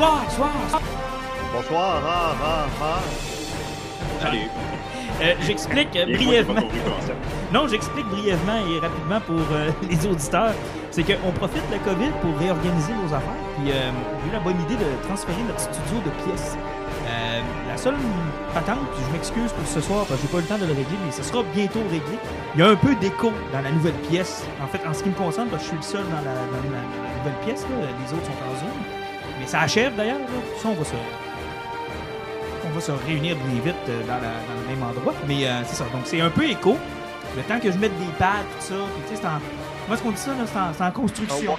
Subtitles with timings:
[0.00, 0.22] Bonsoir,
[0.62, 0.82] bonsoir.
[1.52, 3.00] Bonsoir, ah, ah, ah.
[4.22, 4.48] Salut.
[5.20, 6.62] Euh, J'explique euh, brièvement.
[7.52, 10.54] Non, j'explique brièvement et rapidement pour euh, les auditeurs.
[10.90, 13.36] C'est qu'on profite de la COVID pour réorganiser nos affaires.
[13.58, 13.90] Puis euh,
[14.24, 16.56] j'ai eu la bonne idée de transférer notre studio de pièces.
[17.06, 17.96] Euh, la seule
[18.54, 20.72] patente, je m'excuse pour ce soir parce que j'ai pas eu le temps de le
[20.72, 22.16] régler, mais ce sera bientôt réglé.
[22.54, 24.44] Il y a un peu d'écho dans la nouvelle pièce.
[24.64, 26.32] En fait, en ce qui me concerne, parce que je suis le seul dans la,
[26.48, 27.76] dans la- la nouvelle pièce, là.
[27.84, 28.79] les autres sont en Zoom.
[29.50, 30.18] Ça achève d'ailleurs.
[30.18, 30.26] là.
[30.62, 30.94] Ça, on va se,
[32.66, 35.14] on va se réunir bien vite euh, dans, la- dans le même endroit.
[35.26, 35.84] Mais euh, c'est ça.
[35.92, 36.76] Donc c'est un peu écho.
[37.36, 38.74] Le temps que je mette des pads, tout ça.
[38.74, 39.40] Puis, tu sais, c'est en.
[39.88, 41.56] Moi, ce qu'on dit ça, là, c'est en, construction.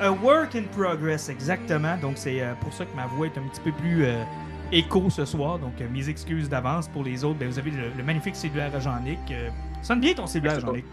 [0.00, 1.96] A work in progress, exactement.
[2.00, 4.22] Donc, c'est euh, pour ça que ma voix est un petit peu plus euh,
[4.72, 5.58] écho ce soir.
[5.58, 7.38] Donc, euh, mes excuses d'avance pour les autres.
[7.38, 9.18] Ben, vous avez le, le magnifique cellulaire à Jean-Nic.
[9.82, 10.84] Sonne bien ton cellulaire, Jean-Nic.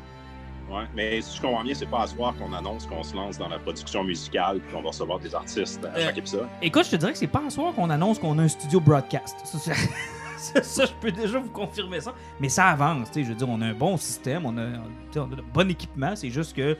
[0.69, 3.37] Ouais, mais si je comprends bien, c'est pas à soir qu'on annonce qu'on se lance
[3.37, 6.47] dans la production musicale puis qu'on va recevoir des artistes à Euh, chaque épisode.
[6.61, 8.81] Écoute, je te dirais que c'est pas un soir qu'on annonce qu'on a un studio
[8.81, 9.37] broadcast.
[9.45, 9.73] Ça, c'est-
[10.37, 12.13] ça, ça, je peux déjà vous confirmer ça.
[12.41, 13.23] Mais ça avance, tu sais.
[13.23, 14.65] Je veux dire, on a un bon système, on a,
[15.15, 16.15] on de bon équipement.
[16.17, 16.77] C'est juste que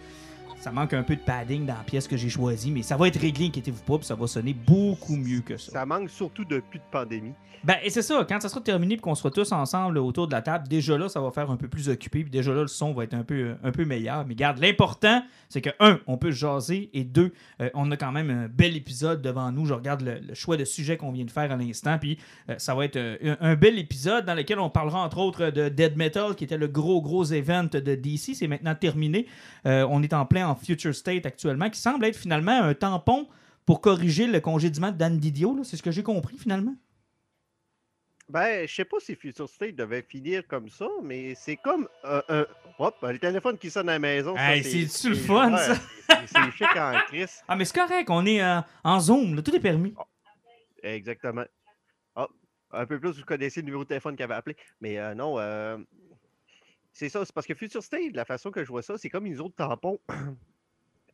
[0.60, 2.72] ça manque un peu de padding dans la pièce que j'ai choisie.
[2.72, 5.72] Mais ça va être réglé, inquiétez-vous pas, puis ça va sonner beaucoup mieux que ça.
[5.72, 7.34] Ça manque surtout de plus de pandémie.
[7.64, 10.34] Ben, et c'est ça, quand ça sera terminé et qu'on sera tous ensemble autour de
[10.34, 12.68] la table, déjà là, ça va faire un peu plus occupé, puis déjà là, le
[12.68, 14.26] son va être un peu, un peu meilleur.
[14.26, 17.98] Mais garde, l'important, c'est que, un, on peut se jaser, et deux, euh, on a
[17.98, 19.66] quand même un bel épisode devant nous.
[19.66, 22.18] Je regarde le, choix de sujet qu'on vient de faire à l'instant, puis
[22.50, 25.70] euh, ça va être euh, un, bel épisode dans lequel on parlera entre autres de
[25.70, 28.36] Dead Metal, qui était le gros, gros event de DC.
[28.36, 29.26] C'est maintenant terminé.
[29.66, 33.28] On est en plein en Future State actuellement, qui semble être finalement un tampon
[33.66, 35.60] pour corriger le congédiement de Dan Didio.
[35.64, 36.74] C'est ce que j'ai compris finalement.
[38.30, 42.22] Ben, je sais pas si Future State devait finir comme ça, mais c'est comme euh,
[42.28, 42.46] un.
[42.80, 44.36] Hop, le téléphone qui sonne à la maison.
[44.38, 45.76] Hey, c'est-tu le fun, ouais, ça?
[46.28, 47.42] c'est- chic en crise.
[47.48, 49.96] Ah, mais c'est correct, on est euh, en Zoom, là, tout est permis.
[50.84, 51.46] Exactement.
[52.16, 52.28] Ah,
[52.72, 54.56] un peu plus, vous connaissez le numéro de téléphone qu'il avait appelé.
[54.82, 55.78] Mais euh, non, euh,
[56.92, 57.24] c'est ça.
[57.26, 59.56] C'est parce que Future State, la façon que je vois ça, c'est comme une autre
[59.56, 60.00] tampon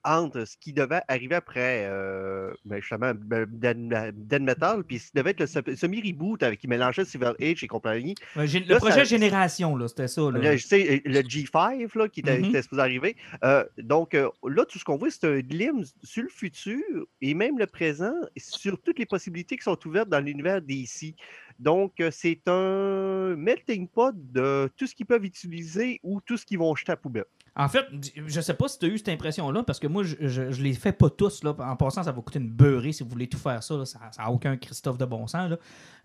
[0.04, 5.08] entre ce qui devait arriver après, euh, ben, justement, ben, Dead, Dead Metal, puis ce
[5.08, 8.16] qui devait être le se- semi-reboot avec qui mélangeait Silver Age et compagnie.
[8.36, 10.22] Ouais, le projet ça- Génération, c'était ça.
[10.24, 10.40] Là.
[10.40, 13.16] Le, je sais, le G5 là, qui était, était supposé arriver.
[13.44, 16.82] Euh, donc euh, là, tout ce qu'on voit, c'est un glimpse sur le futur
[17.22, 21.16] et même le présent, sur toutes les possibilités qui sont ouvertes dans l'univers d'ici.
[21.60, 26.46] Donc, euh, c'est un melting pot de tout ce qu'ils peuvent utiliser ou tout ce
[26.46, 27.26] qu'ils vont jeter à poubelle.
[27.56, 27.86] En fait,
[28.26, 30.92] je sais pas si tu as eu cette impression-là, parce que moi, je, les fais
[30.92, 31.42] pas tous.
[31.46, 33.86] En passant, ça va coûter une beurrée si vous voulez tout faire ça.
[33.86, 35.52] Ça n'a aucun Christophe de bon sens.
[35.52, 35.58] Là.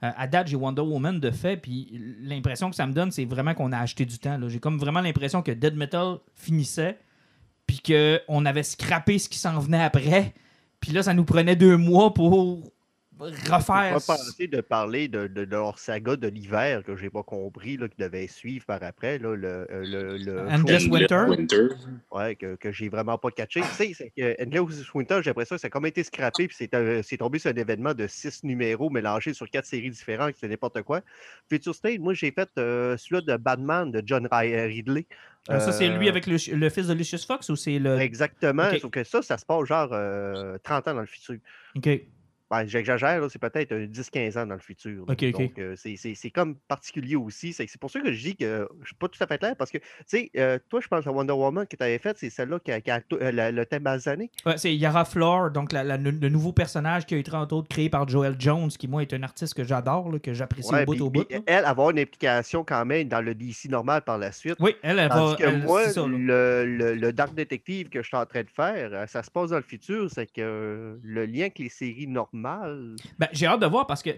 [0.03, 3.25] Euh, à date, j'ai Wonder Woman de fait, puis l'impression que ça me donne, c'est
[3.25, 4.39] vraiment qu'on a acheté du temps.
[4.47, 6.99] J'ai comme vraiment l'impression que Dead Metal finissait,
[7.67, 10.35] puis qu'on avait scrappé ce qui s'en venait après.
[10.81, 12.63] Puis là, ça nous prenait deux mois pour
[13.25, 13.93] refaire.
[13.95, 17.77] pas penser de parler de, de- de leur saga de l'hiver que j'ai pas compris,
[17.77, 21.25] là, qui devait suivre par après, là, le, euh, le, le Endless show- Winter.
[21.29, 21.69] Winter.
[22.11, 23.61] Ouais, que, que j'ai vraiment pas catché.
[23.61, 26.57] tu sais, c'est que Endless Winter, j'ai l'impression que ça a comme été scrappé, puis
[26.59, 30.35] c'est euh, c'est tombé sur un événement de six numéros mélangés sur quatre séries différentes,
[30.39, 31.01] c'est n'importe quoi.
[31.49, 35.07] Future State, moi, j'ai fait euh, celui de Batman de John euh, Ridley.
[35.51, 37.99] Ah, ça, c'est lui avec le, le fils de Lucius Fox ou c'est le.
[38.01, 41.37] Exactement, sauf que ça, ça se passe genre euh, 30 ans dans le futur.
[41.75, 41.89] Ok.
[42.51, 45.05] Ben, J'exagère, c'est peut-être euh, 10-15 ans dans le futur.
[45.07, 45.15] là.
[45.15, 47.53] Donc, euh, c'est- comme particulier aussi.
[47.53, 49.71] C'est pour ça que je dis que je suis pas tout à fait clair parce
[49.71, 52.31] que, tu sais, euh, toi, je pense à Wonder Woman que tu avais faite, c'est
[52.31, 54.31] celle-là qui a, qui a to- euh, le, le thème basané.
[54.47, 57.69] Ouais, c'est Yara Flor, donc la- la- le, nouveau personnage qui a été entre autres
[57.69, 60.87] créé par Joel Jones, qui moi est un artiste que j'adore, que j'apprécie Ouais, au
[60.87, 61.25] bout puis- au bout.
[61.25, 64.57] puis elle, avoir une implication quand même dans le DC normal par la suite.
[64.61, 65.35] Oui, elle, elle va.
[65.39, 68.51] Que elle- moi, ça, le, le- le Dark Detective que je suis en train de
[68.51, 72.38] faire, ça se passe dans le futur, c'est que le lien avec les séries normales.
[73.19, 74.11] Ben, j'ai hâte de voir parce que,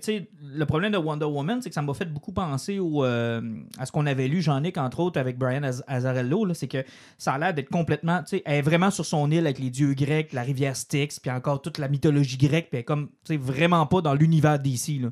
[0.43, 3.41] le problème de Wonder Woman, c'est que ça m'a fait beaucoup penser euh,
[3.79, 6.45] à ce qu'on avait lu, Jean-Nic, entre autres, avec Brian Az- Azzarello.
[6.45, 6.85] là, C'est que
[7.19, 8.23] ça a l'air d'être complètement.
[8.33, 11.63] Elle est vraiment sur son île avec les dieux grecs, la rivière Styx, puis encore
[11.63, 15.03] toute la mythologie grecque, puis elle est comme, vraiment pas dans l'univers d'ici.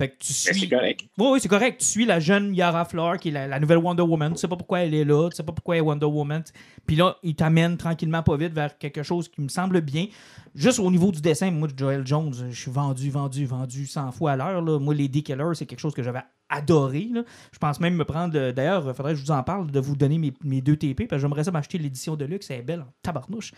[0.00, 0.06] Là.
[0.06, 0.60] Fait que tu Mais suis.
[0.60, 1.00] c'est correct.
[1.18, 1.80] Oui, oui, c'est correct.
[1.80, 4.32] Tu suis la jeune Yara Flor, qui est la, la nouvelle Wonder Woman.
[4.32, 6.42] Tu sais pas pourquoi elle est là, tu sais pas pourquoi elle est Wonder Woman.
[6.86, 10.06] Puis là, il t'amène tranquillement, pas vite, vers quelque chose qui me semble bien.
[10.54, 14.32] Juste au niveau du dessin, moi, Joel Jones, je suis vendu, vendu, vendu 100 fois
[14.32, 14.62] à l'heure.
[14.62, 14.78] là.
[14.78, 17.08] Moi, Lady Killer, c'est quelque chose que j'avais adoré.
[17.52, 18.50] Je pense même me prendre.
[18.50, 21.06] D'ailleurs, il faudrait que je vous en parle, de vous donner mes, mes deux TP,
[21.08, 22.50] parce que j'aimerais ça m'acheter l'édition de luxe.
[22.50, 23.52] Elle est belle en tabarnouche.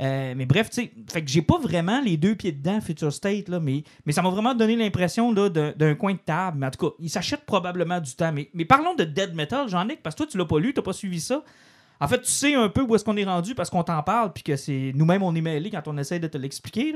[0.00, 3.12] Euh, mais bref, tu sais, fait que j'ai pas vraiment les deux pieds dedans, Future
[3.12, 6.58] State, là, mais, mais ça m'a vraiment donné l'impression d'un coin de table.
[6.58, 8.32] Mais en tout cas, il s'achète probablement du temps.
[8.32, 10.82] Mais, mais parlons de Dead Metal, Jean-Nic, parce que toi, tu l'as pas lu, tu
[10.82, 11.44] pas suivi ça.
[12.00, 14.32] En fait, tu sais un peu où est-ce qu'on est rendu parce qu'on t'en parle,
[14.32, 16.94] puis que c'est nous-mêmes, on est mêlés quand on essaie de te l'expliquer.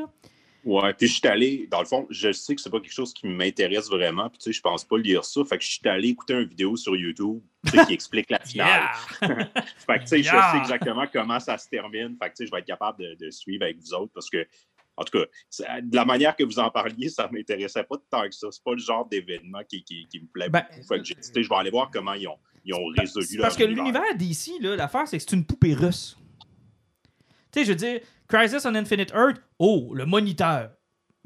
[0.64, 3.12] Ouais, puis je suis allé, dans le fond, je sais que c'est pas quelque chose
[3.12, 5.44] qui m'intéresse vraiment, puis tu sais, je pense pas lire ça.
[5.44, 8.40] Fait que je suis allé écouter une vidéo sur YouTube tu sais, qui explique la
[8.40, 8.90] finale.
[9.20, 12.16] Fait que, tu sais, je sais exactement comment ça se termine.
[12.20, 14.30] Fait que, tu sais, je vais être capable de, de suivre avec vous autres parce
[14.30, 14.46] que,
[14.96, 18.22] en tout cas, de la manière que vous en parliez, ça ne m'intéressait pas tant
[18.22, 18.48] que ça.
[18.50, 20.86] C'est pas le genre d'événement qui, qui, qui me plaît Ben, beaucoup.
[20.86, 23.64] Fait que, je vais aller voir comment ils ont, ils ont résolu leur parce que
[23.64, 23.84] univers.
[23.84, 26.16] l'univers d'ici, l'affaire, c'est que c'est une poupée russe.
[27.52, 30.70] Tu sais, je veux dire, Crisis on Infinite Earth, oh, le moniteur.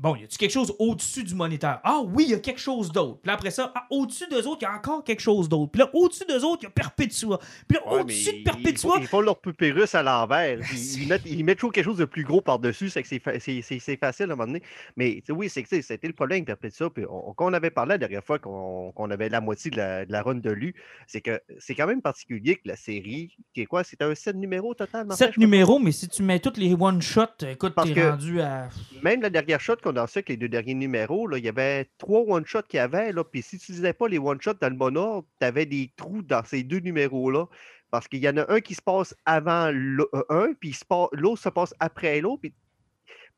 [0.00, 1.80] Bon, y a-tu quelque chose au-dessus du moniteur?
[1.82, 3.18] Ah oui, il y a quelque chose d'autre.
[3.20, 5.72] Puis là, après ça, ah, au-dessus d'eux autres, il y a encore quelque chose d'autre.
[5.72, 7.38] Puis là, au-dessus d'eux autres, il y a Perpetua.
[7.66, 10.60] Puis là, Ouais, au-dessus de Perpetua, Ils font, ils font leur poupée russe à l'envers.
[10.72, 12.90] Ils, ils mettent, ils mettent toujours quelque chose de plus gros par-dessus.
[12.90, 14.62] C'est que c'est fa- c'est- c'est- c'est facile à un moment donné.
[14.96, 16.90] Mais oui, c'est c'était le problème avec Perpetua.
[16.90, 19.76] Puis on, quand on avait parlé la dernière fois qu'on qu'on avait la moitié de
[19.78, 20.74] la, de la run de lu,
[21.08, 23.82] c'est que c'est quand même particulier que la série, qui est quoi?
[23.82, 25.06] C'était un 7 numéros total?
[25.06, 25.44] Martin, je sept crois?
[25.44, 28.68] numéros, mais si tu mets tous les one-shots, écoute, t'es rendu à.
[29.02, 31.88] Même la dernière shot a reçue avec les deux derniers numéros, là, il y avait
[31.98, 33.12] trois one-shots qu'il y avait.
[33.12, 35.92] Là, puis si tu disais pas les one-shots dans le bon ordre, tu avais des
[35.96, 37.46] trous dans ces deux numéros-là.
[37.90, 40.78] Parce qu'il y en a un qui se passe avant euh, un, puis
[41.12, 42.42] l'autre se passe après l'autre.
[42.42, 42.54] Puis,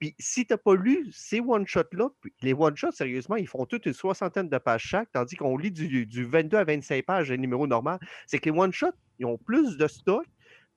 [0.01, 2.09] puis si tu n'as pas lu ces one-shots-là,
[2.43, 6.07] les one-shots, sérieusement, ils font toute une soixantaine de pages chaque, tandis qu'on lit du,
[6.07, 7.99] du 22 à 25 pages, un numéro normal.
[8.27, 10.27] C'est que les one-shots, ils ont plus de stock.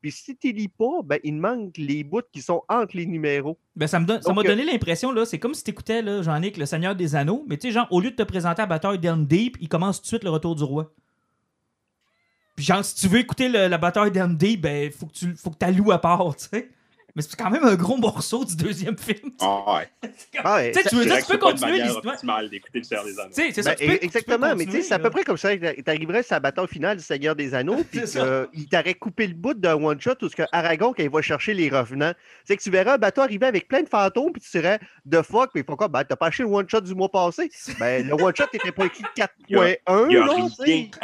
[0.04, 3.58] Puis si tu lis pas, ben, il manque les bouts qui sont entre les numéros.
[3.74, 6.02] Ben, ça me donne- ça Donc, m'a euh, donné l'impression, là, c'est comme si t'écoutais,
[6.02, 8.62] là, Jean-Nic, le Seigneur des Anneaux, mais tu sais, genre, au lieu de te présenter
[8.62, 10.92] à bataille d'Helm Deep, il commence tout de suite le retour du roi.
[12.58, 15.34] Puis genre, si tu veux écouter le- la bataille d'Helm Deep, ben, faut que tu
[15.38, 16.70] faut que t'alloues à part, tu sais.
[17.16, 19.32] Mais c'est quand même un gros morceau du deuxième film.
[19.40, 19.88] Ah, ouais.
[20.44, 22.50] Ah ouais, Tu sais, ça- tu veux dire, tu peux c'est pas une continuer l'histoire.
[22.50, 23.30] d'écouter le Seigneur des Anneaux.
[23.34, 25.10] C'est ça, Ben, tu peux- tu peux exactement, mais tu sais, continuer, c'est à peu
[25.12, 28.68] près comme ça que t'arriverais sur la bataille finale du Seigneur des Anneaux, puis qu'il
[28.68, 31.70] t'aurait coupé le bout d'un one-shot où ce que Aragon, quand il va chercher les
[31.70, 32.14] revenants,
[32.46, 35.22] c'est que tu verras un bateau arriver avec plein de fantômes, puis tu serais de
[35.22, 35.88] fuck, puis il faut quoi?
[35.90, 37.52] Ben, t'as pas acheté le one-shot du mois passé.
[37.80, 39.56] Ben, le one-shot était pas écrit 4.1, Il
[40.08, 40.26] n'y a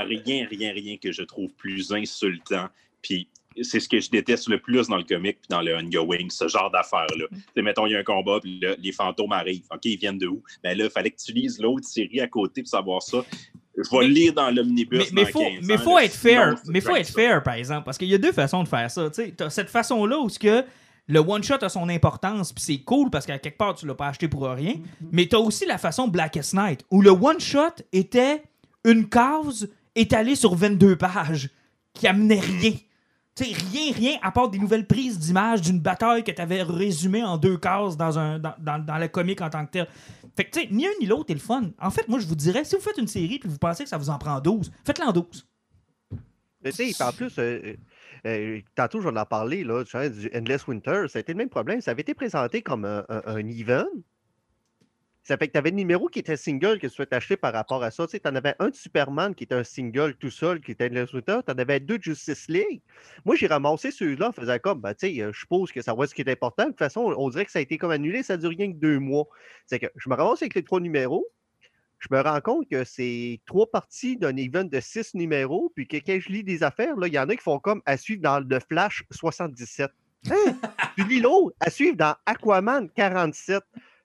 [0.04, 2.68] rien, rien, rien que je trouve plus insultant.
[3.02, 3.30] Puis
[3.62, 6.48] c'est ce que je déteste le plus dans le comic puis dans le ongoing, ce
[6.48, 7.26] genre d'affaires-là.
[7.32, 7.36] Mm.
[7.36, 9.66] Tu sais, mettons, il y a un combat, puis là, les fantômes arrivent.
[9.72, 10.42] OK, ils viennent de où?
[10.64, 13.20] Ben là, il fallait que tu lises l'autre série à côté pour savoir ça.
[13.78, 16.04] Je vais Mais- le lire dans l'omnibus Mais, mais faut, 15 mais ans, faut là,
[16.06, 16.58] être fair.
[16.60, 17.14] sinon, Mais faut être ça.
[17.14, 19.10] fair, par exemple, parce qu'il y a deux façons de faire ça.
[19.10, 20.64] Tu as cette façon-là où ce que
[21.08, 24.08] le one-shot a son importance, puis c'est cool parce qu'à quelque part, tu l'as pas
[24.10, 24.76] acheté pour rien.
[25.12, 28.44] Mais tu as aussi la façon Blackest Night, où le one-shot était
[28.86, 31.50] une case étalée sur 22 pages,
[31.94, 32.74] qui amenait rien.
[33.46, 37.38] Rien, rien, à part des nouvelles prises d'images d'une bataille que tu avais résumée en
[37.38, 39.88] deux cases dans, un, dans, dans, le comic en tant que tel.
[40.36, 41.64] Fait que, tu sais, ni un ni l'autre est le fun.
[41.80, 43.90] En fait, moi, je vous dirais, si vous faites une série puis vous pensez que
[43.90, 45.48] ça vous en prend 12, faites-la en 12.
[46.64, 47.76] Mais tu sais, en plus, euh, euh,
[48.26, 51.80] euh, tantôt, j'en ai parlé, là, du Endless Winter, ça a été le même problème.
[51.82, 53.86] Ça avait été présenté comme un, un- un event.
[55.30, 57.54] Ça fait que tu avais le numéro qui était single que tu souhaites acheter par
[57.54, 58.08] rapport à ça.
[58.08, 60.88] Tu sais, en avais un de Superman qui était un single tout seul, qui était
[60.88, 61.42] Endless Winter.
[61.46, 62.82] Tu en avais deux de Justice League.
[63.26, 65.94] Moi, j'ai ramassé ceux-là en faisant comme, ben, tu sais, euh, je suppose que ça
[65.94, 66.64] va être ce qui est important.
[66.64, 68.78] De toute façon, on, dirait que ça a été comme annulé, ça dure rien que
[68.78, 69.28] deux mois.
[69.68, 71.28] C'est que je me ramasse avec les trois numéros.
[72.00, 75.98] Je me rends compte que c'est trois parties d'un event de six numéros, puis que
[75.98, 78.40] quand je lis des affaires, il y en a qui font comme à suivre dans
[78.40, 79.92] le Flash 77.
[80.32, 80.34] Hein?
[80.98, 83.62] tu lis l'autre, à suivre dans Aquaman 47.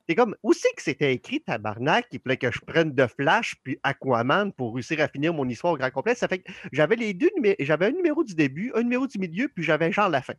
[0.08, 3.54] C'est comme, où c'est que c'était écrit, tabarnak, il fallait que je prenne de Flash
[3.62, 6.14] puis Aquaman pour réussir à finir mon histoire au grand complet?
[6.14, 9.18] Ça fait que j'avais les deux numé- j'avais un numéro du début, un numéro du
[9.18, 10.34] milieu, puis j'avais genre la fin.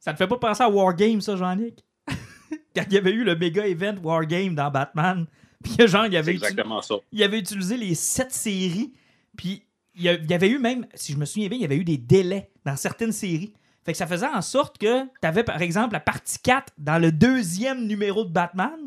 [0.00, 1.84] Ça te fait pas penser à Wargame, ça, Jean-Nic?
[2.74, 5.26] Quand il y avait eu le méga event Wargame dans Batman,
[5.62, 6.96] puis genre, il avait, exactement ça.
[7.12, 8.92] il avait utilisé les sept séries,
[9.36, 9.62] puis
[9.94, 11.98] il y avait eu même, si je me souviens bien, il y avait eu des
[11.98, 13.52] délais dans certaines séries.
[13.88, 16.98] Fait que ça faisait en sorte que tu avais, par exemple, la partie 4 dans
[16.98, 18.78] le deuxième numéro de Batman,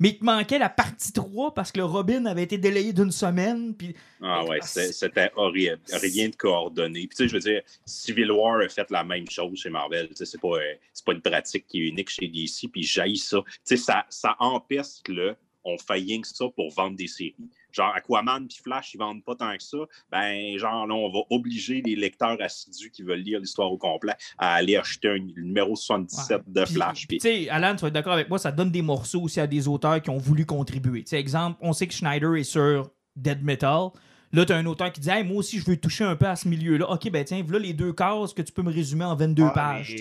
[0.00, 3.10] mais il te manquait la partie 3 parce que le Robin avait été délayé d'une
[3.10, 5.80] semaine, puis Ah ouais, c'est- c'était horrible.
[5.92, 7.00] Rien de coordonné.
[7.00, 10.08] Puis tu sais, je veux dire, Civil War a fait la même chose chez Marvel.
[10.08, 10.74] Tu sais, c'est pas, euh,
[11.04, 13.42] pas une pratique qui est unique chez DC, puis j'haïs ça.
[13.46, 17.34] Tu sais, ça, ça empêche le on fait rien que ça pour vendre des séries.
[17.72, 19.78] Genre Aquaman puis Flash, ils vendent pas tant que ça,
[20.10, 24.14] ben genre là, on va obliger les lecteurs assidus qui veulent lire l'histoire au complet
[24.38, 27.06] à aller acheter un numéro 77 de Flash.
[27.06, 29.46] Tu sais, Alan, tu vas être d'accord avec moi, ça donne des morceaux aussi à
[29.46, 31.02] des auteurs qui ont voulu contribuer.
[31.02, 33.90] Tu sais, exemple, on sait que Schneider est sur Dead Metal.
[34.32, 36.26] Là, tu as un auteur qui dit hey, Moi aussi, je veux toucher un peu
[36.26, 36.90] à ce milieu-là.
[36.90, 39.50] Ok, ben tiens, voilà les deux cases que tu peux me résumer en 22 ah,
[39.50, 39.96] pages.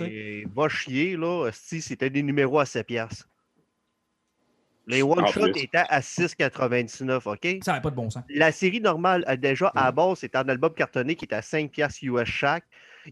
[0.54, 1.50] Va chier, là.
[1.54, 3.28] Si c'était des numéros à 7 piastres.
[4.88, 7.64] Les one-shots étaient à 6,99, OK?
[7.64, 8.24] Ça n'a pas de bon sens.
[8.30, 11.70] La série normale, a déjà, à base, c'est un album cartonné qui est à 5
[11.72, 12.64] piastres US chaque.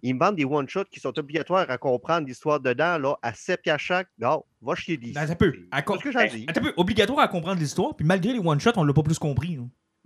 [0.01, 3.61] Ils me vendent des one-shots qui sont obligatoires à comprendre l'histoire dedans, là, à 7
[3.61, 4.07] piastres chaque.
[4.19, 5.13] Non, va chier d'ici.
[5.13, 5.53] Ben, ça peut.
[5.73, 6.45] C'est ce que j'ai dit.
[6.77, 9.59] Obligatoire à comprendre l'histoire, puis malgré les one-shots, on ne l'a pas plus compris.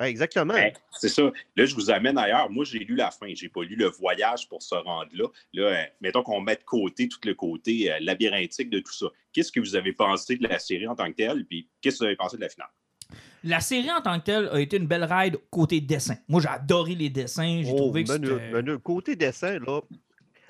[0.08, 0.54] Exactement.
[0.54, 1.24] Ben, c'est ça.
[1.56, 2.50] Là, je vous amène ailleurs.
[2.50, 3.28] Moi, j'ai lu la fin.
[3.34, 5.28] Je n'ai pas lu le voyage pour se rendre là.
[5.54, 9.08] Là, euh, mettons qu'on met de côté tout le côté euh, labyrinthique de tout ça.
[9.34, 11.46] Qu'est-ce que vous avez pensé de la série en tant que telle?
[11.46, 12.70] Puis qu'est-ce que vous avez pensé de la finale?
[13.44, 16.16] La série en tant que telle a été une belle ride côté dessin.
[16.28, 17.62] Moi, j'ai adoré les dessins.
[17.64, 18.78] J'ai oh, trouvé que c'était...
[18.84, 19.82] Côté dessin, là,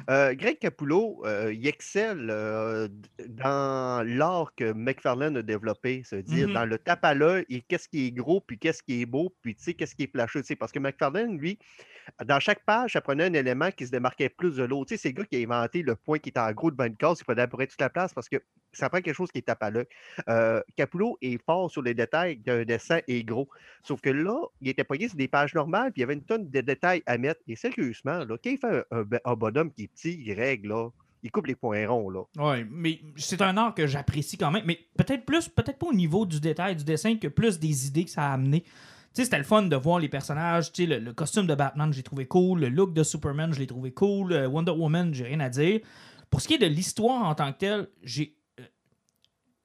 [0.09, 2.87] euh, Greg Capullo, euh, il excelle euh,
[3.27, 7.87] dans l'art que McFarlane a développé, c'est-à-dire mmh dans le tape à l'œil et qu'est-ce
[7.87, 10.41] qui est gros, puis qu'est-ce qui est beau, puis tu sais, qu'est-ce qui est placheux.
[10.59, 11.59] Parce que McFarlane, lui,
[12.25, 14.95] dans chaque page, ça prenait un élément qui se démarquait plus de l'autre.
[14.95, 17.19] C'est le gars qui a inventé le point qui est en gros de une case,
[17.21, 18.37] il fallait à toute la place parce que
[18.71, 19.85] ça prend quelque chose qui est à l'œil.
[20.75, 23.49] Capullo est fort sur les détails d'un dessin est gros.
[23.83, 26.23] Sauf que là, il était pogné sur des pages normales, puis il y avait une
[26.23, 27.41] tonne de détails à mettre.
[27.47, 30.89] Et sérieusement, là, quand il fait un, bonhomme qui est il règle, là.
[31.21, 32.21] Il coupe les points ronds, là.
[32.37, 34.63] Oui, mais c'est un art que j'apprécie quand même.
[34.65, 38.05] Mais peut-être plus, peut-être pas au niveau du détail du dessin que plus des idées
[38.05, 38.61] que ça a amené.
[38.61, 38.69] Tu
[39.13, 40.71] sais, c'était le fun de voir les personnages.
[40.71, 42.61] Tu sais, le, costume de Batman, j'ai trouvé cool.
[42.61, 44.31] Le look de Superman, je l'ai trouvé cool.
[44.31, 45.81] Euh, Wonder Woman, j'ai rien à dire.
[46.29, 48.38] Pour ce qui est de l'histoire en tant que telle, j'ai euh,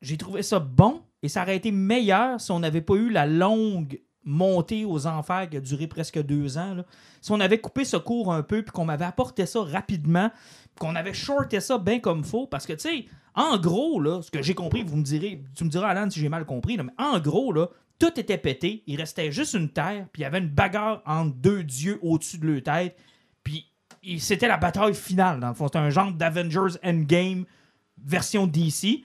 [0.04, 3.26] j'ai trouvé ça bon et ça aurait été meilleur si on n'avait pas eu la
[3.26, 6.76] longue montée aux enfers qui a duré presque deux ans.
[7.20, 10.30] Si on avait coupé ce cours un peu, puis qu'on m'avait apporté ça rapidement,
[10.78, 14.30] qu'on avait shorté ça bien comme faut, parce que, tu sais, en gros, là, ce
[14.30, 16.92] que j'ai compris, vous me direz, tu me diras, Alan, si j'ai mal compris, mais
[16.98, 17.54] en gros,
[17.98, 21.34] tout était pété, il restait juste une terre, puis il y avait une bagarre entre
[21.36, 22.96] deux dieux au-dessus de leur tête,
[23.42, 23.70] puis
[24.18, 25.66] c'était la bataille finale, dans le fond.
[25.66, 27.44] C'était un genre d'Avengers Endgame
[28.04, 29.04] version DC,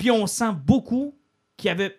[0.00, 1.14] puis on sent beaucoup
[1.58, 1.94] qu'il y avait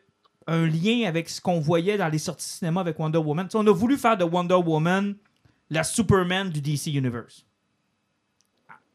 [0.47, 3.47] un lien avec ce qu'on voyait dans les sorties cinéma avec Wonder Woman.
[3.53, 5.15] on a voulu faire de Wonder Woman
[5.69, 7.45] la Superman du DC Universe.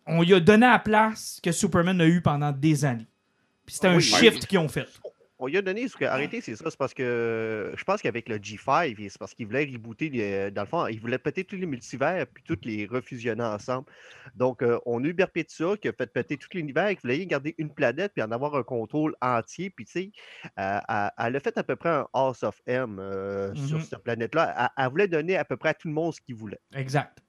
[0.09, 3.07] On lui a donné la place que Superman a eu pendant des années.
[3.65, 4.89] Puis c'était un shift qu'ils ont fait
[5.39, 6.05] on lui a donné ce que.
[6.05, 6.71] Arrêtez, c'est ça.
[6.71, 10.51] C'est parce que je pense qu'avec le G5, c'est parce qu'il voulait rebooter.
[10.51, 13.87] dans le fond, il voulait péter tous les multivers puis tous les refusionner ensemble.
[14.35, 17.55] Donc, euh, on a eu Berpetia qui a fait péter tout l'univers, qui voulait garder
[17.59, 19.71] une planète puis en avoir un contrôle entier.
[19.71, 20.11] Puis, tu sais,
[20.59, 20.79] euh,
[21.19, 23.83] elle, a fait à peu près un House of M euh, sur mm-hmm.
[23.83, 24.73] cette planète-là.
[24.77, 26.61] Elle, voulait donner à peu près à tout le monde ce qu'il voulait.
[26.75, 27.26] Exact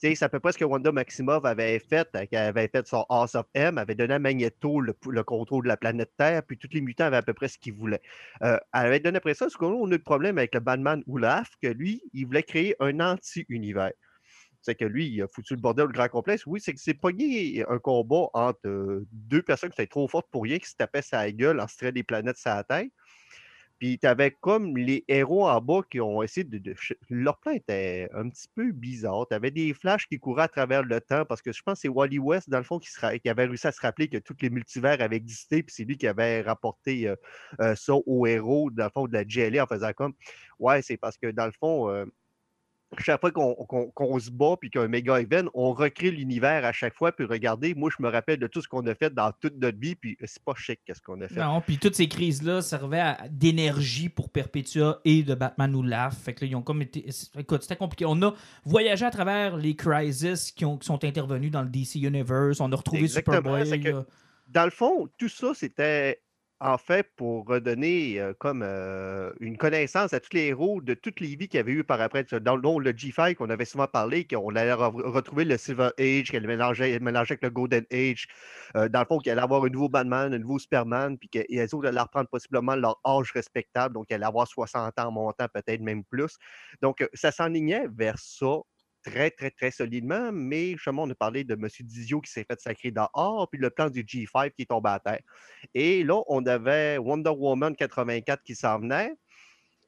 [0.00, 3.04] c'est à peu près ce que Wanda Maximoff avait fait, euh, qu'elle avait fait son
[3.10, 6.70] House of M, avait donné à Magneto le, contrôle de la planète Terre, puis tous
[6.72, 8.00] les mutants avaient à peu près ce qu'ils voulaient.
[8.42, 11.02] Euh, elle avait donné après ça, ce qu'on a eu le problème avec le Batman
[11.06, 13.92] Olaf, que lui, il voulait créer un anti-univers.
[14.62, 16.44] C'est que lui, il a foutu le bordel le grand complexe.
[16.46, 20.28] Oui, c'est que c'est pogné un combat entre euh, deux personnes qui étaient trop fortes
[20.30, 22.90] pour rien, qui se tapaient sa gueule en se des planètes sur la tête.
[23.80, 26.74] Puis tu avais comme les héros en bas qui ont essayé de.
[27.08, 29.26] Leur plan était un petit peu bizarre.
[29.26, 31.80] Tu avais des flashs qui couraient à travers le temps parce que je pense que
[31.80, 32.90] c'est Wally West, dans le fond, qui,
[33.22, 35.62] qui, avait réussi à se rappeler que tous les multivers avaient existé.
[35.62, 37.16] Puis c'est lui qui avait rapporté euh,
[37.62, 40.12] euh, ça aux héros, dans le fond, de la GLA en faisant comme
[40.58, 41.88] Ouais, c'est parce que dans le fond.
[41.88, 42.04] Euh,
[42.98, 47.12] chaque fois qu'on se bat puis qu'un méga event, on recrée l'univers à chaque fois.
[47.12, 49.78] Puis regardez, moi, je me rappelle de tout ce qu'on a fait dans toute notre
[49.78, 49.94] vie.
[49.94, 51.40] Puis c'est pas chic qu'est-ce qu'on a fait.
[51.40, 56.12] Non, puis toutes ces crises-là servaient d'énergie pour Perpetua et de Batman ou Laugh.
[56.12, 57.06] Fait que là, ils ont comme été.
[57.38, 58.04] Écoute, c'était compliqué.
[58.06, 61.96] On a voyagé à travers les crises qui, ont, qui sont intervenus dans le DC
[61.96, 62.60] Universe.
[62.60, 63.94] On a retrouvé Superboy.
[64.48, 66.20] dans le fond, tout ça, c'était
[66.60, 68.62] en fait, pour redonner comme
[69.40, 72.00] une connaissance à tous les héros de toutes les vies qu'il y avait eu par
[72.00, 76.46] après, dans le G5 qu'on avait souvent parlé, qu'on allait retrouver le Silver Age, qu'elle
[76.46, 78.26] mélangeait, mélangeait avec le Golden Age,
[78.74, 81.88] dans le fond, qu'il allait avoir un nouveau Batman, un nouveau Superman, puis qu'ils autres
[81.88, 86.04] allaient reprendre possiblement leur âge respectable, donc elle allait avoir 60 ans montant, peut-être même
[86.04, 86.36] plus.
[86.82, 88.58] Donc, ça s'enlignait vers ça
[89.02, 91.68] très, très, très solidement, mais justement, on a parlé de M.
[91.80, 95.00] Dizio qui s'est fait sacrer dehors, puis le plan du G5 qui est tombé à
[95.00, 95.20] terre.
[95.74, 99.14] Et là, on avait Wonder Woman 84 qui s'en venait.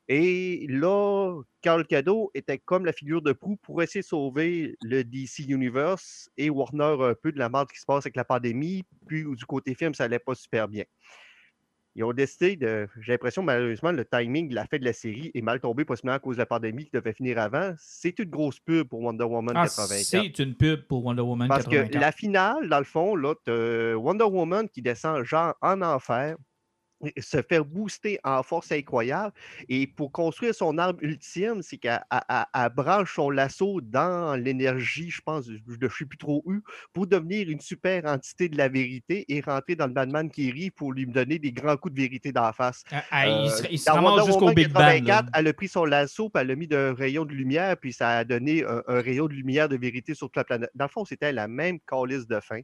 [0.09, 5.05] Et là, Carl Cadeau était comme la figure de proue pour essayer de sauver le
[5.05, 8.83] DC Universe et Warner un peu de la merde qui se passe avec la pandémie.
[9.07, 10.85] Puis du côté film, ça allait pas super bien.
[11.95, 12.89] Ils ont décidé de.
[13.01, 16.17] J'ai l'impression, malheureusement, le timing de la fin de la série est mal tombé, possiblement
[16.17, 17.75] à cause de la pandémie qui devait finir avant.
[17.79, 19.99] C'est une grosse pub pour Wonder Woman Ah, 84.
[20.05, 21.91] c'est une pub pour Wonder Woman Parce 84.
[21.93, 23.35] que la finale, dans le fond, là,
[23.97, 26.37] Wonder Woman qui descend genre en enfer,
[27.19, 29.33] se fait booster en force incroyable.
[29.69, 34.37] Et pour construire son arme ultime, c'est qu'elle elle- elle- elle branche son lasso dans
[34.37, 36.61] l'énergie, je pense, je ne sais plus trop où,
[36.93, 40.71] pour devenir une super entité de la vérité et rentrer dans le Batman qui rit
[40.71, 42.83] pour lui donner des grands coups de vérité d'en face.
[42.93, 44.83] Ah, ah, il Euh, se, il se ramasse Wonder jusqu'au Big Bang.
[44.85, 44.93] là.
[45.23, 47.93] 84, elle a pris son lasso, puis elle l'a mis d'un rayon de lumière, puis
[47.93, 50.71] ça a donné un, un rayon de lumière de vérité sur toute la planète.
[50.75, 52.61] Dans le fond, c'était la même calice de fin.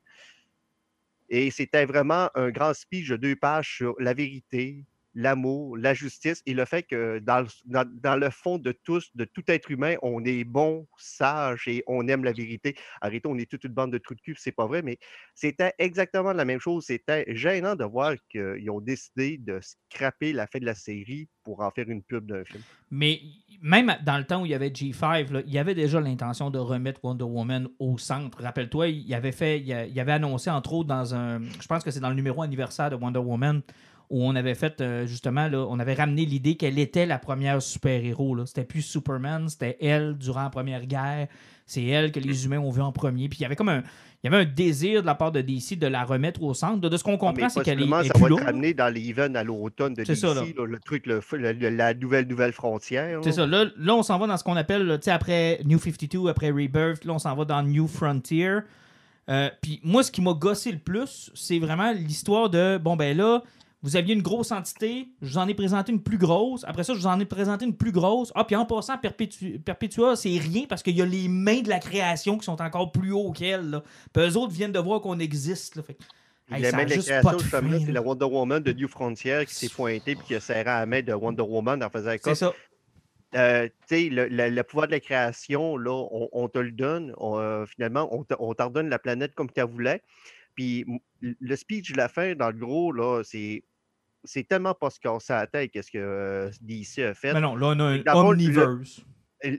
[1.29, 4.85] Et c'était vraiment un grand speech de deux pages sur la vérité,
[5.15, 9.71] l'amour, la justice et le fait que dans, le- fond de tous, de tout être
[9.71, 12.77] humain, on est bon, sage et on aime la vérité.
[13.01, 14.99] Arrêtez, on est toute une bande de trous de cul, c'est pas vrai, mais
[15.35, 16.85] c'était exactement la même chose.
[16.87, 21.61] C'était gênant de voir qu'ils ont décidé de scraper la fin de la série pour
[21.61, 22.63] en faire une pub d'un film.
[22.91, 23.21] Mais
[23.63, 26.51] même dans le temps où il y avait G5, là, il y avait déjà l'intention
[26.51, 28.43] de remettre Wonder Woman au centre.
[28.43, 32.01] Rappelle-toi, il avait fait, il avait annoncé entre autres dans un, je pense que c'est
[32.01, 33.63] dans le numéro anniversaire de Wonder Woman
[34.11, 37.61] où on avait fait euh, justement là, on avait ramené l'idée qu'elle était la première
[37.63, 38.47] super-héros.
[38.47, 41.29] C'était plus Superman, c'était elle durant la Première Guerre.
[41.67, 43.29] C'est elle que les humains ont vu en premier.
[43.29, 43.83] Puis il y avait comme un,
[44.25, 46.81] il y avait un désir de la part de DC de la remettre au centre.
[46.81, 48.37] De, de ce qu'on Ah, comprend, c'est qu'elle est, possiblement, est ça plus va là.
[48.37, 50.41] être ramené dans l'event à l'automne de C'est DC, ça, là.
[50.57, 51.21] là, le truc, le,
[51.71, 53.21] la nouvelle nouvelle frontière.
[53.23, 53.47] C'est ça.
[53.47, 56.49] Là, là, on s'en va dans ce qu'on appelle, tu sais, après New 52, après
[56.51, 58.61] Rebirth, là, on s'en va dans New Frontier.
[59.29, 63.15] Euh, Puis moi, ce qui m'a gossé le plus, c'est vraiment l'histoire de, bon, ben
[63.15, 63.43] là,
[63.83, 66.65] vous aviez une grosse entité, je vous en ai présenté une plus grosse.
[66.67, 68.33] Après ça, je vous en ai présenté une plus grosse.
[68.35, 71.69] Ah, puis en passant, Perpetu- Perpetua, c'est rien parce qu'il y a les mains de
[71.69, 73.81] la création qui sont encore plus haut qu'elle.
[74.13, 75.77] Puis eux autres viennent de voir qu'on existe.
[75.77, 75.83] Là.
[75.85, 76.03] Fait que,
[76.55, 79.55] hey, la main de la création, justement, c'est la Wonder Woman de New Frontier qui
[79.55, 82.19] s'est pointée puis qui a serré à la main de Wonder Woman en faisant C'est
[82.19, 82.53] comme ça.
[83.37, 86.73] euh, tu sais, le, le- le pouvoir de la création, là, on, on te le
[86.73, 87.13] donne.
[87.19, 90.03] on, euh, finalement, on redonne la planète comme tu voulais.
[90.59, 90.85] Puis
[91.21, 93.63] le speech de la fin, dans le gros, là, c'est.
[94.25, 97.33] C'est tellement pas casser la tête qu'est-ce que euh, DC a fait.
[97.33, 99.01] Mais non, là, on a un le omniverse.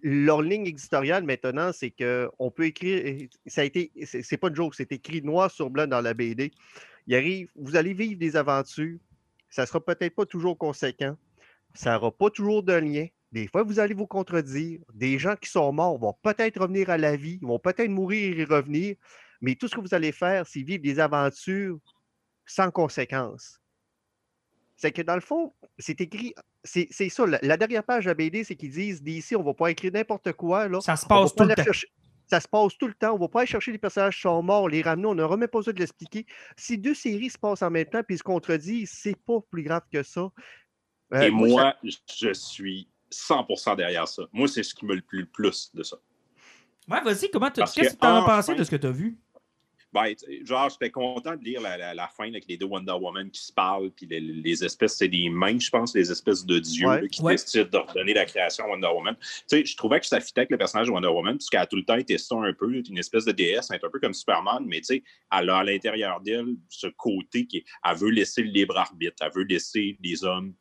[0.03, 3.29] Leur ligne éditoriale maintenant, c'est qu'on peut écrire.
[3.45, 3.89] Ça a été.
[4.03, 6.51] C'est c'est pas une joke, c'est écrit noir sur blanc dans la BD.
[7.07, 8.99] Il arrive, vous allez vivre des aventures.
[9.49, 11.15] Ça sera peut-être pas toujours conséquent.
[11.73, 13.07] Ça n'aura pas toujours de lien.
[13.31, 14.81] Des fois, vous allez vous contredire.
[14.93, 18.43] Des gens qui sont morts vont peut-être revenir à la vie, vont peut-être mourir et
[18.43, 18.97] revenir.
[19.41, 21.79] Mais tout ce que vous allez faire, c'est vivre des aventures
[22.45, 23.59] sans conséquences.
[24.75, 26.33] C'est que dans le fond, c'est écrit.
[26.63, 27.25] C'est ça.
[27.25, 29.91] La, la dernière page de la BD, c'est qu'ils disent d'ici, on va pas écrire
[29.93, 30.67] n'importe quoi.
[30.67, 30.81] Là.
[30.81, 31.63] Ça se passe pas tout le temps.
[31.63, 31.87] chercher-
[32.27, 33.13] Ça se passe tout le temps.
[33.13, 35.07] On va pas aller chercher les personnages qui sont morts, les ramener.
[35.07, 36.25] On n'aura même pas besoin de l'expliquer.
[36.57, 39.63] Si deux séries se passent en même temps puis ils se contredisent, c'est pas plus
[39.63, 40.29] grave que ça.
[41.13, 44.23] Euh, Et moi, ça- je suis 100% derrière ça.
[44.31, 45.97] Moi, c'est ce qui me le plus le plus de ça.
[46.87, 49.17] Ouais, vas-y, comment Parce qu'est-ce que as enfin- pensé de ce que t'as vu?
[49.91, 50.13] Ben,
[50.45, 53.41] genre, j'étais content de lire la, la- la fin avec les deux Wonder Woman qui
[53.41, 56.87] se parlent, puis les, les espèces, c'est des mains, je pense, les espèces de dieux
[56.87, 57.01] Ouais.
[57.01, 57.33] là, qui Ouais.
[57.33, 59.15] décident d'ordonner la création à Wonder Woman.
[59.19, 61.65] Tu sais, je trouvais que ça fitait avec le personnage de Wonder Woman, puisqu'elle a
[61.65, 64.63] tout le temps été ça un peu, une espèce de déesse, un peu comme Superman,
[64.67, 65.03] mais tu sais,
[65.35, 69.15] elle a à l'intérieur d'elle ce côté qui est- elle veut laisser le libre arbitre,
[69.21, 70.53] elle veut laisser les hommes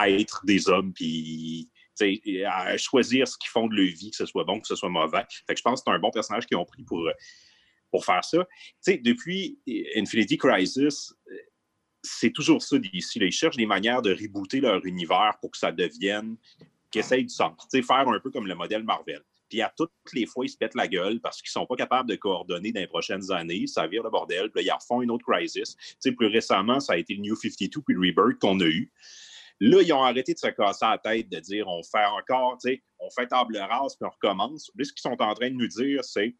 [0.00, 4.16] être des hommes, puis tu sais, à choisir ce qu'ils font de leur vie, que
[4.16, 5.24] ce soit bon, que ce soit mauvais.
[5.46, 7.12] Fait que je pense que c'est un bon personnage qu'ils ont pris pour, euh,
[7.90, 8.38] pour faire ça.
[8.38, 9.58] Tu sais, depuis
[9.96, 11.36] Infinity Crisis, euh,
[12.02, 13.18] c'est toujours ça d'ici.
[13.20, 16.36] Ils cherchent des manières de rebooter leur univers pour que ça devienne,
[16.90, 17.52] qu'ils essayent du sens.
[17.70, 19.22] Tu sais, faire un peu comme le modèle Marvel.
[19.48, 22.08] Puis à toutes les fois, ils se pètent la gueule parce qu'ils sont pas capables
[22.08, 23.66] de coordonner dans les prochaines années.
[23.66, 24.50] Ça vire le bordel.
[24.50, 25.76] Puis là, ils refont une autre crisis.
[25.76, 28.66] Tu sais, plus récemment, ça a été le New 52 puis le Rebirth qu'on a
[28.66, 28.92] eu.
[29.60, 32.70] Là, ils ont arrêté de se casser la tête de dire on fait encore, tu
[32.70, 34.70] sais, on fait table rase puis on recommence.
[34.76, 36.34] Là, ce qu'ils sont en train de nous dire, c'est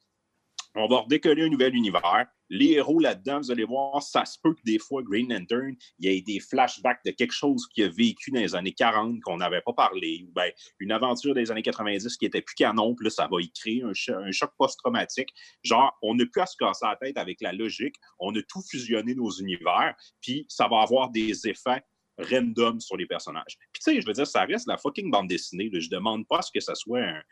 [0.76, 2.26] on va redécoller un nouvel univers.
[2.48, 6.10] Les héros là-dedans, vous allez voir, ça se peut que des fois, Green Lantern, il
[6.10, 9.38] y ait des flashbacks de quelque chose qu'il a vécu dans les années 40 qu'on
[9.38, 13.04] n'avait pas parlé, ou bien une aventure des années 90 qui était plus canon, puis
[13.06, 15.30] là, ça va y créer un, cho- un choc post-traumatique.
[15.64, 18.62] Genre, on n'a plus à se casser la tête avec la logique, on a tout
[18.70, 21.82] fusionné nos univers, puis ça va avoir des effets
[22.18, 23.58] random sur les personnages.
[23.72, 25.68] Puis tu sais, je veux dire, ça reste la fucking bande dessinée.
[25.70, 25.80] là.
[25.80, 27.22] Je demande pas à ce que ça soit un-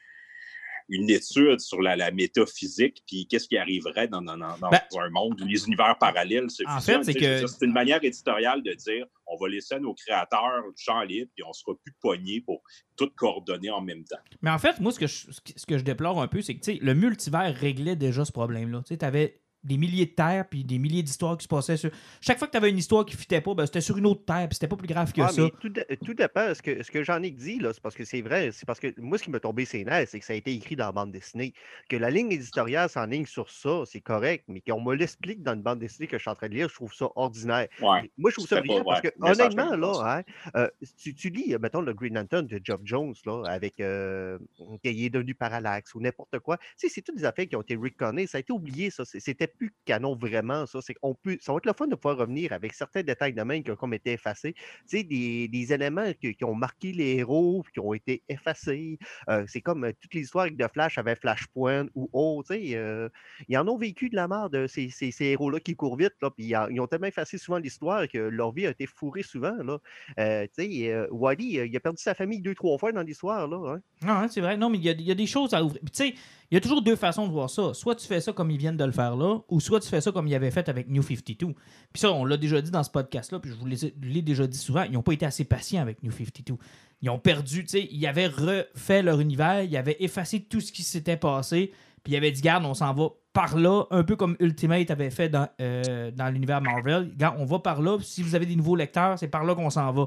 [0.89, 4.81] une étude sur la, la métaphysique, puis qu'est-ce qui arriverait dans, dans- dans- dans Ben,
[5.01, 8.73] un monde où les univers parallèles se en fait, c'est que- une manière éditoriale de
[8.75, 12.43] dire on va laisser à nos créateurs le champ libre, puis on sera plus pognés
[12.43, 12.63] pour
[12.97, 14.19] tout coordonner en même temps.
[14.43, 16.71] Mais en fait, moi, ce que je, ce que- je déplore un peu, c'est que
[16.85, 18.83] le multivers réglait déjà ce problème-là.
[18.87, 21.91] Tu avais des milliers de terres, puis des milliers d'histoires qui se passaient sur.
[22.21, 24.07] Chaque fois que tu avais une histoire qui ne fitait pas, ben, c'était sur une
[24.07, 25.43] autre terre, puis c'était pas plus grave que Ah, ça.
[25.43, 25.73] mais tout,
[26.05, 26.55] tout dépend.
[26.55, 28.51] Ce que, ce que Jean-Nic dit, là, c'est parce que c'est vrai.
[28.53, 30.53] C'est parce que moi, ce qui m'a tombé ses nerfs, c'est que ça a été
[30.53, 31.55] écrit dans la bande dessinée.
[31.89, 34.45] Que la ligne éditoriale s'enligne sur ça, c'est correct.
[34.49, 36.69] Mais qu'on me l'explique dans une bande dessinée que je suis en train de lire,
[36.69, 37.69] je trouve ça ordinaire.
[37.81, 38.11] Ouais.
[38.19, 40.23] Moi, je trouve ça pas brillant parce que, honnêtement, là, hein,
[40.57, 44.39] euh, tu, tu lis, mettons, le Green Lantern de Geoff Jones, là, avec euh,
[44.83, 46.59] qu'il est devenu parallaxe ou n'importe quoi.
[46.59, 48.27] Tu sais, c'est toutes des affaires qui ont été reconnues.
[48.27, 49.05] Ça a été oublié, ça.
[49.05, 50.81] C'était plus canon vraiment, ça.
[50.83, 53.43] C'est qu'on peut, ça va être le fun de pouvoir revenir avec certains détails de
[53.43, 54.55] même qui ont comme été effacés.
[54.55, 58.99] Tu sais, des, des éléments qui, qui ont marqué les héros, qui ont été effacés.
[59.29, 62.55] Euh, c'est comme euh, toutes les histoires de Flash avec Flashpoint ou autre.
[62.55, 63.09] Tu sais, euh,
[63.49, 66.15] ils en ont vécu de la merde, ces, ces, ces héros-là qui courent vite.
[66.21, 69.55] Là, puis ils, ont tellement effacé souvent l'histoire que leur vie a été fourrée souvent.
[69.63, 69.79] Là.
[70.17, 73.49] Tu sais, Wally, il a perdu sa famille deux, trois fois dans l'histoire.
[73.49, 73.81] Là, hein.
[74.03, 74.57] Non, hein, c'est vrai.
[74.57, 75.81] Non, mais il y, a- il y a des choses à ouvrir.
[75.85, 76.15] Tu sais,
[76.51, 77.73] il y a toujours deux façons de voir ça.
[77.75, 80.01] Soit tu fais ça comme ils viennent de le faire là, ou soit tu fais
[80.01, 81.47] ça comme ils avaient fait avec New 52.
[81.47, 81.55] Puis
[81.97, 84.83] ça, on l'a déjà dit dans ce podcast-là, puis je vous l'ai- déjà dit souvent,
[84.85, 86.57] ils n'ont pas été assez patients avec New 52.
[87.03, 90.73] Ils ont perdu, tu sais, ils avaient refait leur univers, ils avaient effacé tout ce
[90.73, 94.15] qui s'était passé, puis ils avaient dit, garde, on s'en va par là, un peu
[94.17, 97.13] comme Ultimate avait fait dans, euh, dans l'univers Marvel.
[97.17, 99.71] Garde, on va par là, si vous avez des nouveaux lecteurs, c'est par là qu'on
[99.71, 100.07] s'en va.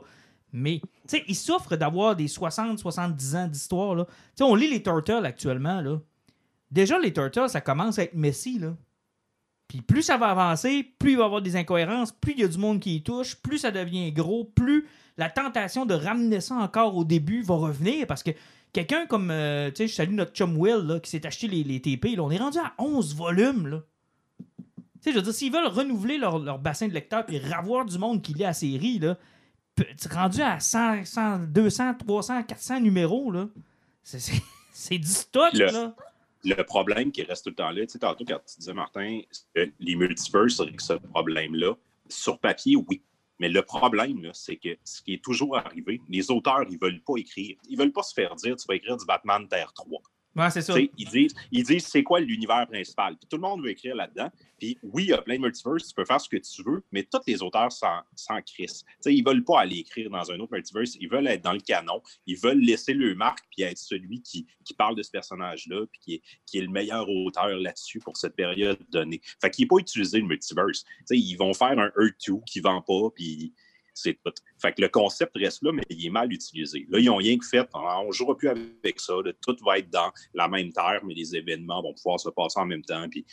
[0.53, 4.05] Mais, tu sais, ils souffrent d'avoir des 60-70 ans d'histoire, là.
[4.05, 5.99] Tu sais, on lit les Turtles actuellement, là.
[6.71, 8.75] Déjà, les Turtles, ça commence à être messy, là.
[9.67, 12.43] Puis plus ça va avancer, plus il va y avoir des incohérences, plus il y
[12.43, 16.39] a du monde qui y touche, plus ça devient gros, plus la tentation de ramener
[16.41, 18.31] ça encore au début va revenir parce que
[18.71, 21.63] quelqu'un comme, euh, tu sais, je salue notre chum Will là, qui s'est acheté les,
[21.63, 23.81] les TP, là, on est rendu à 11 volumes, là.
[24.39, 24.63] Tu
[25.01, 27.97] sais, je veux dire, s'ils veulent renouveler leur, leur bassin de lecteurs puis ravoir du
[27.97, 29.17] monde qui lit la série, là,
[30.11, 33.47] rendu à 100, 100, 200, 300, 400 numéros, là.
[34.03, 35.95] C'est- du stock, là.
[36.43, 39.21] Le problème qui reste tout le temps là, tu sais, tantôt quand tu disais, Martin,
[39.55, 41.73] les multiverses avec ce problème-là,
[42.09, 43.01] sur papier, oui.
[43.39, 47.17] Mais le problème, c'est que ce qui est toujours arrivé, les auteurs, ils veulent pas
[47.17, 47.55] écrire.
[47.69, 50.01] Ils veulent pas se faire dire, tu vas écrire du Batman Terre 3.
[50.37, 50.75] Ouais, c'est ça.
[50.79, 53.17] Ils disent, ils disent c'est quoi l'univers principal.
[53.17, 54.29] Puis tout le monde veut écrire là-dedans.
[54.59, 56.83] Puis oui, il y a plein de multiverses, tu peux faire ce que tu veux,
[56.91, 58.85] mais tous les auteurs s'en s'en crissent.
[59.05, 62.01] Ils veulent pas aller écrire dans un autre multiverse, ils veulent être dans le canon,
[62.27, 65.99] ils veulent laisser le marque puis être celui qui, qui parle de ce personnage-là, puis
[65.99, 69.21] qui est, qui est le meilleur auteur là-dessus pour cette période donnée.
[69.41, 70.85] Fait qu'il n'est pas utilisé le multiverse.
[71.09, 73.53] Ils vont faire un Earth 2 qui vend pas, puis
[74.01, 76.85] Fait que le concept reste là, mais il est mal utilisé.
[76.89, 77.67] Là, ils n'ont rien que fait.
[77.73, 79.13] On ne jouera plus avec ça.
[79.41, 82.65] Tout va être dans la même terre, mais les événements vont pouvoir se passer en
[82.65, 83.07] même temps.
[83.09, 83.25] Puis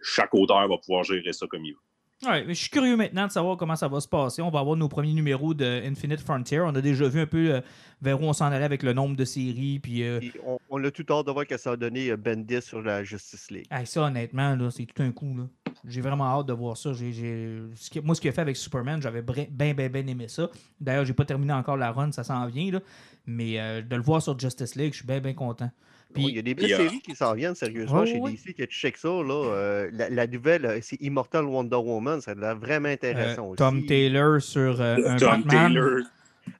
[0.00, 1.78] chaque auteur va pouvoir gérer ça comme il veut.
[2.24, 4.42] Ouais, mais je suis curieux maintenant de savoir comment ça va se passer.
[4.42, 6.60] On va avoir nos premiers numéros de Infinite Frontier.
[6.60, 7.60] On a déjà vu un peu euh,
[8.00, 9.80] vers où on s'en allait avec le nombre de séries.
[9.80, 12.16] Puis, euh, Puis on, on a tout hâte de voir que ça a donné euh,
[12.16, 13.66] Bendis sur la Justice League.
[13.70, 15.36] hey, ça, honnêtement, c'est tout un coup.
[15.36, 15.44] là.
[15.84, 16.90] J'ai vraiment hâte de voir ça.
[16.90, 20.48] Moi, ce qu'il a fait avec Superman, j'avais bien, bien, bien aimé ça.
[20.80, 22.70] D'ailleurs, j'ai pas terminé encore la run, ça s'en vient.
[22.70, 22.80] Là.
[23.26, 25.70] Mais euh, de le voir sur Justice League, je suis bien, bien content.
[26.12, 28.54] Puis, Oui, il y a des belles séries qui s'en viennent, sérieusement, chez ouais, DC,
[28.54, 29.08] que tu checkes ça.
[29.08, 32.92] Là, euh, la, la nouvelle, euh, c'est Immortal Wonder Woman, ça a l'air vraiment euh,
[32.92, 33.56] intéressant aussi.
[33.56, 35.72] Tom Taylor sur euh, un Tom Batman.
[35.72, 35.98] Taylor.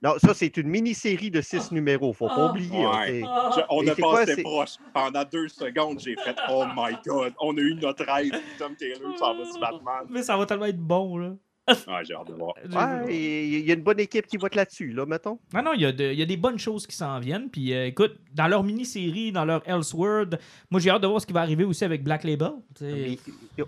[0.01, 2.51] Non, ça, c'est une mini-série de six numéros, faut pas Ah.
[2.51, 2.87] oublier.
[2.87, 3.21] Ouais.
[3.21, 4.77] Je- on a passé proche.
[4.95, 8.33] Pendant deux secondes, j'ai fait Oh my God, on a eu notre rêve.
[8.59, 10.07] Tom Taylor s'en va sur Batman.
[10.09, 11.19] Mais ça va tellement être bon.
[11.19, 11.35] Là.
[11.68, 12.55] Ouais, j'ai hâte de voir.
[13.07, 15.38] Ouais, il y a une bonne équipe qui va être là-dessus, là, mettons.
[15.55, 17.51] Non, non, il y, a de- il y a des bonnes choses qui s'en viennent.
[17.51, 20.38] Puis euh, écoute, dans leur mini-série, dans leur Elseworld,
[20.70, 22.51] moi j'ai hâte de voir ce qui va arriver aussi avec Black Label.
[22.81, 23.18] Mais et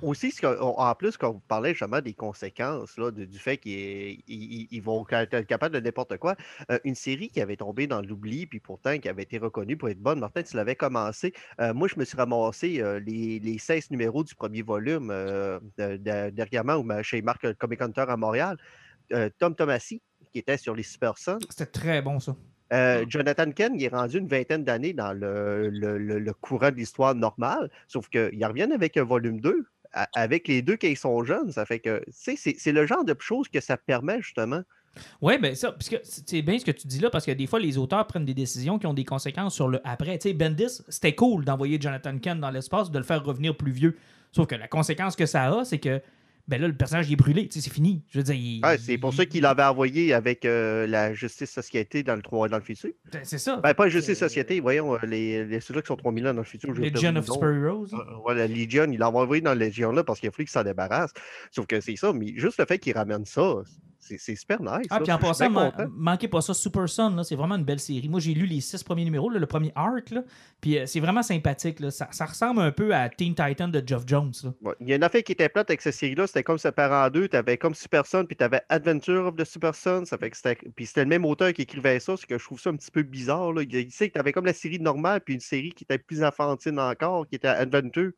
[0.02, 3.72] aussi, ce en plus, quand vous parlez justement des conséquences là, de- du fait qu'ils
[3.72, 6.34] ils- ils- ils vont être capables de n'importe quoi,
[6.72, 9.88] euh, une série qui avait tombé dans l'oubli, puis pourtant qui avait été reconnue pour
[9.88, 11.32] être bonne, Martin, tu l'avais commencé.
[11.60, 15.60] Euh, moi, je me suis ramassé euh, les, les 16 numéros du premier volume euh,
[15.78, 18.56] de- de- dernièrement chez Marc euh, Comic Hunter à Montréal.
[19.12, 20.00] Euh, Tom Tomassi,
[20.32, 21.38] qui était sur les Super Sons.
[21.50, 22.34] C'était très bon ça.
[22.72, 26.70] Euh, Jonathan Ken, il est rendu une vingtaine d'années dans le, le- le- le courant
[26.70, 30.96] de l'histoire normale, sauf qu'ils reviennent avec un volume 2, a- avec les deux qui
[30.96, 31.52] sont jeunes.
[31.52, 34.62] Ça fait que, tu sais, c'est c'est le genre de choses que ça permet justement.
[35.20, 37.46] Ouais, ben ça, parce que c'est bien ce que tu dis là, parce que des
[37.46, 40.18] fois, les auteurs prennent des décisions qui ont des conséquences sur le après.
[40.18, 43.72] Tu sais, Bendis, c'était cool d'envoyer Jonathan Kent dans l'espace, de le faire revenir plus
[43.72, 43.96] vieux.
[44.32, 46.00] Sauf que la conséquence que ça a, c'est que,
[46.46, 47.48] ben là, le personnage il est brûlé.
[47.48, 48.02] Tu sais, c'est fini.
[48.10, 51.50] Je veux dire, il- Ouais, c'est pour ça qu'il l'avait envoyé avec euh, la Justice
[51.50, 52.90] Société dans le 3 dans le futur.
[53.22, 53.56] C'est ça.
[53.62, 56.40] Ben, pas Justice Euh, Société, voyons, euh, les, les ceux-là qui sont 3000 ans dans
[56.40, 56.72] le futur.
[56.72, 57.34] Legion of le nom.
[57.34, 57.86] Super Heroes.
[57.94, 60.44] Euh, ouais, la Legion, il l'a envoyé dans la Legion là parce qu'il a fallu
[60.44, 61.12] qu'il s'en débarrasse.
[61.50, 63.54] Sauf que c'est ça, mais juste le fait qu'il ramène ça,
[64.04, 64.86] c'est super nice.
[64.90, 66.54] Ah, puis en passant, man- manquez pas ça.
[66.54, 68.08] Super là, c'est vraiment une belle série.
[68.08, 70.22] Moi, j'ai lu les six premiers numéros, là, le premier arc, là,
[70.60, 71.80] puis euh, c'est vraiment sympathique.
[71.80, 71.90] Là.
[71.90, 74.32] Ça, ça ressemble un peu à Teen Titan de Geoff Jones.
[74.62, 74.74] Ouais.
[74.80, 77.10] Il y a une affaire qui était plate avec cette série-là, c'était comme séparé en
[77.10, 77.28] deux.
[77.28, 80.04] Tu avais comme Super Son, puis tu avais Adventure of the Super Son.
[80.04, 80.56] Ça fait que c'était...
[80.76, 82.90] Puis c'était le même auteur qui écrivait ça, c'est que je trouve ça un petit
[82.90, 83.52] peu bizarre.
[83.52, 83.62] Là.
[83.62, 86.22] Il sait que tu avais comme la série normale, puis une série qui était plus
[86.22, 88.10] enfantine encore, qui était Adventure.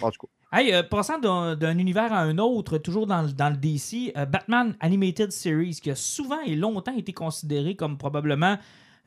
[0.00, 4.12] En tout cas, Hey, euh, passant d'un univers à un autre, toujours dans, le- DC,
[4.18, 8.58] euh, Batman Animated Series, qui a souvent et longtemps été considéré comme probablement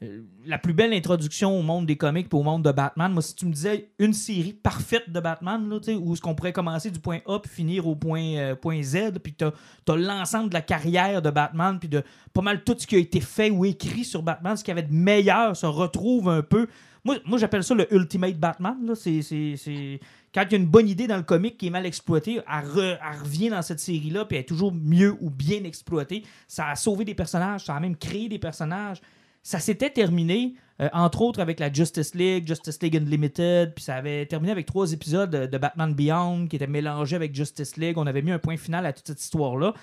[0.01, 3.13] euh, la plus belle introduction au monde des comics et au monde de Batman.
[3.13, 6.51] Moi, si tu me disais une série parfaite de Batman, là, où est-ce qu'on pourrait
[6.51, 10.55] commencer du point A puis finir au point, point Z, puis tu as, l'ensemble de
[10.55, 12.01] la carrière de Batman, puis de
[12.33, 14.77] pas mal tout ce qui a été fait ou écrit sur Batman, ce qu'il y
[14.79, 16.65] avait de meilleur se retrouve un peu.
[17.05, 18.77] Moi, j'appelle ça le Ultimate Batman.
[18.85, 18.95] là.
[18.95, 19.99] C'est-
[20.33, 22.67] quand il y a une bonne idée dans le comic qui est mal exploitée, elle,
[22.67, 26.23] re- elle revient dans cette série-là, puis elle est toujours mieux ou bien exploitée.
[26.47, 28.99] Ça a sauvé des personnages, ça a même créé des personnages.
[29.43, 33.95] Ça s'était terminé, euh, entre autres, avec la Justice League, Justice League Unlimited, puis ça
[33.95, 37.97] avait terminé avec trois épisodes de, Batman Beyond qui étaient mélangés avec Justice League.
[37.99, 39.73] On avait mis un point final à toute cette histoire-là.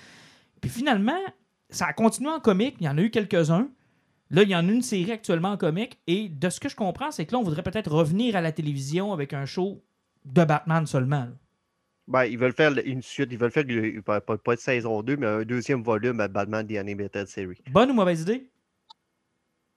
[0.59, 1.17] Puis finalement,
[1.69, 2.75] ça a continué en comic.
[2.81, 3.69] Il y en a eu quelques-uns.
[4.33, 5.99] Là, il y en a une série actuellement en comic.
[6.07, 8.51] Et de ce que je comprends, c'est que là, on voudrait peut-être revenir à la
[8.51, 9.83] télévision avec un show
[10.25, 11.27] de Batman seulement.
[12.07, 13.65] ben, ils veulent faire une suite, ils veulent faire
[14.03, 17.61] pas, pas, pas de saison 2, mais un deuxième volume à Batman The Animated Series.
[17.69, 18.49] Bonne ou mauvaise idée?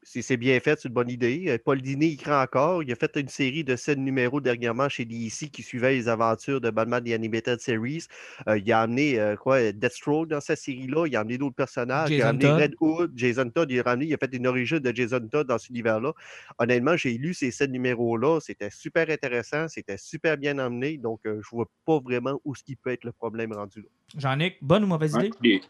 [0.08, 1.46] Si c'est bien fait, c'est une bonne idée.
[1.48, 2.80] Euh, Paul Dini y croit encore.
[2.84, 6.60] Il a fait une série de sept numéros dernièrement chez DC qui suivait les aventures
[6.60, 8.04] de Batman The Animated Series.
[8.46, 11.06] Euh, il a amené euh, quoi, Deathstroke dans cette série-là.
[11.08, 12.08] Il a amené d'autres personnages.
[12.10, 12.60] il Jason a amené Todd.
[12.60, 13.70] Red Hood, Jason Todd.
[13.72, 16.12] Il a, ramené, il a fait une origine de Jason Todd dans cet univers-là.
[16.58, 18.38] Honnêtement, j'ai lu ces sept numéros-là.
[18.40, 19.66] C'était super intéressant.
[19.66, 20.98] C'était super bien amené.
[20.98, 23.88] Donc, euh, je vois pas vraiment où ce qui peut être le problème rendu là.
[24.16, 25.32] Jean-Nic, bonne ou mauvaise idée?
[25.42, 25.60] les-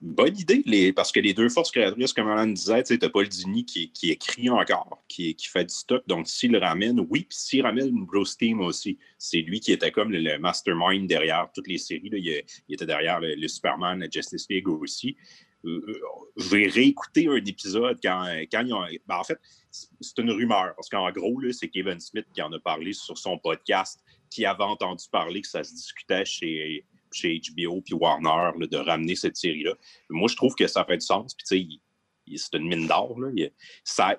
[0.00, 3.64] Bonne idée, parce que les deux forces créatrices, comme Alan disait, tu as Paul Dini
[3.64, 6.04] qui, écrit encore, qui, fait du stock.
[6.06, 9.90] Donc, s'il le ramène, oui, puis s'il ramène Bruce Team aussi, c'est lui qui était
[9.90, 12.10] comme le, mastermind derrière toutes les séries.
[12.12, 15.16] Il, était derrière le, Superman, la Justice League aussi.
[15.64, 16.00] Euh, euh,
[16.36, 18.84] je vais réécouter un épisode quand, ils ont.
[19.08, 19.40] ben, en fait,
[19.72, 23.36] c'est une rumeur, parce qu'en gros, c'est Kevin Smith qui en a parlé sur son
[23.36, 28.66] podcast, qui avait entendu parler que ça se discutait chez, chez HBO puis Warner là,
[28.66, 29.74] de ramener cette série-là.
[30.10, 31.34] Moi, je trouve que ça fait du sens.
[31.34, 33.16] Puis, tu sais, c'est une mine d'or.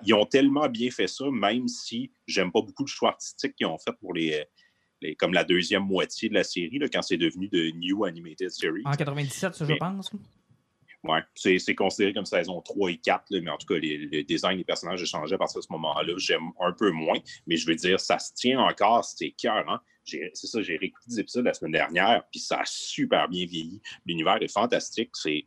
[0.04, 3.66] Ils ont tellement bien fait ça, même si j'aime pas beaucoup le choix artistique qu'ils
[3.66, 4.44] ont fait pour les,
[5.00, 8.50] les- comme la deuxième moitié de la série, là, quand c'est devenu de New Animated
[8.50, 8.82] Series.
[8.84, 10.10] En 97, ça, je Mais- pense.
[11.02, 14.22] Ouais, c'est considéré comme saison 3 et 4, là, mais en tout cas, les- le
[14.22, 16.12] design des personnages a changé à partir de ce moment-là.
[16.18, 19.66] J'aime un peu moins, mais je veux dire, ça se tient encore, c'est cœur.
[19.70, 19.80] Hein?
[20.04, 23.80] C'est ça, j'ai réécouté des épisodes la semaine dernière, puis ça a super bien vieilli.
[24.04, 25.10] L'univers est fantastique.
[25.14, 25.46] C'est.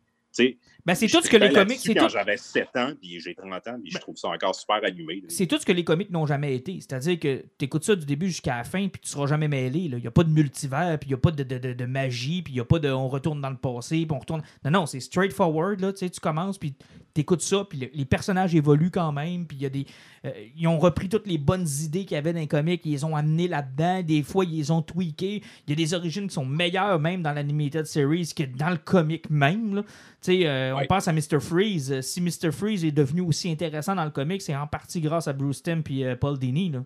[0.86, 1.78] Ben, c'est tout ce que les comics.
[1.80, 4.28] C'est Quand tout, j'avais 7 ans, puis j'ai 30 ans, puis je Ben- trouve ça
[4.28, 5.22] encore super animé.
[5.28, 6.78] c'est tout ce que les comics n'ont jamais été.
[6.80, 9.78] C'est-à-dire que tu écoutes ça du début jusqu'à la fin, puis tu seras jamais mêlé.
[9.80, 11.84] Il n'y a pas de multivers, puis il n'y a pas de, de- de- de
[11.86, 14.42] magie, puis il n'y a pas de on retourne dans le passé, puis on retourne.
[14.64, 15.80] Non, non, c'est straightforward.
[15.80, 16.74] Là, tu commences, puis
[17.14, 19.86] tu écoutes ça, puis le- les personnages évoluent quand même, puis il y a des.
[20.26, 22.92] euh, ils ont repris toutes les bonnes idées qu'il y avait dans les comics, ils
[22.92, 24.02] les ont amenées là-dedans.
[24.02, 25.42] Des fois, ils les ont tweakées.
[25.66, 28.76] Il y a des origines qui sont meilleures même dans l'animated series que dans le
[28.78, 29.82] comic même.
[30.22, 31.40] Tu sais, euh, on pense à Mr.
[31.40, 31.92] Freeze.
[31.92, 32.52] Euh, Si Mr.
[32.52, 35.82] Freeze est devenu aussi intéressant dans le comic, c'est en partie grâce à Bruce Timm
[35.90, 36.70] et Paul Dini.
[36.70, 36.84] Là.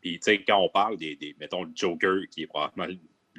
[0.00, 2.98] Puis, tu sais, quand on parle des, des- mettons, le Joker, qui est probablement le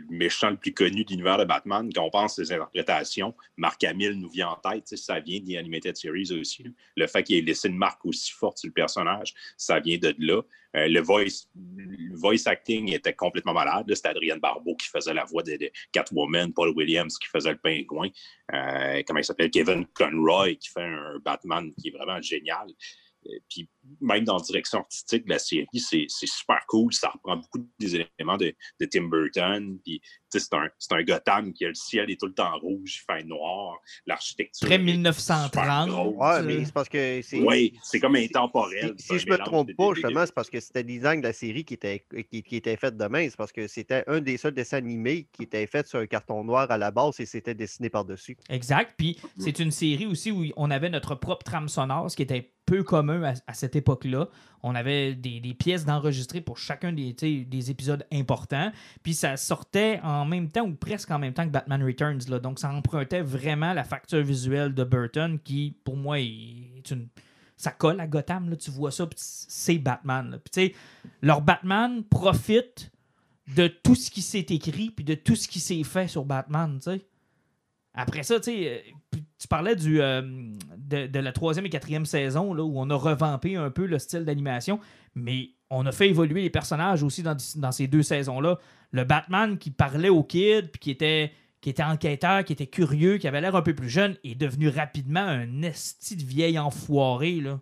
[0.09, 4.13] méchant le plus connu de l'univers de Batman, quand on pense ses interprétations, Mark Hamill
[4.13, 6.65] nous vient en tête, ça vient des Animated Series aussi.
[6.95, 10.15] Le fait qu'il ait laissé une marque aussi forte sur le personnage, ça vient de
[10.19, 10.41] là.
[10.75, 11.47] Euh, le, voice,
[12.13, 13.91] voice acting était complètement malade.
[13.93, 17.57] C'était Adrienne Barbeau qui faisait la voix de, de Catwoman, Paul Williams qui faisait le
[17.57, 18.09] pingouin,
[18.53, 22.67] euh, comment il s'appelle, Kevin Conroy qui fait un Batman qui est vraiment génial.
[23.27, 23.69] Euh, Puis
[24.01, 26.93] même dans la direction artistique de la série, c'est c'est super cool.
[26.93, 29.79] Ça reprend beaucoup des éléments de, de Tim Burton.
[29.84, 32.34] Puis tu sais, c'est un, c'est un Gotham qui a le ciel est tout le
[32.34, 33.77] temps rouge, il fait noir.
[34.05, 34.67] L'architecture.
[34.67, 35.51] Très est 1930.
[35.51, 36.15] super grosse.
[36.15, 37.39] Ouais, mais c'est parce que c'est.
[37.39, 38.93] Oui, c'est comme intemporel.
[38.97, 41.34] Si, si je me trompe pas, justement, c'est parce que c'était le design de la
[41.34, 43.10] série qui était, qui, qui était fait de.
[43.12, 46.43] C'est parce que c'était un des seuls dessins animés qui était fait sur un carton
[46.43, 48.38] noir à la base et c'était dessiné par-dessus.
[48.49, 48.93] Exact.
[48.97, 52.53] Puis c'est une série aussi où on avait notre propre trame sonore, ce qui était
[52.69, 54.29] peu commun à, à cette époque-là.
[54.62, 58.71] On avait des, pièces d'enregistrer pour chacun des, épisodes importants.
[59.01, 62.19] Puis ça sortait en même temps ou presque en même temps que Batman Returns.
[62.41, 67.08] Donc ça empruntait vraiment la facture visuelle de Burton qui, pour moi, est une.
[67.58, 70.39] Ça colle à Gotham, tu vois ça, c'est Batman.
[70.49, 70.73] Puis
[71.21, 72.89] leur Batman profite
[73.53, 76.79] de tout ce qui s'est écrit puis de tout ce qui s'est fait sur Batman.
[77.99, 78.83] Après ça, tu sais,
[79.13, 80.21] euh, tu parlais du, euh,
[80.77, 84.23] de, la troisième et quatrième saison, là, où on a revampé un peu le style
[84.23, 84.79] d'animation,
[85.15, 88.57] mais on a fait évoluer les personnages aussi dans, dans ces deux saisons-là.
[88.91, 93.17] Le Batman qui parlait aux kids, puis qui était, qui était enquêteur, qui était curieux,
[93.17, 97.41] qui avait l'air un peu plus jeune, est devenu rapidement un esti de vieil enfoiré.
[97.41, 97.59] Là.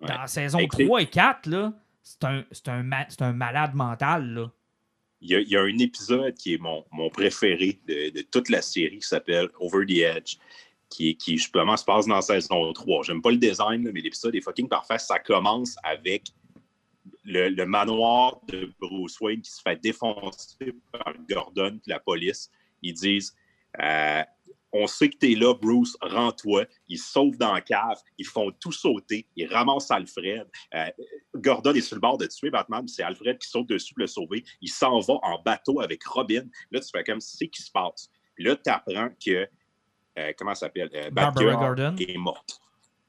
[0.00, 4.32] Dans la saison 3 et 4, là, c'est un, un, un, malade mental.
[4.32, 4.50] Là.
[5.22, 9.48] Il, y a, un épisode qui est mon, préféré de, toute la série qui s'appelle
[9.58, 10.36] Over the Edge
[10.88, 13.04] qui, qui justement se passe dans saison 3.
[13.04, 14.98] J'aime pas le design, mais l'épisode est fucking parfait.
[14.98, 16.32] Ça commence avec
[17.24, 22.50] le, manoir de Bruce Wayne qui se fait défoncer par Gordon et la police.
[22.82, 23.34] Ils disent
[23.80, 24.22] euh,
[24.72, 26.64] On sait que tu es là, Bruce, rends-toi.
[26.88, 30.46] Ils sauvent dans la cave, ils font tout sauter, ils ramassent Alfred.
[30.74, 30.86] Euh,
[31.34, 34.06] Gordon est sur le bord de tuer Batman, c'est Alfred qui saute dessus pour le
[34.06, 34.44] sauver.
[34.60, 36.44] Il s'en va en bateau avec Robin.
[36.70, 38.10] Là, tu fais comme c'est qui se passe?
[38.38, 39.48] là, tu apprends que
[40.18, 40.90] euh, comment ça s'appelle?
[40.94, 42.60] Euh, Batgirl est morte.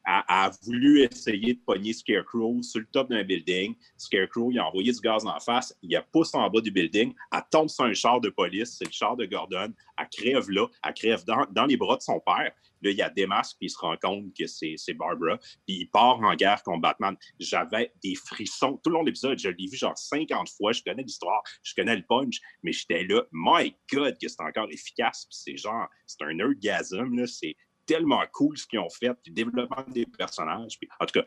[0.04, 3.76] A, a, voulu essayer de pogner Scarecrow sur le top d'un building.
[3.98, 7.14] Scarecrow, il a envoyé du gaz en face, il a poussé en bas du building,
[7.32, 10.68] elle tombe sur un char de police, c'est le char de Gordon, elle crève là,
[10.84, 12.52] elle crève dans, dans les bras de son père.
[12.82, 15.38] Là, il y a des masques, puis il se rend compte que c'est Barbara,
[15.68, 17.16] puis il part en guerre contre Batman.
[17.40, 19.38] J'avais des frissons tout le long de l'épisode.
[19.38, 20.72] Je l'ai vu genre 50 fois.
[20.72, 24.68] Je connais l'histoire, je connais le punch, mais j'étais là, my God, que c'est encore
[24.72, 25.28] efficace.
[25.30, 27.28] C'est genre, c'est un nerdgasm, là.
[27.28, 30.78] C'est tellement cool ce qu'ils ont fait, le développement des personnages.
[30.80, 31.26] Puis, en tout cas,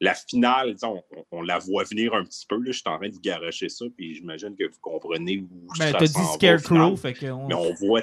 [0.00, 2.56] la finale, on, on, la voit venir un petit peu.
[2.56, 5.92] Là, je suis en train de garocher ça, puis j'imagine que vous comprenez où ben,
[5.92, 8.02] ça dit Scarecrow, fait que Mais on voit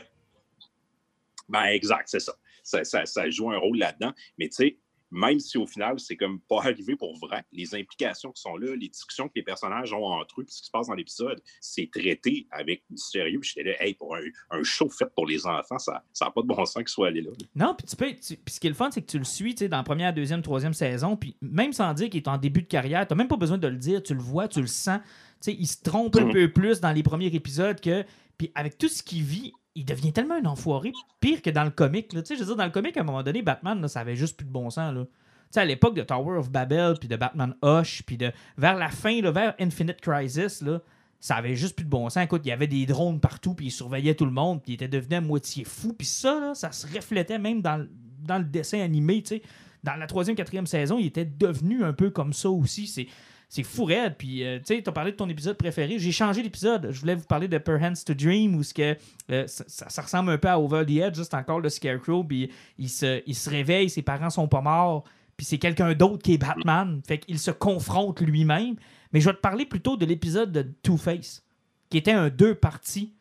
[1.50, 2.34] ben, exact, c'est ça.
[2.64, 3.30] Ça, ça.
[3.30, 4.14] joue un rôle là-dedans.
[4.38, 4.78] Mais tu sais,
[5.12, 8.76] même si au final, c'est comme pas arrivé pour vrai, les implications qui sont là,
[8.76, 11.90] les discussions que les personnages ont entre eux, ce qui se passe dans l'épisode, c'est
[11.92, 13.40] traité avec du sérieux.
[13.42, 16.66] J'étais là, hey, pour un, show fait pour les enfants, ça n'a pas de bon
[16.66, 17.32] sens qu'il soit allé là.
[17.56, 18.14] Non, puis tu peux.
[18.14, 20.42] puis ce qui est le fun, c'est que tu le suis dans la première, deuxième,
[20.42, 23.28] troisième saison, puis même sans dire qu'il est en début de carrière, tu n'as même
[23.28, 25.00] pas besoin de le dire, tu le vois, tu le sens.
[25.40, 26.34] sais, il se trompe un mhm.
[26.34, 28.04] peu plus dans les premiers épisodes que.
[28.38, 31.70] Puis avec tout ce qu'il vit il devient tellement un enfoiré, pire que dans le
[31.70, 32.12] comic.
[32.12, 32.22] Là.
[32.28, 34.36] Je veux dire, dans le comic, à un moment donné, Batman, là, ça avait juste
[34.36, 34.92] plus de bon sens.
[34.92, 35.06] Là.
[35.52, 38.90] sais, à l'époque de Tower of Babel, puis de Batman Hush, puis de vers la
[38.90, 40.82] fin, vers Infinite Crisis, là,
[41.20, 42.24] ça avait juste plus de bon sens.
[42.24, 44.76] Écoute, il y avait des drones partout, puis il surveillait tout le monde, puis il
[44.76, 45.94] était devenu à moitié fou.
[45.94, 47.88] Puis ça, là, ça se reflétait même dans,
[48.24, 49.22] dans le dessin animé.
[49.24, 49.44] sais.
[49.84, 52.88] Dans la troisième, quatrième saison, il était devenu un peu comme ça aussi.
[52.88, 53.08] C'est
[53.50, 54.16] c'est fou raide.
[54.18, 56.00] Puis, euh, tu sais, tu as parlé de ton épisode préféré.
[56.00, 56.90] J'ai changé l'épisode.
[56.92, 58.98] Je voulais vous parler de Perhaps to Dream, où ce que,
[59.32, 62.24] euh, ça, ressemble un peu à Over the Edge, juste encore le Scarecrow.
[62.24, 65.04] Puis, il se, il se réveille, ses parents sont pas morts.
[65.38, 67.02] Puis, c'est quelqu'un d'autre qui est Batman.
[67.08, 68.76] Fait qu'il se confronte lui-même.
[69.14, 71.44] Mais je vais te parler plutôt de l'épisode de Two-Face,
[71.90, 73.14] qui était un deux parties,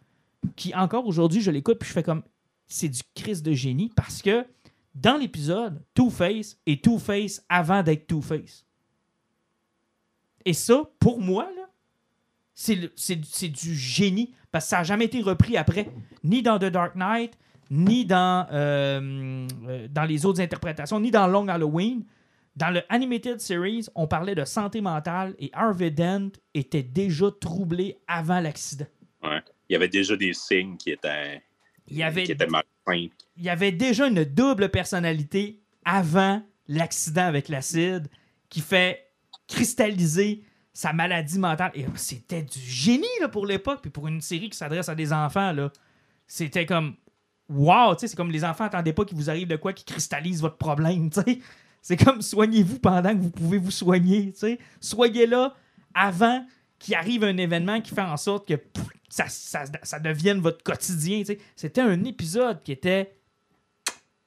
[0.57, 2.23] qui encore aujourd'hui, je l'écoute, puis je fais comme.
[2.69, 4.45] C'est du crise de génie parce que
[4.97, 8.66] dans l'épisode, Two-Face est Two-Face avant d'être Two-Face.
[10.47, 11.51] Et ça, pour moi,
[12.55, 15.91] c'est du génie parce que ça n'a jamais été repris après,
[16.25, 17.37] ni dans The Dark Knight,
[17.69, 22.05] ni dans, euh, euh, dans les autres interprétations, ni dans Long Halloween.
[22.55, 27.99] Dans le Animated Series, on parlait de santé mentale et Harvey Dent était déjà troublé
[28.09, 28.87] avant l'accident.
[29.23, 29.43] Ouais.
[29.69, 31.43] Il y avait déjà des signes qui étaient,
[31.89, 32.47] il y avait, qui étaient
[33.37, 38.07] Il y avait déjà une double personnalité avant l'accident avec l'acide
[38.49, 39.06] qui fait
[39.47, 41.73] cristalliser sa maladie mentale.
[41.75, 45.55] Et c'était du génie pour l'époque, puis pour une série qui s'adresse à des enfants.
[46.27, 46.97] C'était comme
[47.49, 50.57] Wow, c'est comme les enfants n'attendaient pas qu'il vous arrive de quoi qui cristallise votre
[50.57, 51.11] problème.
[51.83, 54.35] C'est comme soignez-vous pendant que vous pouvez vous soigner.
[54.81, 55.55] Soyez là
[55.95, 56.45] avant
[56.81, 58.61] qu'il arrive un événement qui fait en sorte que
[59.09, 61.23] ça, ça, devienne votre quotidien.
[61.55, 63.15] C'était un épisode qui était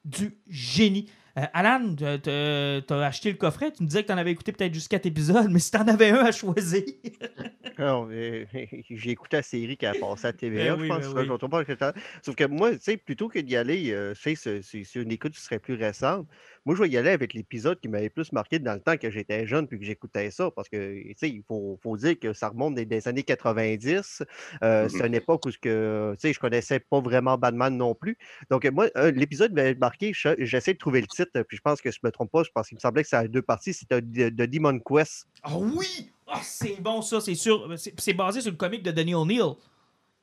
[0.05, 1.09] du génie.
[1.37, 3.71] Euh, Alan, tu as acheté le coffret.
[3.71, 5.77] Tu me disais que tu en avais écouté peut-être jusqu'à quatre épisodes, mais si tu
[5.77, 6.83] en avais un à choisir.
[8.89, 11.13] j'ai écouté la série qui a passé à TVA, ben je pense.
[11.13, 15.41] Ben Sauf que moi, tu sais, plutôt que d'y aller, euh, c'est une écoute qui
[15.41, 16.27] serait plus récente.
[16.65, 19.09] Moi, je vais y aller avec l'épisode qui m'avait plus marqué dans le temps que
[19.09, 20.51] j'étais jeune puis que j'écoutais ça.
[20.51, 24.23] Parce que, tu sais, il faut, dire que ça remonte des, années 90.
[24.63, 27.95] Euh, mmh c'est une époque où que, tu sais, je connaissais pas vraiment Batman non
[27.95, 28.17] plus.
[28.49, 30.11] Donc, moi, l'épisode m'avait marqué.
[30.13, 32.43] J'essaie de trouver le titre, puis je pense que je me trompe pas.
[32.43, 33.73] Je pense qu'il me semblait que ça avait deux parties.
[33.73, 35.27] C'était de, Demon Quest.
[35.43, 36.11] Ah oui!
[36.27, 37.73] Ah, c'est bon, ça, c'est sûr.
[37.77, 39.55] C'est basé sur le comic de Danny O'Neill.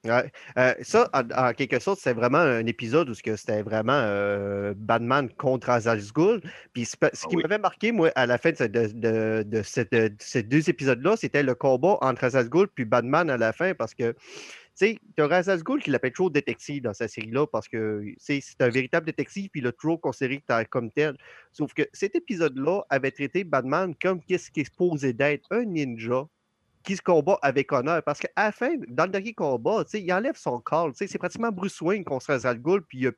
[0.06, 0.30] Ouais.
[0.58, 5.70] Euh, ça, en, quelque sorte, c'est vraiment un épisode où c'était vraiment euh, Batman contre
[5.70, 6.00] Azal
[6.72, 9.62] Puis ce ah qui m'avait marqué, moi, à la fin de, de,
[10.18, 14.14] ces deux épisodes-là, c'était le combat entre Azal puis Batman à la fin, parce que
[14.76, 19.06] sais, tu as qui l'appelle toujours détective dans sa série-là parce que c'est un véritable
[19.06, 21.16] détective, puis il l'a toujours considéré comme tel.
[21.52, 26.26] Sauf que cet épisode-là avait traité Batman comme qu'est-ce qui est supposé d'être un ninja
[26.86, 28.02] qui se combat avec honneur.
[28.02, 30.92] Parce qu'à la fin, dans le dernier combat, il enlève son corps.
[30.94, 33.08] C'est pratiquement Bruce Wayne contre Razal Ghoul, puis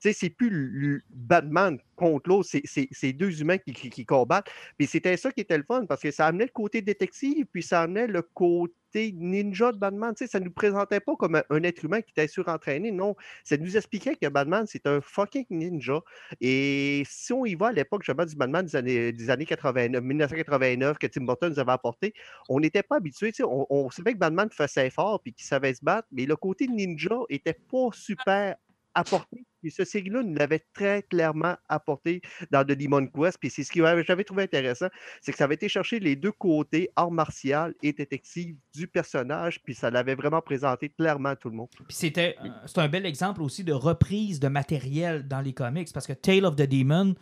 [0.00, 4.48] c'est plus Batman contre l'autre, c'est deux humains qui, combattent.
[4.86, 7.82] C'était ça qui était le fun, parce que ça amenait le côté détective, puis ça
[7.82, 10.14] amenait le côté ninja de Batman.
[10.16, 12.90] Ça ne nous présentait pas comme un, être humain qui était surentraîné.
[12.90, 16.00] Non, ça nous expliquait que Batman, c'est un fucking ninja.
[16.40, 20.02] Et si on y va à l'époque, je du Batman des années, des années 89,
[20.02, 22.14] 1989, que Tim Burton nous avait apporté,
[22.48, 23.32] on n'était pas habitué.
[23.42, 26.66] On, on savait que Batman faisait fort puis qu'il savait se battre, mais le côté
[26.66, 28.56] ninja était pas super
[28.94, 29.44] apporté.
[29.62, 33.38] Et ce série-là nous l'avait très clairement apporté dans The Demon Quest.
[33.38, 34.88] Puis c'est ce que j'avais trouvé intéressant,
[35.20, 39.62] c'est que ça avait été chercher les deux côtés, art martial et détective du personnage,
[39.62, 41.68] puis ça l'avait vraiment présenté clairement à tout le monde.
[41.74, 42.36] Puis c'était
[42.66, 46.44] c'est un bel exemple aussi de reprise de matériel dans les comics, parce que Tale
[46.44, 47.14] of the Demon,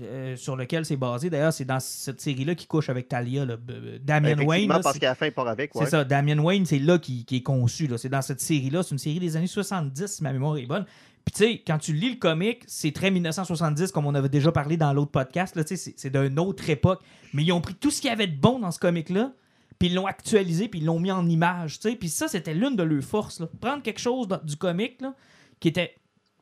[0.00, 1.30] euh, sur lequel c'est basé.
[1.30, 3.44] D'ailleurs, c'est dans cette série-là qui couche avec Talia.
[3.44, 3.56] Là.
[4.02, 4.68] Damien Wayne.
[4.68, 5.72] parce qu'à la fin, il part avec.
[5.74, 6.04] C'est ça.
[6.04, 7.88] Damien Wayne, c'est là qui, qui est conçu.
[7.96, 8.82] C'est dans cette série-là.
[8.82, 10.86] C'est une série des années 70, si ma mémoire est bonne.
[11.24, 14.52] Puis tu sais, quand tu lis le comic, c'est très 1970, comme on avait déjà
[14.52, 15.58] parlé dans l'autre podcast.
[15.74, 17.02] C'est d'une autre époque.
[17.32, 19.32] Mais ils ont pris tout ce qu'il y avait de bon dans ce comic-là,
[19.78, 21.80] puis ils l'ont actualisé, puis ils l'ont mis en image.
[21.80, 23.42] Puis ça, c'était l'une de leurs forces.
[23.60, 25.14] Prendre quelque chose du comic là,
[25.60, 25.96] qui était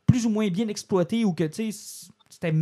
[0.07, 2.53] plus ou moins bien exploité ou que c'était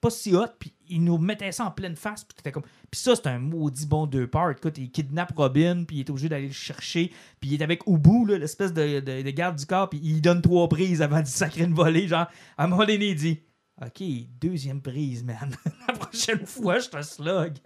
[0.00, 2.62] pas si hot, puis il nous mettait ça en pleine face, puis comme...
[2.90, 4.52] Puis ça, c'est un maudit bon deux parts.
[4.52, 7.86] Écoute, il kidnappe Robin, puis il est obligé d'aller le chercher, puis il est avec
[7.86, 11.64] Ubu, l'espèce de, de, garde du corps, puis il donne trois prises avant de sacrer
[11.64, 12.26] une volée, genre,
[12.56, 13.40] à un moment donné, il dit...
[13.80, 14.02] OK,
[14.40, 15.54] deuxième prise, man.
[15.86, 17.58] La prochaine fois, je te slug.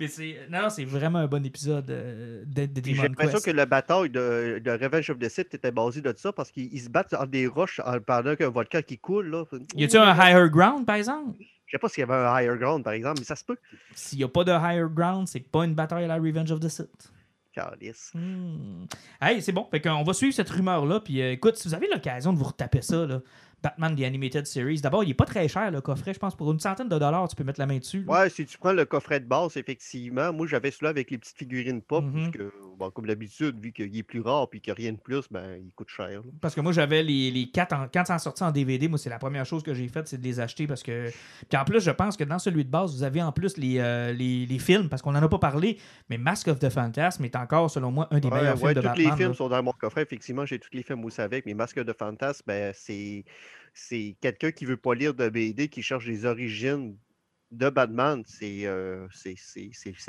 [0.00, 0.48] Mais c'est.
[0.50, 4.60] Non, c'est vraiment un bon épisode euh, de, de J'ai l'impression que la bataille de,
[4.64, 7.46] de, Revenge of the Sith était basée de ça parce qu'ils se battent dans des
[7.46, 9.28] roches pendant qu'un volcan qui coule.
[9.28, 9.44] Là.
[9.76, 11.38] Y a-tu un higher ground, par exemple?
[11.70, 13.56] Je sais pas s'il y avait un higher ground, par exemple, mais ça se peut.
[13.94, 16.58] S'il n'y a pas de higher ground, c'est pas une bataille à la Revenge of
[16.58, 17.12] the Sith.
[17.52, 18.10] Calice.
[18.12, 18.86] Hmm.
[19.20, 19.68] Hey, c'est bon.
[19.70, 20.98] Fait on va suivre cette rumeur-là.
[20.98, 23.20] Puis euh, écoute, si vous avez l'occasion de vous retaper ça, là,
[23.62, 24.80] Batman The Animated Series.
[24.80, 26.34] D'abord, il n'est pas très cher le coffret, je pense.
[26.34, 28.04] Pour une centaine de dollars, tu peux mettre la main dessus.
[28.08, 30.32] Ouais, si tu prends le coffret de base, effectivement.
[30.32, 32.30] Moi, j'avais celui-là avec les petites figurines pop, mm
[32.88, 35.60] comme d'habitude, vu qu'il est plus rare et qu'il n'y a rien de plus, ben,
[35.62, 36.22] il coûte cher.
[36.40, 37.86] Parce que moi, j'avais les, les quatre en...
[37.92, 40.18] quand ça en sorti en DVD, moi, c'est la première chose que j'ai faite, c'est
[40.18, 41.10] de les acheter parce que.
[41.48, 43.78] Puis en plus, je pense que dans celui de base, vous avez en plus les,
[43.78, 45.78] euh, les, les, films, parce qu'on n'en a pas parlé,
[46.08, 49.04] mais Mask of the Phantasm est encore, selon moi, un des meilleurs films de Batman.
[49.04, 51.54] Tous les films sont dans mon coffret, effectivement, j'ai tous les films aussi avec, mais
[51.54, 53.24] Mask of the Phantasm, ben, c'est
[53.72, 56.96] c'est quelqu'un qui veut pas lire de BD, qui cherche les origines
[57.50, 59.08] de Batman, c'est euh,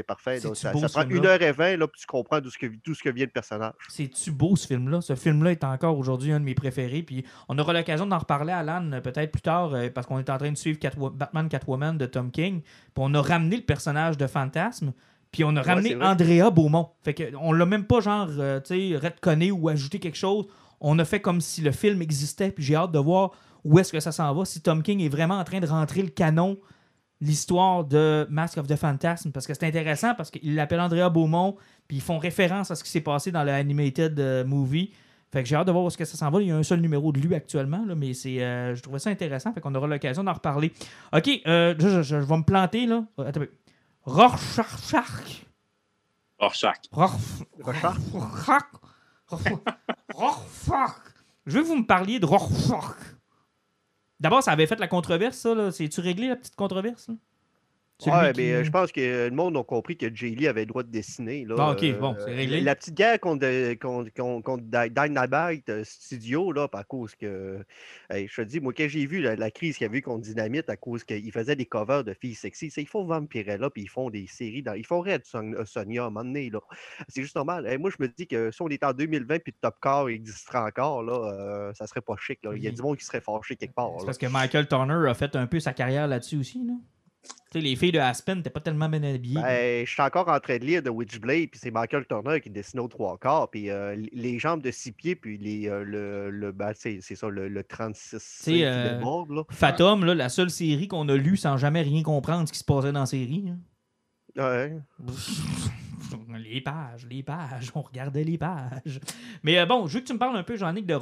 [0.08, 0.40] parfait.
[0.40, 3.02] ça, prend une heure et vingt, là, puis tu comprends tout ce, que, tout ce
[3.02, 3.74] que vient le personnage.
[3.90, 5.02] C'est-tu beau ce film-là?
[5.02, 7.02] Ce film-là est encore aujourd'hui un de mes préférés.
[7.02, 10.30] Puis on aura l'occasion d'en reparler à Alan peut-être plus tard, euh, parce qu'on est
[10.30, 10.80] en train de suivre
[11.10, 12.62] Batman Catwoman de Tom King.
[12.62, 14.94] Puis on a ramené le personnage de Fantasme.
[15.32, 16.90] Puis on a ramené Andrea Beaumont.
[17.02, 20.46] Fait que on l'a même pas genre, euh, tu sais, retconné ou ajouté quelque chose.
[20.80, 22.52] On a fait comme si le film existait.
[22.52, 23.32] Puis j'ai hâte de voir
[23.64, 26.02] où est-ce que ça s'en va, si Tom King est vraiment en train de rentrer
[26.02, 26.58] le canon,
[27.22, 31.56] l'histoire de Mask of the Phantasm, parce que c'est intéressant, parce qu'il l'appelle Andrea Beaumont,
[31.88, 34.92] puis ils font référence à ce qui s'est passé dans le animated euh, movie.
[35.32, 36.42] Fait que j'ai hâte de voir où est-ce que ça s'en va.
[36.42, 39.00] Il y a un seul numéro de lui actuellement, là, mais c'est, euh, je trouvais
[39.00, 39.54] ça intéressant.
[39.54, 40.74] Fait qu'on aura l'occasion d'en reparler.
[41.14, 43.06] OK, euh, je, vais me planter, là.
[43.18, 43.42] Attends,
[44.04, 45.46] Rorschach.
[46.38, 46.82] Rorschach.
[46.92, 47.98] Rorschach.
[50.14, 50.92] Rorschach.
[51.46, 53.11] Je veux que vous me parliez de Rorschach.
[54.22, 55.72] D'abord, ça avait fait la controverse, ça.
[55.72, 57.10] C'est-tu réglé, la petite controverse?
[58.08, 60.68] Ouais, mais euh, je pense que le monde a compris que Jay Lee avait le
[60.68, 61.46] droit de dessiner.
[61.46, 61.56] Là.
[61.58, 62.62] Ah, ok, bon, c'est réglé.
[62.62, 67.64] La, petite guerre contre, contre, contre, Dynamite euh, Studio, là, à cause que.
[68.10, 70.70] je te dis, moi, quand j'ai vu la, crise qu'il y a eu contre Dynamite,
[70.70, 74.10] à cause qu'ils faisaient des covers de filles sexy, ils font Vampirella, puis ils font
[74.10, 74.64] des séries.
[74.64, 76.60] Dans, ils font Red euh, Sonia à un moment donné, là.
[77.08, 77.78] C'est juste normal.
[77.80, 81.04] Moi, je me dis que si on était en 2020 puis Top Car existerait encore,
[81.04, 82.40] là, ça serait pas chic.
[82.44, 82.52] Là.
[82.56, 83.92] Il y a du monde qui serait fâché quelque part.
[84.06, 86.60] Parce que Michael Turner a fait un peu sa carrière là-dessus aussi,
[87.54, 89.42] là les filles de Aspen n'étaient pas tellement bien habillées.
[89.42, 92.50] Ben, je suis encore en train de lire The Witchblade, puis c'est Michael Turner qui
[92.50, 96.30] dessine aux trois quarts, puis euh, les jambes de six pieds, puis les, euh, le,
[96.30, 99.02] le ben, c'est, ça, le, le 36 euh,
[99.50, 102.64] Fatum, là, la seule série qu'on a lue sans jamais rien comprendre ce qui se
[102.64, 103.50] passait dans la série.
[103.50, 103.60] Hein.
[104.38, 104.78] Ouais.
[106.40, 109.00] les pages, les pages, on regardait les pages.
[109.44, 110.98] Mais bon, je veux que tu me parles un peu, Jean-Nic, de...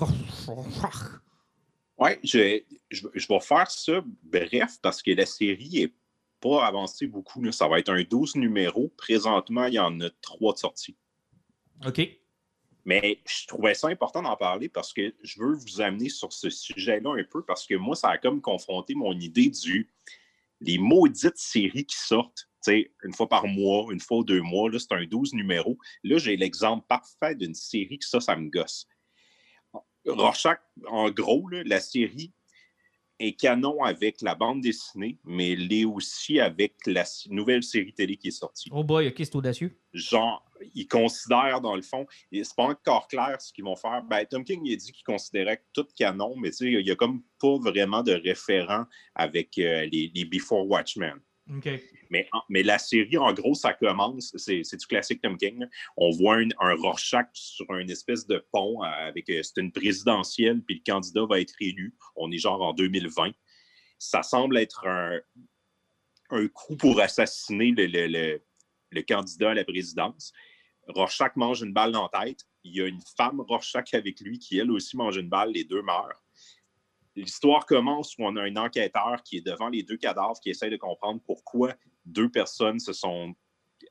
[2.00, 5.94] Oui, je, je, je, vais faire ça bref parce que la série est
[6.40, 7.50] pas avancé beaucoup.
[7.52, 8.92] Ça va être un 12 numéros.
[8.98, 10.98] Présentement, il y en a trois de sorties.
[11.86, 12.02] OK.
[12.86, 16.50] Mais je trouvais ça important d'en parler parce que je veux vous amener sur ce
[16.50, 19.90] sujet-là un peu parce que moi, ça a comme confronté mon idée du
[20.62, 22.50] les maudites séries qui sortent
[23.04, 25.78] une fois par mois, une fois ou deux mois, là, c'est un 12 numéros.
[26.04, 28.88] Là, j'ai l'exemple parfait d'une série que ça, ça me gosse.
[30.06, 32.34] Rorschach, en gros, la série
[33.20, 38.18] est canon avec la bande dessinée, mais elle est aussi avec la nouvelle série télé
[38.18, 38.70] qui est sortie.
[38.72, 39.78] Oh boy, ok, c'est audacieux.
[39.94, 40.44] Genre,
[40.76, 44.04] ils considèrent dans le fond, et c'est pas encore clair ce qu'ils vont faire.
[44.04, 47.22] Ben, Tom King il a dit qu'il considérait tout canon, mais il n'y a comme
[47.40, 51.20] pas vraiment de référent avec euh, les, les Before Watchmen.
[52.12, 55.66] Mais, mais la série, en gros, ça commence, c'est du classique Tom King.
[55.98, 59.30] On voit un, Rorschach sur une espèce de pont avec.
[59.30, 61.96] Euh, c'est une présidentielle, puis le candidat va être élu.
[62.16, 63.32] On est genre en 2020.
[63.98, 65.20] Ça semble être un,
[66.30, 68.42] un coup pour assassiner le, le,
[68.92, 70.32] le, candidat à la présidence.
[70.88, 72.46] Rorschach mange une balle dans la tête.
[72.64, 75.52] Il y a une femme Rorschach avec lui qui, elle aussi, mange une balle.
[75.52, 76.22] Les deux meurent.
[77.20, 80.70] L'histoire commence où on a un enquêteur qui est devant les deux cadavres qui essaie
[80.70, 83.36] de comprendre pourquoi deux personnes se sont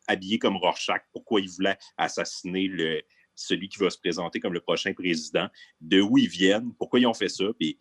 [0.07, 3.05] habillées comme Rorschach, pourquoi ils voulaient assassiner
[3.35, 5.47] celui qui va se présenter comme le prochain président,
[5.81, 7.79] de où ils viennent, pourquoi ils ont fait ça, puis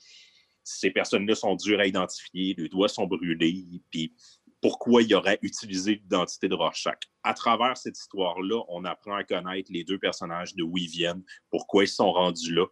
[0.64, 4.14] ces personnes-là sont dures à identifier, les doigts sont brûlés, puis
[4.60, 7.00] pourquoi il aurait utilisé l'identité de Rorschach.
[7.24, 11.24] À travers cette histoire-là, on apprend à connaître les deux personnages, de où ils viennent,
[11.50, 12.66] pourquoi ils sont rendus là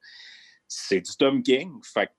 [0.67, 1.71] c'est du Tom King.
[1.83, 2.09] Fait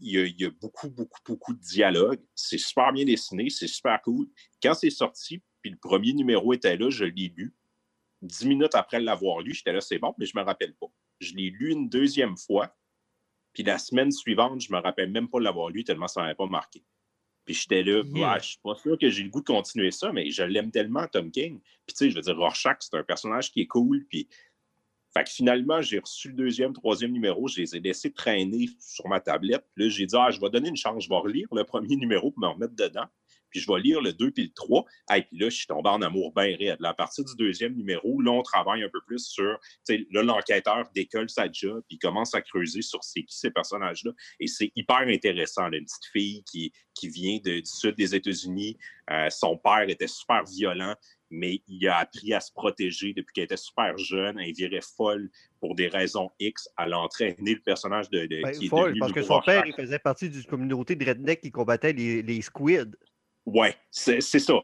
[0.00, 2.20] il, y a, beaucoup, beaucoup, beaucoup de dialogues.
[2.34, 4.26] C'est super bien dessiné, c'est super cool.
[4.62, 7.54] Quand c'est sorti, puis le premier numéro était là, je l'ai lu.
[8.20, 10.86] Dix minutes après l'avoir lu, j'étais là, c'est bon, mais je ne me rappelle pas.
[11.20, 12.76] Je l'ai lu une deuxième fois,
[13.52, 16.26] puis la semaine suivante, je ne me rappelle même pas l'avoir lu tellement ça ne
[16.26, 16.84] m'avait pas marqué.
[17.44, 20.12] Puis j'étais là, je ne suis pas sûr que j'ai le goût de continuer ça,
[20.12, 21.60] mais je l'aime tellement, Tom King.
[21.86, 24.28] Puis tu sais, je veux dire, Rorschach, c'est un personnage qui est cool, puis
[25.14, 29.06] fait que finalement, j'ai reçu le deuxième, troisième numéro, je les ai laissés traîner sur
[29.08, 29.64] ma tablette.
[29.76, 32.30] Là, j'ai dit, ah, je vais donner une chance, je vais relire le premier numéro
[32.30, 33.06] pour me remettre dedans.
[33.50, 34.84] Puis je vais lire le 2 puis le 3.
[35.14, 36.78] Et puis là, je suis tombé en amour bien raide.
[36.82, 39.60] à partir du deuxième numéro, là, on travaille un peu plus sur.
[39.88, 44.12] Là, l'enquêteur décolle sa job, puis commence à creuser sur c'est qui ces personnages-là.
[44.40, 45.68] Et c'est hyper intéressant.
[45.68, 48.78] Là, une petite fille qui, qui vient du sud des États-Unis.
[49.10, 50.94] Euh, son père était super violent
[51.32, 54.38] mais il a appris à se protéger depuis qu'il était super jeune.
[54.38, 55.30] Elle virait folle
[55.60, 56.68] pour des raisons X.
[56.78, 58.26] Elle a entraîné le personnage de.
[58.26, 61.50] de ben, folle, parce que son père, il faisait partie d'une communauté de redneck qui
[61.50, 62.92] combattait les, les squids.
[63.46, 64.60] Ouais, c'est ça.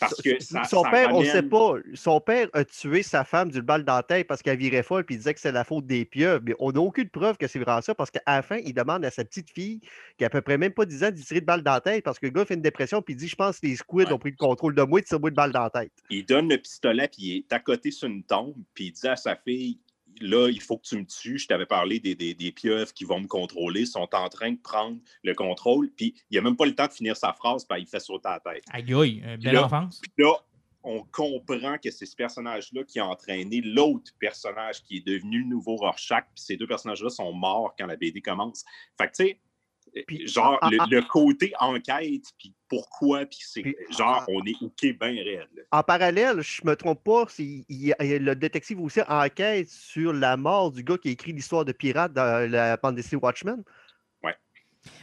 [0.00, 1.74] Parce que son père, on ne sait pas.
[1.94, 5.04] Son père a tué sa femme d'une balle dans la tête parce qu'elle virait folle
[5.04, 6.42] puis il disait que c'est la faute des pieuvres.
[6.44, 9.04] Mais on n'a aucune preuve que c'est vraiment ça parce qu'à la fin, il demande
[9.04, 9.80] à sa petite fille,
[10.18, 11.80] qui a à peu près même pas 10 ans, d'y tirer de balle dans la
[11.80, 13.76] tête parce que le gars fait une dépression puis il dit Je pense que les
[13.76, 15.92] squids ont pris le contrôle de moi et tire moi de balle dans la tête.
[16.10, 19.08] Il donne le pistolet puis il est à côté sur une tombe puis il dit
[19.08, 19.78] à sa fille
[20.20, 21.38] là, il faut que tu me tues.
[21.38, 24.98] Je t'avais parlé des, des, pieuvres qui vont me contrôler, sont en train de prendre
[25.22, 25.90] le contrôle.
[25.96, 28.28] Puis il n'a même pas le temps de finir sa phrase, puis il fait sauter
[28.28, 28.64] la tête.
[28.70, 30.00] Aïe, aïe, belle enfance.
[30.00, 30.34] Puis là,
[30.84, 35.46] on comprend que c'est ce personnage-là qui a entraîné l'autre personnage qui est devenu le
[35.46, 36.24] nouveau Rorschach.
[36.34, 38.64] Puis ces deux personnages-là sont morts quand la BD commence.
[38.98, 39.40] Fait que, tu sais,
[40.06, 45.48] puis, genre, le, côté enquête, puis pourquoi, puis c'est genre, on est OK bien réel.
[45.70, 50.82] En parallèle, je me trompe pas, il, le détective aussi enquête sur la mort du
[50.82, 53.62] gars qui a écrit l'histoire de pirate dans la bande dessinée Watchmen.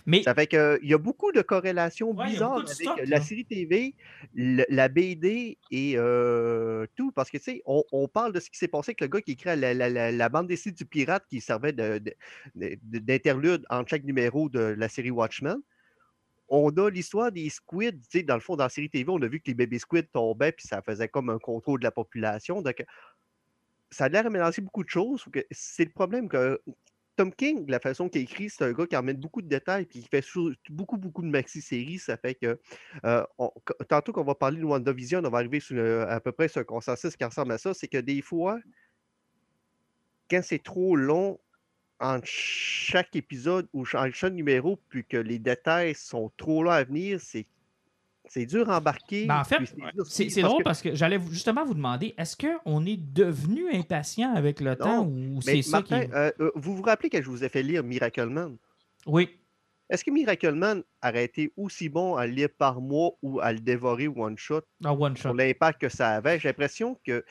[0.05, 0.23] Mais...
[0.23, 3.95] Ça fait qu'il y a beaucoup de corrélations bizarres avec la série TV,
[4.35, 7.11] la BD et euh, tout.
[7.11, 9.31] Parce que, tu sais, on, parle de ce qui s'est passé avec le gars qui
[9.31, 11.73] écrit la, bande dessinée du pirate qui servait
[12.53, 15.57] d'interlude en chaque numéro de la série Watchmen.
[16.53, 17.93] On a l'histoire des squids.
[17.93, 19.79] Tu sais, dans le fond, dans la série TV, on a vu que les bébés
[19.79, 22.61] squids tombaient puis ça faisait comme un contrôle de la population.
[22.61, 22.83] Donc,
[23.89, 25.25] ça a l'air à mélanger beaucoup de choses.
[25.51, 26.61] C'est le problème que
[27.15, 29.85] Tom King, la façon qu'il écrit, c'est un gars qui emmène beaucoup de détails et
[29.85, 30.25] qui fait
[30.69, 31.99] beaucoup, beaucoup de maxi-séries.
[31.99, 32.59] Ça fait que
[33.05, 33.23] euh,
[33.89, 36.63] tantôt qu'on va parler de WandaVision, on va arriver sur à peu près sur un
[36.63, 37.73] consensus qui ressemble à ça.
[37.73, 38.59] C'est que des fois,
[40.29, 41.39] quand c'est trop long
[41.99, 47.19] entre chaque épisode ou chaque numéro, puis que les détails sont trop longs à venir,
[47.21, 47.45] c'est
[48.33, 49.25] c'est dur à embarquer.
[49.25, 49.57] Ben, en fait,
[50.07, 54.77] c'est drôle parce que j'allais justement vous demander, est-ce qu'on est devenu impatient avec le
[54.77, 55.93] temps ou c'est ça qui...
[55.93, 58.55] Euh, euh, vous vous rappelez que je vous ai fait lire Miracleman?
[59.05, 59.29] Oui.
[59.89, 64.07] Est-ce que Miracleman aurait été aussi bon à lire par mois ou à le dévorer
[64.07, 64.61] one shot?
[64.85, 65.29] En one shot.
[65.29, 66.39] Pour l'impact que ça avait.
[66.39, 67.25] J'ai l'impression que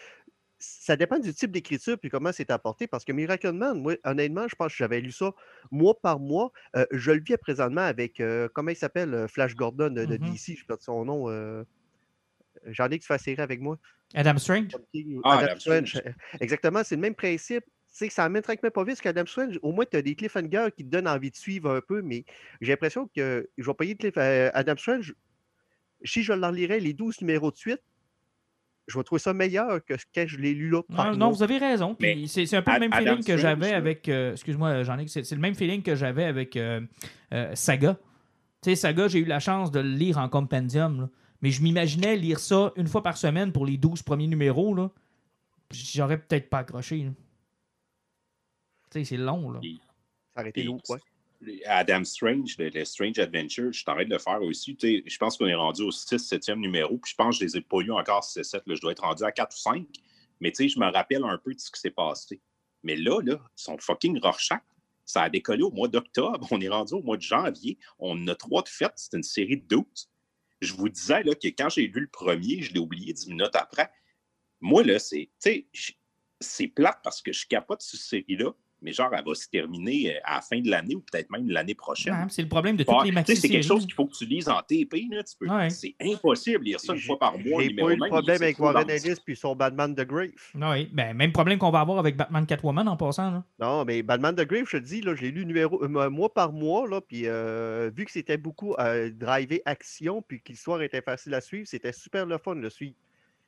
[0.61, 2.87] ça dépend du type d'écriture puis comment c'est apporté.
[2.87, 5.33] Parce que Miracle Man, moi, honnêtement, je pense que j'avais lu ça
[5.71, 6.53] mois par mois.
[6.77, 10.33] Euh, je le vis présentement avec, euh, comment il s'appelle, euh, Flash Gordon de, mm-hmm.
[10.33, 11.65] DC, je perds son nom.
[12.67, 13.79] J'en ai qui se fait série avec moi.
[14.15, 14.73] Adam Strange?
[15.25, 16.03] Ah, Adam, Strange.
[16.41, 17.65] Exactement, c'est le même principe.
[17.89, 20.69] sais, ça amène tranquillement pas vite, parce qu'Adam Strange, au moins, tu as des cliffhangers
[20.77, 22.25] qui te donnent envie de suivre un peu, mais
[22.61, 24.15] j'ai l'impression que je vais payer cliff...
[24.17, 25.15] euh, Adam Strange,
[26.05, 27.83] si je leur lirais les 12 numéros de suite,
[28.91, 30.83] je vais trouver ça meilleur que quand je l'ai lu là.
[30.89, 31.95] Non, non, vous avez raison.
[31.95, 34.09] puis C'est un peu le même Adam feeling que j'avais avec.
[34.09, 35.07] euh, Excuse-moi, j'en ai.
[35.09, 36.81] C'est le même feeling que j'avais avec euh,
[37.33, 37.97] euh, Saga.
[38.63, 41.01] Tu sais, Saga, j'ai eu la chance de le lire en compendium.
[41.03, 41.09] là.
[41.43, 44.75] Mais je m'imaginais lire ça une fois par semaine pour les 12 premiers numéros.
[44.75, 44.91] là.
[45.73, 47.07] J'aurais peut-être pas accroché.
[48.91, 49.51] Tu sais, c'est long.
[49.53, 49.61] Là.
[50.35, 50.99] Ça aurait été lourd, ouais.
[51.67, 54.77] Adam Strange, le, Strange Adventure, je t'arrête de le faire aussi.
[54.83, 56.99] Je pense qu'on est rendu au 6, 7e numéro.
[56.99, 58.63] Puis je pense que je les ai pas lus encore 6, 7.
[58.67, 59.87] Là, je dois être rendu à 4 ou 5.
[60.41, 62.41] Mais je me rappelle un peu de ce qui s'est passé.
[62.83, 64.63] Mais là, là, sont fucking Rorschach.
[65.05, 66.47] Ça a décollé au mois d'octobre.
[66.51, 67.79] On est rendu au mois de janvier.
[67.99, 68.93] On a trois de fêtes.
[68.97, 69.85] C'est une série de 12.
[70.61, 73.55] Je vous disais là, que quand j'ai lu le premier, je l'ai oublié 10 minutes
[73.57, 73.91] après.
[74.61, 78.53] Moi, là, C'est plate parce que je capote sur cette série-là.
[78.83, 81.49] Mais genre, elle va se terminer euh, à la fin de l'année ou peut-être même
[81.49, 82.15] l'année prochaine.
[82.15, 84.17] Ouais, c'est le problème de toutes les tu sais, c'est quelque chose qu'il faut que
[84.17, 85.07] tu lises en TP.
[85.11, 85.71] Là, tu peux- Ouais.
[85.71, 87.63] C'est impossible de lire ça une fois par mois.
[87.63, 88.89] J'ai pas eu le même, problème avec Warren.
[88.89, 90.31] Ellis puis son Batman de Grave.
[90.55, 93.31] Oui, ben, même problème qu'on va avoir avec Batman Catwoman en passant.
[93.31, 93.45] Là.
[93.59, 96.89] Non, mais Batman de Grave, je te dis, l'ai lu numéro, euh, mois par mois,
[96.89, 101.35] là, puis euh, vu que c'était beaucoup euh, drivé action, puis que l'histoire était facile
[101.35, 102.95] à suivre, c'était super le fun de le suivre.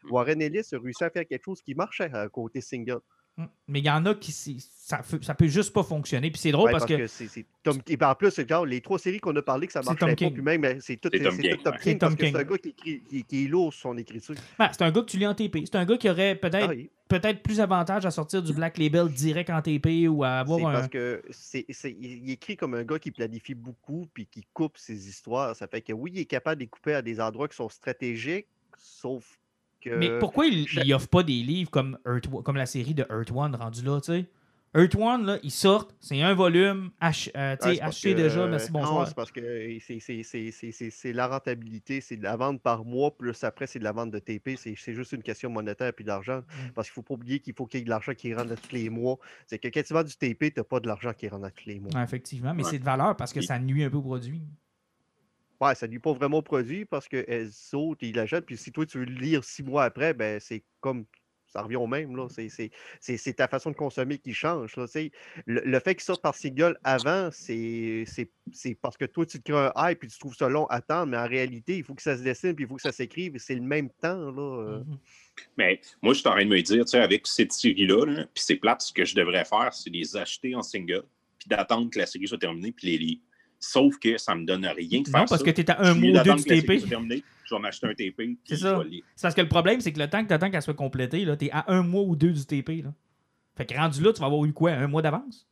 [0.05, 0.11] Mm.
[0.11, 3.01] Warren Ellis a réussi à faire quelque chose qui marchait à côté single.
[3.39, 3.45] Mm.
[3.69, 4.31] Mais il y en a qui.
[4.33, 6.31] Ça, ça peut juste pas fonctionner.
[6.31, 7.07] Puis c'est drôle Ouais, parce, que.
[7.07, 9.81] c'est Tom Et ben, en plus, genre, les trois séries qu'on a parlé que ça
[9.81, 11.79] Tom pas, puis même, c'est tout, Tom tout King, Tom ouais.
[11.83, 13.97] King, parce Tom que c'est un gars qui, écrit- qui- qui est lourd sur son
[13.97, 14.35] écriture.
[14.59, 15.61] Ben, c'est un gars que tu lis en TP.
[15.65, 16.91] C'est un gars qui aurait peut-être Ah oui.
[17.09, 20.73] peut-être plus avantage à sortir du Black Label direct en TP ou à avoir un.
[20.75, 24.45] parce que c'est, c'est- il il écrit comme un gars qui planifie beaucoup puis qui
[24.53, 25.57] coupe ses histoires.
[25.57, 27.71] Ça fait que oui, il est capable de les couper à des endroits qui sont
[27.71, 29.39] stratégiques, sauf
[29.83, 29.91] que.
[29.97, 33.03] Mais pourquoi il, chaque- il offre pas des livres comme, Earth, comme la série de
[33.11, 34.27] Earth One rendu là, tu sais?
[34.75, 38.73] Earth One, là, ils sortent, c'est un volume, ach- euh, parce acheté que- déjà, merci,
[38.73, 42.37] non, c'est parce que c'est, c'est- c'est- c'est- c'est- c'est la rentabilité, c'est de la
[42.37, 44.57] vente par mois, plus après, c'est de la vente de TP.
[44.57, 46.39] C'est, c'est juste une question monétaire puis d'argent.
[46.39, 46.71] Mm.
[46.75, 48.53] Parce qu'il ne faut pas oublier qu'il faut qu'il y ait de l'argent qui rentre
[48.53, 49.19] à tous les mois.
[49.47, 51.51] C'est que quand tu vends du TP, tu n'as pas de l'argent qui rentre à
[51.51, 51.91] tous les mois.
[51.95, 52.71] Ouais, effectivement, mais Ouais.
[52.71, 54.41] c'est de valeur parce que ça nuit un peu au produit.
[55.63, 58.47] Ouais, ça ne nuit pas vraiment au produit parce qu'elle saute et il la jette.
[58.47, 61.05] Puis si toi, tu veux le lire six mois après, ben c'est comme.
[61.47, 62.17] Ça revient au même.
[62.17, 62.29] Là.
[62.31, 64.75] C'est, c'est, c'est, c'est ta façon de consommer qui change.
[64.77, 64.87] Là,
[65.45, 69.39] le, le fait qu'il sorte par single avant, c'est, c'est, c'est parce que toi, tu
[69.39, 71.09] te crées un hype puis tu trouves ça long à attendre.
[71.09, 73.37] Mais en réalité, il faut que ça se dessine puis il faut que ça s'écrive.
[73.37, 74.31] C'est le même temps.
[74.31, 74.63] Là.
[74.63, 74.79] euh.
[74.79, 74.99] Mhm.
[75.59, 78.25] Mais moi, je suis en train de me dire, tu sais, avec cette série-là, là,
[78.33, 81.05] puis c'est plate, ce que je devrais faire, c'est les acheter en single,
[81.39, 83.19] puis d'attendre que la série soit terminée, puis les lire.
[83.65, 85.45] Sauf que ça me donne rien de faire Non, parce ça.
[85.45, 86.81] que tu es à un mois ou deux du TP.
[86.81, 88.83] soit terminée, je vais m'acheter un TP, C'est ça.
[89.15, 91.25] C'est parce que le problème, c'est que le temps que tu attends qu'elle soit complétée,
[91.39, 92.83] tu es à un mois ou deux du TP.
[92.83, 92.93] Là.
[93.57, 94.73] Fait que rendu là, tu vas avoir eu quoi?
[94.73, 95.47] Un mois d'avance?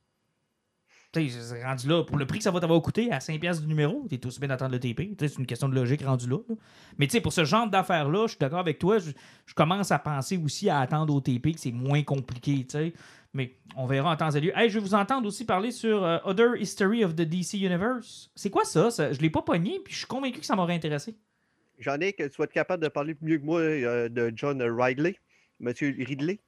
[1.12, 3.60] Tu sais, c'est rendu là, pour le prix que ça va t'avoir coûté à 5$
[3.60, 5.10] du numéro, t'es aussi bien d'attendre le TP.
[5.20, 6.38] C'est une question de logique rendu là.
[6.48, 6.54] là.
[6.98, 9.12] Mais tu sais, pour ce genre d'affaires-là, je suis d'accord avec toi, je,
[9.54, 12.92] commence à penser aussi à attendre au TP, que c'est moins compliqué, tu sais.
[13.32, 14.52] Mais on verra en temps et lieu.
[14.56, 18.30] Hey, je vais vous entendre aussi parler sur euh, Other History of the DC Universe.
[18.34, 18.90] C'est quoi ça?
[18.90, 19.12] ça?
[19.12, 21.16] Je l'ai pas pogné, puis je suis convaincu que ça m'aurait intéressé.
[21.78, 25.16] J'en ai que tu être capable de parler mieux que moi euh, de John Ridley,
[25.60, 26.40] Monsieur Ridley.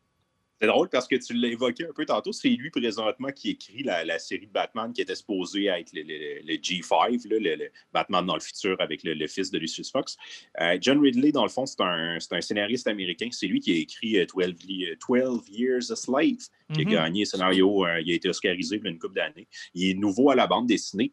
[0.62, 2.30] C'est drôle parce que tu l'as évoqué un peu tantôt.
[2.30, 6.02] C'est lui présentement qui écrit la, la série de Batman qui était supposée être le,
[6.02, 9.90] le- le G5, là, le, le Batman dans le futur avec le, fils de Lucius
[9.90, 10.16] Fox.
[10.60, 13.26] Euh, John Ridley, dans le fond, c'est un, scénariste américain.
[13.32, 16.88] C'est lui qui a écrit euh, 12, li- euh, 12 Years a Slave, qui Mhm.
[16.88, 17.84] a gagné scénario.
[17.84, 19.48] euh, il a été oscarisé il y a une couple d'années.
[19.74, 21.10] Il est nouveau à la bande dessinée.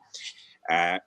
[0.70, 0.97] Euh,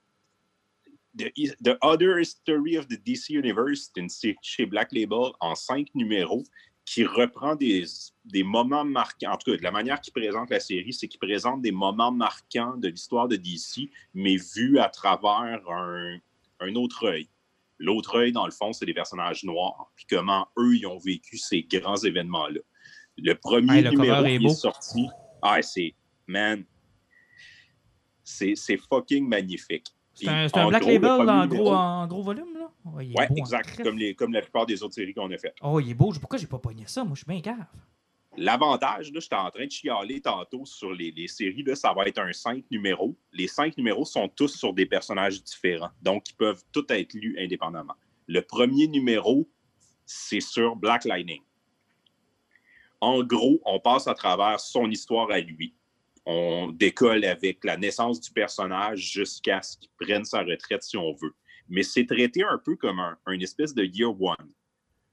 [1.17, 1.31] The,
[1.63, 5.95] The Other History of the DC Universe, c'est une série chez Black Label en cinq
[5.95, 6.43] numéros
[6.85, 7.85] qui reprend des,
[8.25, 9.33] des moments marquants.
[9.33, 12.13] En tout cas, de la manière qu'il présente la série, c'est qu'il présente des moments
[12.13, 16.19] marquants de l'histoire de DC, mais vus à travers un,
[16.61, 17.29] un autre œil.
[17.79, 21.37] L'autre œil, dans le fond, c'est des personnages noirs, puis comment eux, ils ont vécu
[21.37, 22.61] ces grands événements-là.
[23.19, 24.51] Le premier Hey, le numéro est qui beau.
[24.51, 25.09] est sorti,
[25.43, 25.95] ah, c'est,
[26.27, 26.65] man,
[28.23, 29.87] c'est fucking magnifique.
[30.15, 32.71] C'est un, Black Label en gros, en gros volume, là?
[32.85, 33.83] Oh, il est Ouais, beau en exact.
[33.83, 35.57] Comme, les, comme la plupart des autres séries qu'on a faites.
[35.63, 36.13] Oh, il est beau.
[36.13, 37.05] Pourquoi j'ai pas pogné ça?
[37.05, 37.67] Moi, je suis bien cave.
[38.37, 42.07] L'avantage, là, j'étais en train de chialer tantôt sur les, les séries, là, ça va
[42.07, 43.15] être un 5 numéros.
[43.33, 47.37] Les cinq numéros sont tous sur des personnages différents, donc ils peuvent tous être lus
[47.39, 47.95] indépendamment.
[48.27, 49.47] Le premier numéro,
[50.07, 51.43] c'est sur Black Lightning.
[53.03, 55.75] En gros, on passe à travers son histoire à lui.
[56.25, 61.13] On décolle avec la naissance du personnage jusqu'à ce qu'il prenne sa retraite si on
[61.13, 61.35] veut.
[61.69, 64.53] Mais c'est traité un peu comme un, une espèce de year one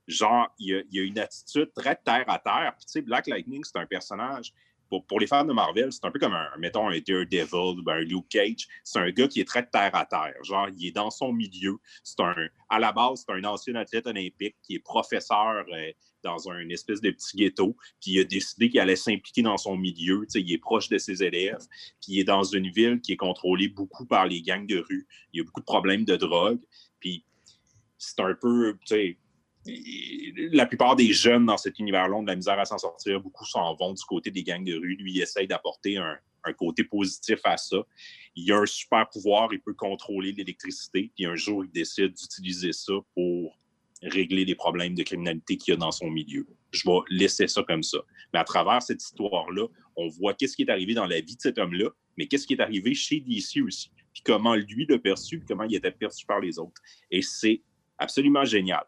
[0.10, 2.74] genre, il y, y a une attitude très terre à terre.
[2.76, 4.52] Puis, tu sais, Black Lightning, c'est un personnage
[4.90, 8.28] pour, les fans de Marvel, c'est un peu comme un, mettons, un Daredevil un Luke
[8.30, 8.68] Cage.
[8.84, 10.36] C'est un gars qui est très terre à terre.
[10.44, 11.78] Genre, il est dans son milieu.
[12.04, 12.36] C'est un,
[12.70, 15.92] à la base, c'est un ancien athlète olympique qui est professeur euh,
[16.24, 17.76] dans un espèce de petit ghetto.
[18.02, 20.26] Puis il a décidé qu'il allait s'impliquer dans son milieu.
[20.34, 21.66] Il est proche de ses élèves.
[22.02, 25.08] Puis il est dans une ville qui est contrôlée beaucoup par les gangs de rue.
[25.34, 26.60] Il y a beaucoup de problèmes de drogue.
[27.00, 27.24] Puis
[27.98, 29.18] c'est un peu, tu sais,
[30.52, 33.20] la plupart des jeunes dans cet univers-là ont de la misère à s'en sortir.
[33.20, 34.96] Beaucoup s'en vont du côté des gangs de rue.
[34.96, 36.18] Lui, il essaye d'apporter un,
[36.58, 37.78] côté positif à ça.
[38.36, 42.74] Il a un super pouvoir, il peut contrôler l'électricité, puis un jour, il décide d'utiliser
[42.74, 43.60] ça pour
[44.02, 46.48] régler les problèmes de criminalité qu'il y a dans son milieu.
[46.72, 48.00] Je vais laisser ça comme ça.
[48.34, 51.42] Mais à travers cette histoire-là, on voit qu'est-ce qui est arrivé dans la vie de
[51.42, 55.38] cet homme-là, mais qu'est-ce qui est arrivé chez DC aussi, puis comment lui l'a perçu,
[55.38, 56.82] puis comment il était perçu par les autres.
[57.12, 57.62] Et c'est
[58.00, 58.86] absolument génial.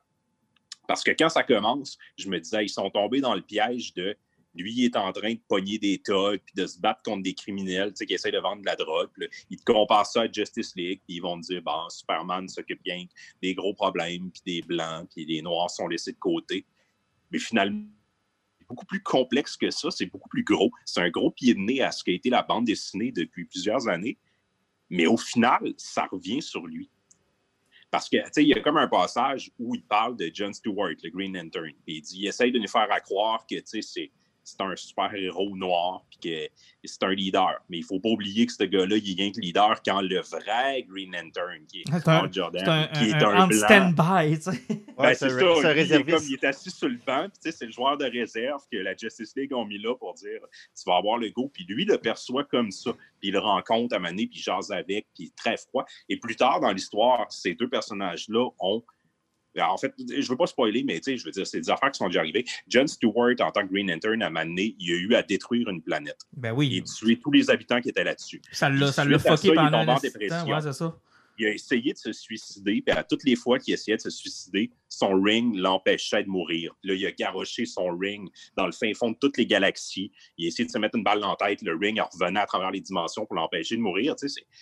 [0.87, 4.17] Parce que quand ça commence, je me disais, ils sont tombés dans le piège de
[4.55, 7.33] lui, il est en train de pogner des thugs puis de se battre contre des
[7.33, 9.09] criminels qui essaient de vendre de la drogue.
[9.49, 12.83] ils te comparent ça à Justice League, puis ils vont te dire bon, Superman s'occupe
[12.83, 13.05] bien
[13.41, 16.65] des gros problèmes, puis des blancs, puis les noirs sont laissés de côté.
[17.31, 17.85] Mais finalement,
[18.59, 20.71] c'est beaucoup plus complexe que ça, c'est beaucoup plus gros.
[20.85, 23.87] C'est un gros pied de nez à ce qu'a été la bande dessinée depuis plusieurs
[23.87, 24.17] années.
[24.89, 26.89] Mais au final, ça revient sur lui.
[27.91, 30.53] Parce que, tu sais, il y a comme un passage où il parle de John
[30.53, 31.73] Stewart, le Green Lantern.
[31.85, 34.11] Puis il dit, il essaye de nous faire croire que, tu sais, c'est
[34.43, 37.59] c'est un super-héros noir, puis que c'est un leader.
[37.69, 40.01] Mais il ne faut pas oublier que ce gars-là, il est rien que leader quand
[40.01, 43.57] le vrai Green Lantern, qui est un, Jordan, qui est un, blanc.
[43.57, 44.83] stand-by, tu sais.
[44.97, 45.73] Ben, c'est ça.
[45.73, 48.61] Il est, comme, il est assis sur le banc, puis c'est le joueur de réserve
[48.71, 50.39] que la Justice League ont mis là pour dire
[50.75, 51.49] tu vas avoir le go.
[51.53, 52.91] Puis lui, il le perçoit comme ça.
[53.19, 55.85] Puis il le rencontre à Mané, puis il jase avec, puis il est très froid.
[56.09, 58.83] Et plus tard dans l'histoire, ces deux personnages-là ont
[59.59, 61.97] en fait, je ne veux pas spoiler, mais je veux dire, c'est des affaires qui
[61.97, 62.45] sont déjà arrivées.
[62.67, 65.81] John Stewart, en tant que Green Lantern, à un il a eu à détruire une
[65.81, 66.19] planète.
[66.33, 66.69] Ben oui.
[66.71, 68.41] Il a tué tous les habitants qui étaient là-dessus.
[68.51, 70.95] Ça l'a fucké pendant un ouais, c'est ça.
[71.37, 74.09] Il a essayé de se suicider, puis à toutes les fois qu'il essayait de se
[74.11, 76.75] suicider, son ring l'empêchait de mourir.
[76.83, 80.11] Là, il a garoché son ring dans le fin fond de toutes les galaxies.
[80.37, 81.61] Il a essayé de se mettre une balle dans la tête.
[81.63, 84.15] Le ring revenait à travers les dimensions pour l'empêcher de mourir.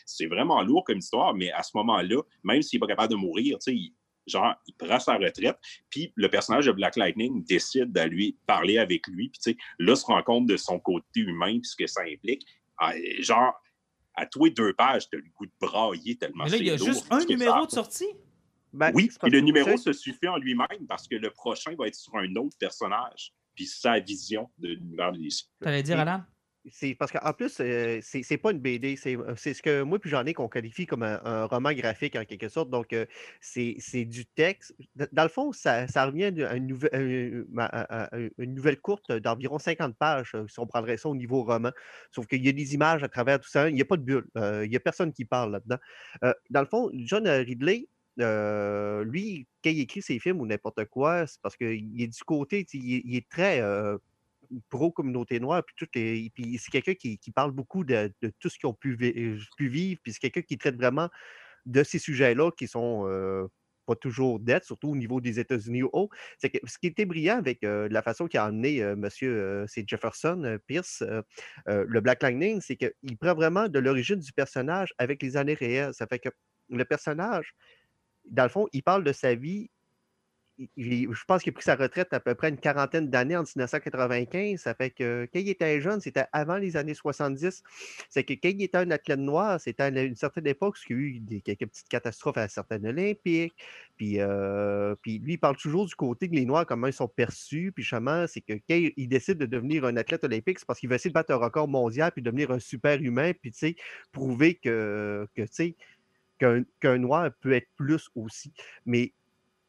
[0.05, 3.17] c'est vraiment lourd comme histoire, mais à ce moment-là, même s'il n'est pas capable de
[3.17, 3.93] mourir, il,
[4.29, 5.57] genre, il prend sa retraite,
[5.89, 9.57] puis le personnage de Black Lightning décide de lui parler avec lui, puis tu sais,
[9.79, 12.45] là, se rend compte de son côté humain, puis ce que ça implique.
[12.77, 13.53] Ah, genre,
[14.15, 16.71] à toi deux pages, tu as le goût de brailler tellement Mais là, il y
[16.71, 18.09] a juste un numéro de sortie?
[18.71, 21.95] Ben, oui, et le numéro se suffit en lui-même parce que le prochain va être
[21.95, 25.45] sur un autre personnage, puis sa vision de l'univers de DC.
[25.65, 26.23] allais dire, Alan?
[26.71, 30.09] C'est parce qu'en plus, euh, c'est pas une BD, euh, c'est ce que moi puis
[30.09, 32.69] j'en ai qu'on qualifie comme un, roman graphique en quelque sorte.
[32.69, 33.05] Donc, euh,
[33.39, 34.75] c'est du texte.
[35.13, 36.59] Dans le fond, ça, revient à
[38.45, 41.71] nouvelle, courte d'environ 50 pages, si on prendrait ça au niveau roman.
[42.11, 43.69] Sauf qu'il y a des images à travers tout ça.
[43.69, 44.27] Il n'y a pas de bulle.
[44.35, 45.77] il n'y a personne qui parle là-dedans.
[46.49, 47.87] dans le fond, John Ridley,
[48.17, 52.65] lui, quand il écrit ses films ou n'importe quoi, c'est parce qu'il est du côté,
[52.73, 53.61] il, est très
[54.69, 58.95] pro-communauté noire, puis, puis c'est quelqu'un qui, parle beaucoup de, tout ce qu'ils ont pu,
[58.95, 61.09] vivre, puis c'est quelqu'un qui traite vraiment
[61.65, 63.05] de ces sujets-là qui sont
[63.85, 66.09] pas toujours dettes, surtout au niveau des États-Unis haut.
[66.37, 70.59] C'est que ce qui était brillant avec la façon qu'il a amené monsieur, c'est Jefferson
[70.67, 71.03] Pierce,
[71.65, 75.93] le Black Lightning, c'est qu'il prend vraiment de l'origine du personnage avec les années réelles.
[75.93, 76.29] Ça fait que
[76.69, 77.55] le personnage,
[78.29, 79.69] dans le fond, il parle de sa vie
[80.77, 84.59] je pense qu'il a pris sa retraite à peu près une quarantaine d'années en 1995.
[84.59, 87.63] Ça fait que quand il était jeune, c'était avant les années 70.
[88.09, 90.97] C'est que quand il était un athlète noir, c'était à une certaine époque, parce qu'il
[90.97, 93.55] y a eu quelques petites catastrophes à certaines Olympiques.
[93.95, 97.07] Puis, euh, puis lui, il parle toujours du côté que les Noirs, comment ils sont
[97.07, 97.71] perçus.
[97.73, 100.89] Puis justement, c'est que quand il décide de devenir un athlète olympique, c'est parce qu'il
[100.89, 103.75] veut essayer de battre un record mondial puis devenir un super humain, puis tu sais,
[104.11, 105.75] prouver que, que tu sais,
[106.39, 108.53] qu'un noir peut être plus aussi.
[108.85, 109.13] Mais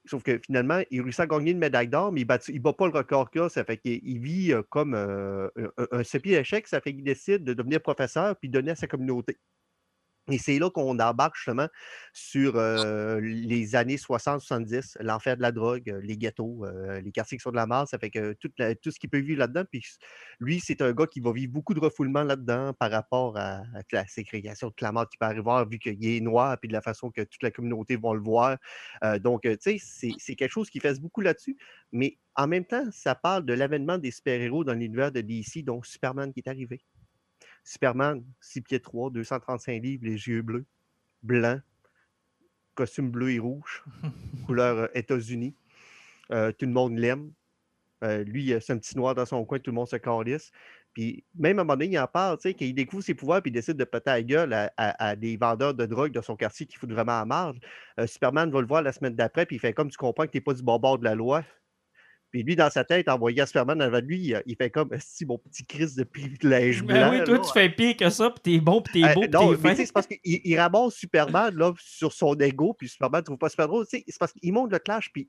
[0.07, 2.87] Sauf que finalement, il réussit à gagner une médaille d'or, mais il ne bat, pas
[2.87, 3.49] le record qu'il a.
[3.49, 6.67] Ça fait qu'il vit comme un, un, un, échec.
[6.67, 9.39] Ça fait qu'il décide de devenir professeur puis donner à sa communauté.
[10.31, 11.69] Et c'est là qu'on embarque justement
[12.13, 12.57] sur
[13.21, 16.65] les années 60-70, l'enfer de la drogue, les ghettos,
[17.03, 17.91] les quartiers qui sont de la masse.
[17.91, 18.51] Ça fait que tout,
[18.83, 19.65] tout ce qu'il peut vivre là-dedans.
[19.71, 19.85] Puis
[20.39, 23.63] lui, c'est un gars qui va vivre beaucoup de refoulement là-dedans par rapport à,
[23.93, 27.11] la ségrégation de Clamart qui peut arriver, vu qu'il est noir, puis de la façon
[27.11, 28.57] que toute la communauté va le voir.
[29.21, 31.57] donc, tu sais, c'est quelque chose qui fait beaucoup là-dessus.
[31.93, 35.87] Mais en même temps, ça parle de l'avènement des super-héros dans l'univers de DC, donc
[35.87, 36.81] Superman qui est arrivé.
[37.65, 40.65] Superman, 6 pieds 3, 235 livres, les yeux bleus,
[41.23, 41.61] blancs,
[42.75, 43.85] costume bleu et rouge,
[44.47, 45.55] couleur euh, États-Unis.
[46.33, 47.33] Euh, tout le monde l'aime.
[48.03, 50.51] Euh, lui, c'est un petit noir dans son coin, tout le monde se calisse.
[50.95, 53.43] Puis même à un moment donné, il en parle, tu sais, qu'il découvre ses pouvoirs
[53.43, 56.21] puis il décide de péter la gueule à, à- à des vendeurs de drogue de
[56.21, 57.59] son quartier qui foutent vraiment à marge.
[57.99, 60.33] Euh, Superman va le voir la semaine d'après, puis il fait comme tu comprends que
[60.33, 61.45] tu n'es pas du bon bord de la loi.
[62.31, 65.27] Puis lui, dans sa tête, en voyant Superman avant lui, il, il fait comme si
[65.27, 67.11] mon petit Christ de privilège blanc.
[67.11, 67.43] Ben oui, toi, là.
[67.45, 69.57] tu fais pire que ça, puis t'es bon, puis t'es Euh, beau, puis non, t'es
[69.57, 69.75] fin.
[69.75, 73.49] c'est parce qu'il il ramasse Superman là, sur son ego, puis Superman ne trouve pas
[73.49, 73.85] super drôle.
[73.89, 75.29] C'est parce qu'il monte le clash, puis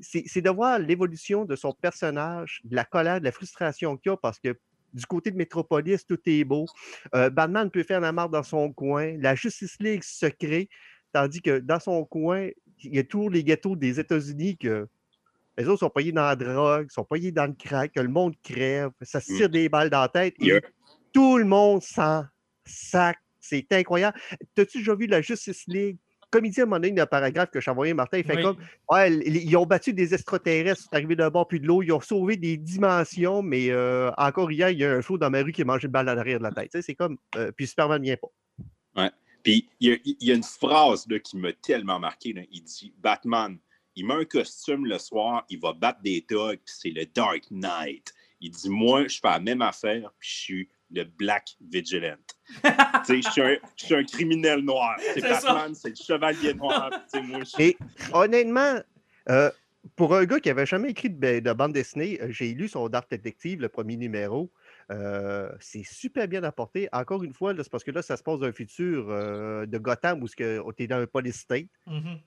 [0.00, 4.16] c'est de voir l'évolution de son personnage, de la colère, de la frustration qu'il a,
[4.16, 4.56] parce que
[4.92, 6.66] du côté de Metropolis, tout est beau.
[7.14, 9.14] Euh, Batman peut faire la marque dans son coin.
[9.18, 10.68] La Justice League se crée,
[11.12, 12.48] tandis que dans son coin,
[12.82, 14.86] il y a tous les ghettos des États-Unis que
[15.58, 18.34] les autres sont payés dans la drogue, sont payés dans le crack, que le monde
[18.42, 20.34] crève, ça se tire des balles dans la tête.
[20.40, 20.60] Et
[21.12, 22.24] tout le monde s'en
[22.64, 23.18] sac.
[23.40, 24.18] C'est incroyable.
[24.54, 25.98] T'as-tu déjà vu la Justice League?
[26.28, 28.36] Comme il dit à un moment donné, paragraphe que j'ai envoyé à Martin, il fait
[28.36, 28.42] Oui.
[28.42, 28.56] comme
[28.90, 32.00] Ouais, ils ont battu des extraterrestres, c'est arrivé d'un bord puis de l'autre, ils ont
[32.00, 35.52] sauvé des dimensions, mais euh, encore hier, il y a un flot dans ma rue
[35.52, 36.72] qui a mangé une balle en arrière de la tête.
[36.72, 37.16] Tu sais, c'est comme.
[37.36, 39.10] euh, puis Superman vient pas.
[39.44, 42.32] Puis il y, a- il y a une phrase là, qui m'a tellement marqué.
[42.32, 42.42] là.
[42.50, 43.56] Il dit Batman,
[43.96, 47.44] il met un costume le soir, il va battre des thugs, puis c'est le Dark
[47.50, 48.12] Knight.
[48.40, 52.16] Il dit Moi, je fais la même affaire, puis je suis le Black Vigilant.
[53.06, 54.96] tu sais, je suis un- criminel noir.
[55.14, 55.20] C'est.
[55.22, 56.90] Batman, c'est le chevalier noir.
[56.90, 57.76] puis tu sais, moi, je- Et
[58.12, 58.78] honnêtement,
[59.30, 59.50] euh,
[59.96, 62.68] pour un gars qui avait jamais écrit de, ba- de bande dessinée, euh, j'ai lu
[62.68, 64.52] son Dark Detective, le premier numéro.
[64.92, 66.88] Euh, c'est super bien apporté.
[66.92, 69.66] Encore une fois, là, c'est parce que là, ça se passe dans un futur euh,
[69.66, 71.66] de Gotham où tu es dans un police state.
[71.86, 72.20] Mhm.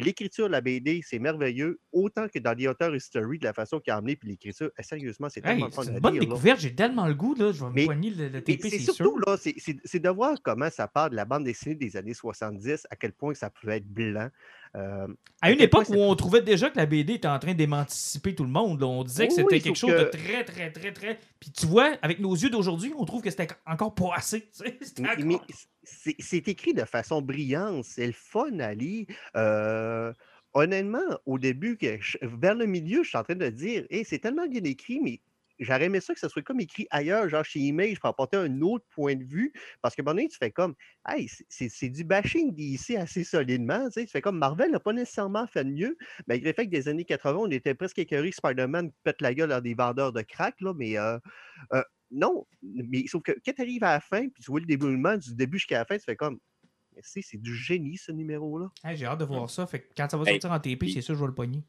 [0.00, 3.80] L'écriture de la BD, c'est merveilleux, autant que dans The Author History, de la façon
[3.80, 6.18] qu'il a amené, puis l'écriture, eh, sérieusement, c'est Hey, tellement le fun à une bonne
[6.18, 8.78] découverte, j'ai tellement le goût, là, je vais me Mais- poigner le, le TP, c'est
[8.78, 9.18] surtout, sûr.
[9.26, 12.96] là, c'est- de voir comment ça part de la bande dessinée des années 70, à
[12.96, 14.28] quel point ça pouvait être blanc.
[14.76, 15.06] Euh,
[15.42, 18.44] À une époque où on trouvait déjà que la BD était en train d'émanciper tout
[18.44, 18.86] le monde, là.
[18.86, 21.18] on disait que Oui, c'était quelque chose de très, très, très, très.
[21.40, 24.48] Puis tu vois, avec nos yeux d'aujourd'hui, on trouve que c'était encore pas assez.
[25.00, 25.36] Mais, mais
[25.82, 29.06] c'est écrit de façon brillante, c'est le fun à lire.
[29.36, 30.12] Euh,
[30.52, 31.78] honnêtement, au début,
[32.22, 35.20] vers le milieu, je suis en train de dire, Hey, c'est tellement bien écrit, mais
[35.58, 38.60] j'aurais aimé ça que ce soit comme écrit ailleurs, genre chez Image, pour apporter un
[38.62, 39.52] autre point de vue.
[39.82, 40.74] Parce que donné, tu fais comme,
[41.08, 43.88] hey, c'est- du bashing d'ici assez solidement.
[43.90, 46.88] Tu, fais comme Marvel n'a pas nécessairement fait de mieux, malgré le fait que des
[46.88, 50.60] années 80, on était presque écœurés Spider-Man pète la gueule à des vendeurs de crack,
[50.60, 50.98] là, mais.
[50.98, 51.18] euh,
[51.72, 54.66] euh, non, mais sauf que quand tu arrives à la fin, puis tu vois le
[54.66, 56.38] déroulement du début jusqu'à la fin, tu fais comme.
[56.94, 58.68] Mais c'est c'est du génie, ce numéro-là.
[58.84, 59.66] Hey, j'ai hâte de voir ça.
[59.66, 61.62] Fait que quand ça va Hey, sortir en TP, c'est sûr, je vais le pogner.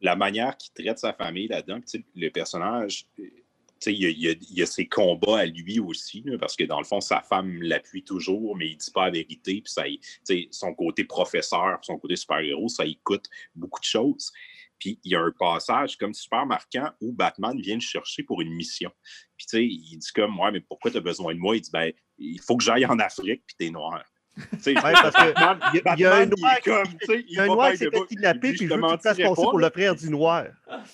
[0.00, 1.80] la manière qu'il traite sa famille là-dedans,
[2.14, 3.32] le personnage, euh, tu
[3.80, 6.78] sais, il y, y y a ses combats à lui aussi, là, parce que dans
[6.80, 9.98] le fond, sa femme l'appuie toujours, mais il dit pas la vérité, puis ça, y-
[10.00, 14.32] tu sais, son côté professeur, son côté super-héros, ça y coûte beaucoup de choses.
[14.78, 18.40] Puis il y a un passage comme super marquant où Batman vient le chercher pour
[18.40, 18.90] une mission.
[19.36, 21.56] Puis tu sais, il dit comme, ouais, mais pourquoi tu as besoin de moi?
[21.56, 24.04] Il dit, ben, il faut que j'aille en Afrique, puis t'es noir.
[24.52, 26.62] Tu sais, Ouais, parce que Batman, il y a- il y a un noir est
[26.62, 28.58] comme, tu sais, Il y a un va noir bien qui s'est fait kidnapper, puis
[28.58, 30.46] je il te veut tout le temps se mentirais passer pas, pour frère du noir.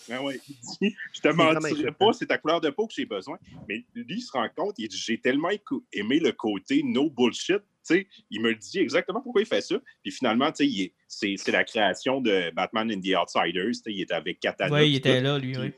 [0.08, 3.04] Ben ouais, il dit, je te mentirais pas, c'est ta couleur de peau que j'ai
[3.04, 3.38] besoin.
[3.68, 5.50] Mais lui, il se rend compte, il dit, j'ai tellement
[5.92, 7.60] aimé le côté no bullshit.
[7.84, 9.76] Sais, il me le dit exactement pourquoi il fait ça.
[10.02, 13.72] Puis finalement, tu sais, c'est la création de Batman and the Outsiders.
[13.86, 14.74] Il était avec Katana.
[14.74, 15.72] Oui, il était là, lui, oui.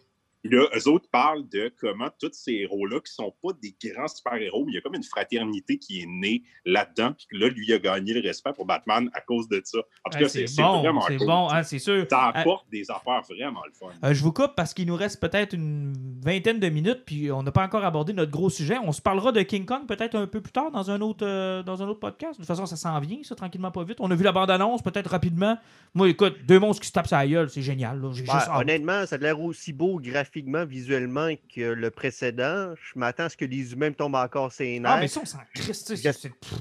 [0.47, 4.09] Puis là, eux autres parlent de comment tous ces héros-là, qui sont pas des grands
[4.09, 7.13] super-héros, mais il y a comme une fraternité qui est née là-dedans.
[7.13, 9.79] Puis que là, lui, il a gagné le respect pour Batman à cause de ça.
[10.05, 11.27] En tout Hey, cas, c'est bon, vraiment c'est cool.
[11.27, 12.07] bon, hein, c'est sûr.
[12.11, 13.87] Ça Euh, apporte des affaires vraiment le fun.
[14.05, 15.93] Euh, je vous coupe parce qu'il nous reste peut-être une
[16.25, 18.77] vingtaine de minutes, puis on n'a pas encore abordé notre gros sujet.
[18.83, 21.63] On se parlera de King Kong peut-être un peu plus tard dans un autre, euh,
[21.63, 22.33] dans un autre podcast.
[22.33, 23.97] De toute façon, ça s'en vient, ça, tranquillement, pas vite.
[24.01, 25.59] On a vu la bande-annonce, peut-être rapidement.
[25.95, 28.01] Moi, écoute, deux monstres qui se tapent sa gueule, c'est génial.
[28.01, 28.11] là.
[28.13, 28.61] J'ai Ouais, juste hâte.
[28.61, 30.01] honnêtement, ça a l'air aussi beau
[30.43, 32.75] graphiquement, visuellement que le précédent.
[32.77, 34.93] Je m'attends à ce que les humains me tombent encore ses nerfs.
[34.93, 35.89] Ah, mais ça, on s'en crisse.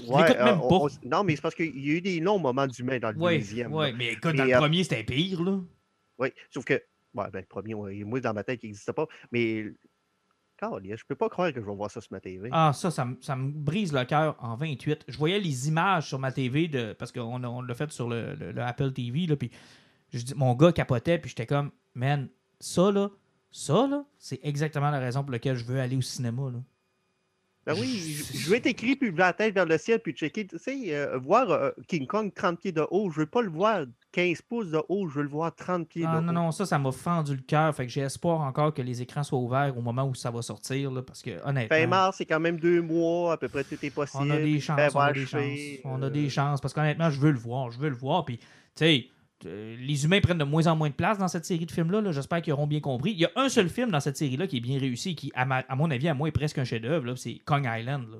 [0.08, 0.56] Ouais, euh,
[1.04, 3.38] non, mais c'est parce qu'il y a eu des longs moments d'humains dans le Oui,
[3.40, 3.72] deuxième.
[3.78, 3.92] là.
[3.92, 5.60] mais écoute, dans le euh, premier, c'était pire, là.
[6.18, 9.08] Oui, sauf que, ouais, ben, le premier, moi, dans ma tête, il n'existe pas.
[9.32, 9.66] Mais,
[10.62, 12.48] je peux pas croire que je vais voir ça sur ma TV.
[12.54, 15.04] Ah, ça, ça, me- ça me brise le cœur en 28.
[15.10, 18.36] Je voyais les images sur ma TV, de, parce qu'on on l'a fait sur le,
[18.36, 19.52] le- le Apple TV, là, puis
[20.14, 22.30] je dis, mon gars capotait, puis j'étais comme, man,
[22.62, 23.10] ça, là,
[23.56, 26.60] ça, là, c'est exactement la raison pour laquelle je veux aller au cinéma, là.
[27.66, 27.88] Ben oui,
[28.36, 30.46] je, être écrit, puis la tête vers le ciel, puis checker.
[30.46, 33.50] Tu sais, euh, voir euh, King Kong 30 pieds de haut, je veux pas le
[33.50, 36.34] voir 15 pouces de haut, je veux le voir 30 pieds Ah, de non, haut.
[36.34, 39.24] non, ça, ça m'a fendu le cœur, fait que j'ai espoir encore que les écrans
[39.24, 41.76] soient ouverts au moment où ça va sortir, là, parce que, honnêtement...
[41.76, 44.26] Fin mars, c'est quand même deux mois, à peu près tout est possible.
[44.26, 45.60] On a des chances, on a des chances.
[45.86, 46.62] On a euh, des chances.
[46.62, 47.72] Parce qu'honnêtement, je veux le voir.
[47.72, 48.26] Je veux le voir.
[48.26, 48.46] Puis, tu
[48.76, 49.08] sais,
[49.46, 52.02] euh, les humains prennent de moins en moins de place dans cette série de films-là.
[52.02, 53.12] -là, J'espère qu'ils auront bien compris.
[53.12, 55.32] Il y a un seul film dans cette série-là qui est bien réussi et qui,
[55.36, 57.16] à, ma- à mon avis, à moi, est presque un chef-d'œuvre.
[57.16, 58.08] C'est Kong Island.
[58.10, 58.18] là.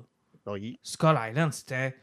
[0.52, 1.96] Oui, Skull Island, c'était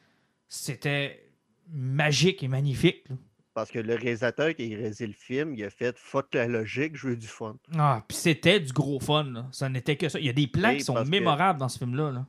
[0.48, 1.30] c'était
[1.70, 3.04] magique et magnifique.
[3.10, 3.16] là.
[3.54, 6.96] parce que le réalisateur qui a réalisé le film, il a fait fuck la logique,
[6.98, 7.56] je veux du fun.
[7.78, 9.26] Ah, puis c'était du gros fun.
[9.26, 9.48] là.
[9.52, 10.20] Ça n'était que ça.
[10.20, 12.12] Il y a des plans Oui, qui sont que- mémorables dans ce film-là.
[12.12, 12.26] là.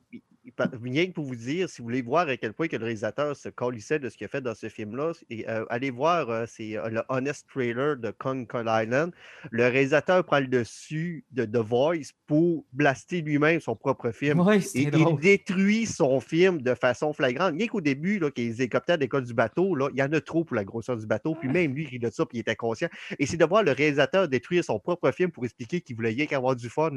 [0.82, 3.34] Rien que pour vous dire, si vous voulez voir à quel point que le réalisateur
[3.36, 6.76] se colissait de ce qu'il a fait dans ce film-là, euh, allez voir euh, c'est
[6.76, 9.12] euh, le Honest Trailer de Kong Kong Island.
[9.50, 14.40] Le réalisateur prend le dessus de The Voice pour blaster lui-même son propre film.
[14.40, 17.54] Ouais, Et il détruit son film de façon flagrante.
[17.56, 20.20] Rien qu'au début, là, que les hélicoptères décollent du bateau, là, il y en a
[20.20, 21.34] trop pour la grosseur du bateau.
[21.34, 22.88] Puis même lui, il de ça, puis il était conscient.
[23.18, 26.26] Et c'est de voir le réalisateur détruire son propre film pour expliquer qu'il voulait rien
[26.26, 26.90] qu'avoir du fun.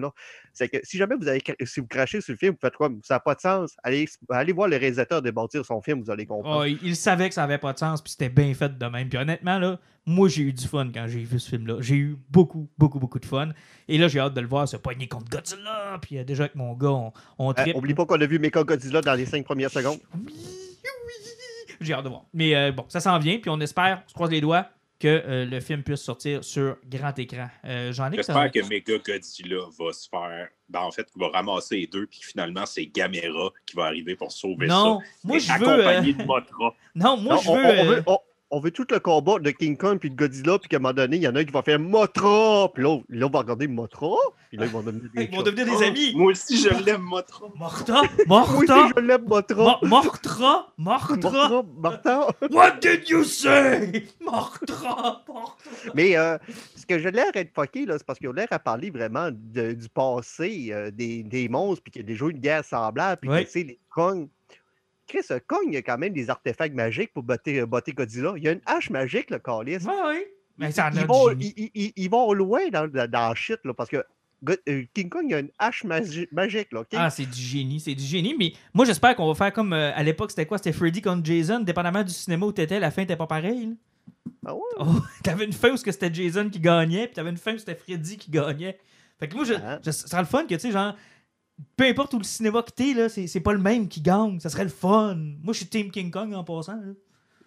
[0.54, 2.90] C'est que si jamais vous avez si vous crachez sur le film, vous faites quoi?
[3.04, 3.78] Ça n'a pas de sens.
[3.84, 6.66] Allez, allez voir le réalisateur débâtir son film, vous allez comprendre.
[6.66, 9.08] Il savait que ça avait pas de sens, puis c'était bien fait de même.
[9.08, 11.78] Puis honnêtement, là, moi, j'ai eu du fun quand j'ai vu ce film-là.
[11.80, 13.50] J'ai eu beaucoup, beaucoup, beaucoup de fun.
[13.88, 15.98] Et là, j'ai hâte de le voir se poigner contre Godzilla.
[16.02, 18.64] Puis euh, déjà, avec mon gars, on, on Euh, oublie pas qu'on a vu Mecha
[18.64, 20.00] Godzilla dans les cinq premières secondes.
[20.16, 20.34] Oui, oui.
[21.82, 22.24] J'ai hâte de voir.
[22.34, 24.68] Mais euh, bon, ça s'en vient, puis on espère, on se croise les doigts,
[25.00, 27.48] que euh, le film puisse sortir sur grand écran.
[27.66, 30.48] Euh, J'en ai J'espère que Mega Godzilla va se faire.
[30.70, 34.16] Ben, en fait, qu'il va ramasser les deux, puis finalement, c'est Gamera qui va arriver
[34.16, 35.06] pour sauver Non, ça.
[35.24, 35.68] moi, Et je veux.
[35.68, 36.76] euh, Accompagné de Motra.
[36.96, 37.62] Non, moi, Non, je on, veux.
[37.64, 38.18] on- on euh, veut on-
[38.50, 40.94] on veut tout le combat de King Kong puis de Godzilla, puis qu'à un moment
[40.94, 43.40] donné, il y en a un qui va faire Motra, puis l'autre, là, on va
[43.40, 44.16] regarder Motra,
[44.50, 46.14] puis là, ils vont devenir des Ils vont devenir des amis.
[46.16, 47.48] Moi aussi, je l'aime, Motra.
[47.56, 49.80] Morta, Moi aussi, Morta, je l'aime, Motra.
[49.82, 51.64] Mo- Mortra, Mortra.
[51.78, 52.22] Martin.
[52.52, 54.06] What did you say?
[54.22, 55.56] Mortra, Mortra.
[55.94, 56.38] Mais euh,
[56.76, 59.30] ce que j'ai l'air d'être fucké, là, c'est parce qu'ils ont l'air à parler vraiment
[59.32, 62.64] de- du passé euh, des, des monstres, puis qu'il y a déjà eu une guerre
[62.64, 63.42] semblable, puis Ouais.
[63.44, 64.30] que, tu sais, les Kong.
[65.08, 68.34] Chris, Kong, il y a quand même des artefacts magiques pour botter, euh, botter Godzilla.
[68.38, 69.78] Il y a une hache magique, le Calis.
[69.86, 70.34] Ouais, ouais.
[70.58, 73.90] Mais ça ils, vont, du ils, ils- ils vont loin dans, dans, shit, là, parce
[73.90, 74.04] que
[74.70, 76.72] euh, King Kong, il a une hache magi- magique.
[76.72, 76.84] Là?
[76.94, 78.36] Ah, c'est du génie, c'est du génie.
[78.38, 80.58] Mais moi, j'espère qu'on va faire comme euh, à l'époque, c'était quoi?
[80.58, 81.60] C'était Freddy contre Jason.
[81.60, 83.76] Dépendamment du cinéma où t'étais, la fin était pas pareille.
[84.46, 84.62] Ah ouais?
[84.80, 84.86] Oh,
[85.24, 88.18] t'avais une fin où c'était Jason qui gagnait, puis t'avais une fin où c'était Freddy
[88.18, 88.78] qui gagnait.
[89.20, 89.80] Fait que moi, je, Ah.
[89.84, 90.96] je- ça serait le fun que, tu sais, genre,
[91.76, 94.40] peu importe où le cinéma que t'es, là, c'est c'est pas le même qui gagne.
[94.40, 95.16] Ça serait le fun.
[95.16, 96.76] Moi, je suis Team King Kong en passant.
[96.76, 96.94] là.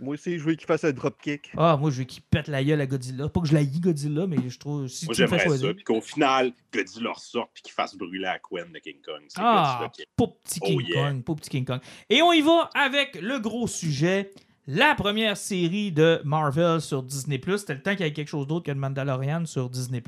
[0.03, 1.51] Moi aussi, je veux qu'il fasse un dropkick.
[1.59, 3.29] Ah, moi, je veux qu'il pète la gueule à Godzilla.
[3.29, 4.89] Pas que je l'aille Godzilla, mais je trouve.
[4.89, 5.69] Si Moi, tu me fais j'aimerais choisir.
[5.69, 5.75] ça.
[5.75, 9.21] Puis qu'au final, Godzilla ressorte, puis qu'il fasse brûler la Queen de King Kong.
[9.29, 11.11] C'est Ah, qui- pauvre petit Oh, King yeah.
[11.11, 11.81] Kong, pauvre petit King Kong.
[12.09, 14.31] Et on y va avec le gros sujet,
[14.67, 17.39] la première série de Marvel sur Disney+.
[17.59, 20.03] C'était le temps qu'il y ait quelque chose d'autre que le Mandalorian sur Disney+.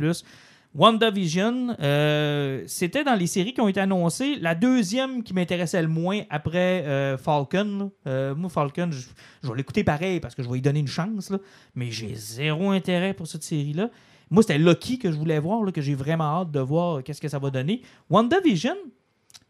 [0.74, 5.88] WandaVision, euh, c'était dans les séries qui ont été annoncées, la deuxième qui m'intéressait le
[5.88, 7.90] moins après euh, Falcon.
[8.06, 11.30] Euh, moi, Falcon, je, vais l'écouter pareil parce que je vais lui donner une chance,
[11.74, 13.90] mais j'ai zéro intérêt pour cette série-là.
[14.30, 17.28] Moi, c'était Loki que je voulais voir, que j'ai vraiment hâte de voir qu'est-ce que
[17.28, 17.82] ça va donner.
[18.08, 18.76] WandaVision,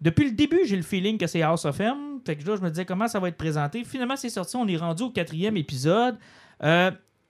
[0.01, 2.19] depuis le début, j'ai le feeling que c'est House of M.
[2.27, 3.85] Fait que là, je me disais comment ça va être présenté.
[3.85, 4.57] Finalement, c'est sorti.
[4.57, 6.17] On est rendu au quatrième épisode.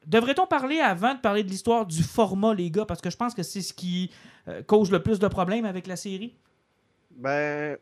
[0.07, 2.85] Devrait-on parler avant de parler de l'histoire du format, les gars?
[2.85, 4.11] Parce que je pense que c'est ce qui
[4.49, 6.37] euh, cause le plus de problèmes avec la série.
[7.11, 7.77] Ben,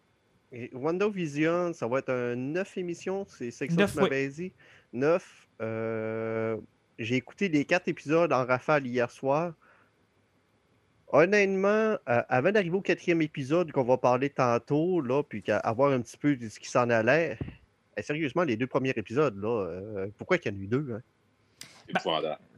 [0.73, 4.53] WandaVision, ça va être un 9 émissions, c'est ça que tu m'avais dit.
[4.93, 5.49] 9.
[5.63, 6.57] euh,
[6.99, 9.55] J'ai écouté les 4 épisodes en rafale hier soir.
[11.13, 11.69] Honnêtement,
[12.09, 16.17] euh, avant d'arriver au quatrième épisode qu'on va parler tantôt, là, puis avoir un petit
[16.17, 17.37] peu de ce qui s'en allait,
[17.97, 20.93] eh, sérieusement, les deux premiers épisodes, là, euh, pourquoi qu'il y en a eu deux?
[20.93, 21.01] hein?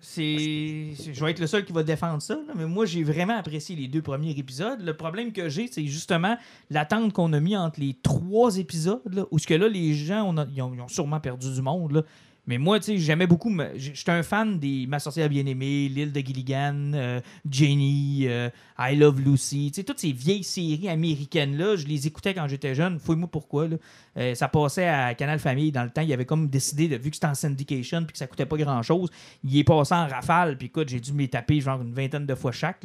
[0.00, 3.36] C'est- je vais être le seul qui va défendre ça, là, mais moi j'ai vraiment
[3.36, 4.80] apprécié les deux premiers épisodes.
[4.80, 6.36] Le problème que j'ai, c'est justement
[6.70, 10.24] l'attente qu'on a mis entre les trois épisodes, là, où ce que là les gens
[10.26, 11.92] on a- ils ont, ils ont sûrement perdu du monde.
[11.92, 12.02] là.
[12.46, 13.56] Mais moi, tu sais, j'aimais beaucoup.
[13.76, 19.20] J'étais un fan des Ma sorcière bien-aimée, L'île de Gilligan, euh, Jenny, euh, I Love
[19.20, 19.70] Lucy.
[19.70, 22.98] Tu sais, toutes ces vieilles séries américaines-là, je les écoutais quand j'étais jeune.
[22.98, 23.68] Fouille-moi pourquoi.
[24.16, 26.02] Euh, ça passait à Canal Famille dans le temps.
[26.02, 28.56] Il avait comme décidé, de, vu que c'était en syndication puis que ça coûtait pas
[28.56, 29.08] grand-chose,
[29.44, 30.58] il est passé en rafale.
[30.58, 32.84] Puis écoute, j'ai dû me taper genre une vingtaine de fois chaque.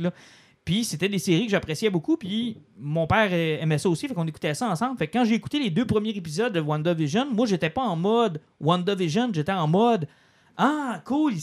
[0.67, 2.17] Puis c'était des séries que j'appréciais beaucoup.
[2.17, 4.05] Puis mon père euh, aimait ça aussi.
[4.05, 4.97] Fait qu'on écoutait ça ensemble.
[4.97, 7.95] Fait que quand j'ai écouté les deux premiers épisodes de WandaVision, moi, j'étais pas en
[7.95, 9.29] mode WandaVision.
[9.33, 10.09] J'étais en mode
[10.57, 11.35] Ah, cool.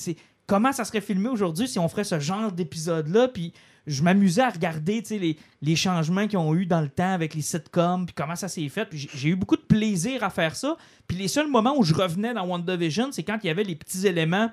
[0.47, 3.29] Comment ça serait filmé aujourd'hui si on ferait ce genre d'épisode-là?
[3.29, 3.55] Puis
[3.87, 7.41] je m'amusais à regarder les, les changements qu'ils ont eu dans le temps avec les
[7.41, 8.85] sitcoms, puis comment ça s'est fait.
[8.85, 10.77] Puis j'ai, j'ai eu beaucoup de plaisir à faire ça.
[11.09, 13.75] Puis les seuls moments où je revenais dans WandaVision, c'est quand il y avait les
[13.75, 14.51] petits éléments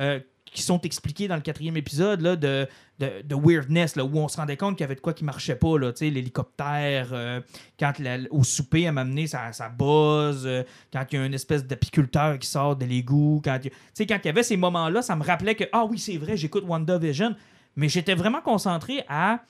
[0.00, 0.18] euh,
[0.52, 2.68] qui sont expliqués dans le quatrième épisode là, de,
[2.98, 5.56] de, weirdness, là, où on se rendait compte qu'il y avait de quoi qui marchait
[5.56, 5.76] pas.
[6.00, 7.40] L'hélicoptère, euh,
[7.78, 7.92] quand
[8.30, 11.64] au souper, elle m'a amené ça, ça buzz, euh, quand il y a une espèce
[11.64, 13.42] d'apiculteur qui sort de l'égout.
[13.44, 16.64] Quand il y avait ces moments-là, ça me rappelait que, ah oui, c'est vrai, j'écoute
[16.66, 17.34] WandaVision.
[17.76, 19.40] Mais j'étais vraiment concentré à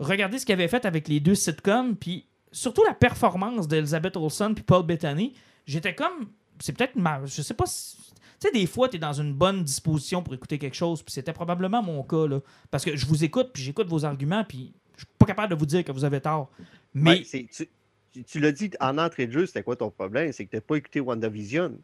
[0.00, 4.54] regarder ce qu'il avait fait avec les deux sitcoms, puis surtout la performance d'Elizabeth Olsen
[4.54, 5.34] puis Paul Bettany.
[5.66, 6.30] J'étais comme.
[6.58, 6.94] C'est peut-être.
[7.26, 7.96] Je sais pas si.
[8.40, 11.12] Tu sais, des fois, tu es dans une bonne disposition pour écouter quelque chose, puis
[11.12, 12.40] c'était probablement mon cas, là.
[12.70, 15.58] Parce que je vous écoute, puis j'écoute vos arguments, puis je suis pas capable de
[15.58, 16.50] vous dire que vous avez tort.
[16.94, 17.18] Mais.
[17.32, 17.46] Ouais,
[18.12, 20.32] tu tu- l'as dit en entrée de jeu, c'était quoi ton problème?
[20.32, 21.78] C'est que tu n'as pas écouté WandaVision.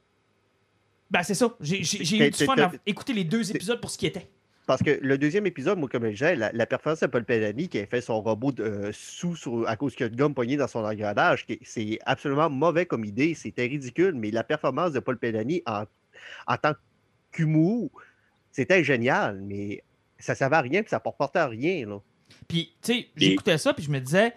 [1.11, 1.54] Ben, c'est ça.
[1.61, 1.80] J'ai
[2.26, 4.28] eu du fun à écouter les deux épisodes pour ce qui était.
[4.66, 7.68] Parce que le deuxième épisode, moi, comme je disais, la, la performance de Paul Pelani
[7.68, 10.16] qui a fait son robot de, euh, sous sur- à cause qu'il y a de
[10.16, 14.90] gomme poignée dans son engrenage, c'est absolument mauvais comme idée, c'était ridicule, mais la performance
[14.90, 15.84] de Paul Pelani en,
[16.46, 16.72] en tant
[17.32, 17.90] qu'humour,
[18.50, 19.82] c'était génial, mais
[20.18, 21.86] ça ne servait à rien, puis ça ne portait à rien.
[21.86, 21.98] Là.
[22.48, 24.34] Puis, tu sais, j'écoutais ça, puis je me disais.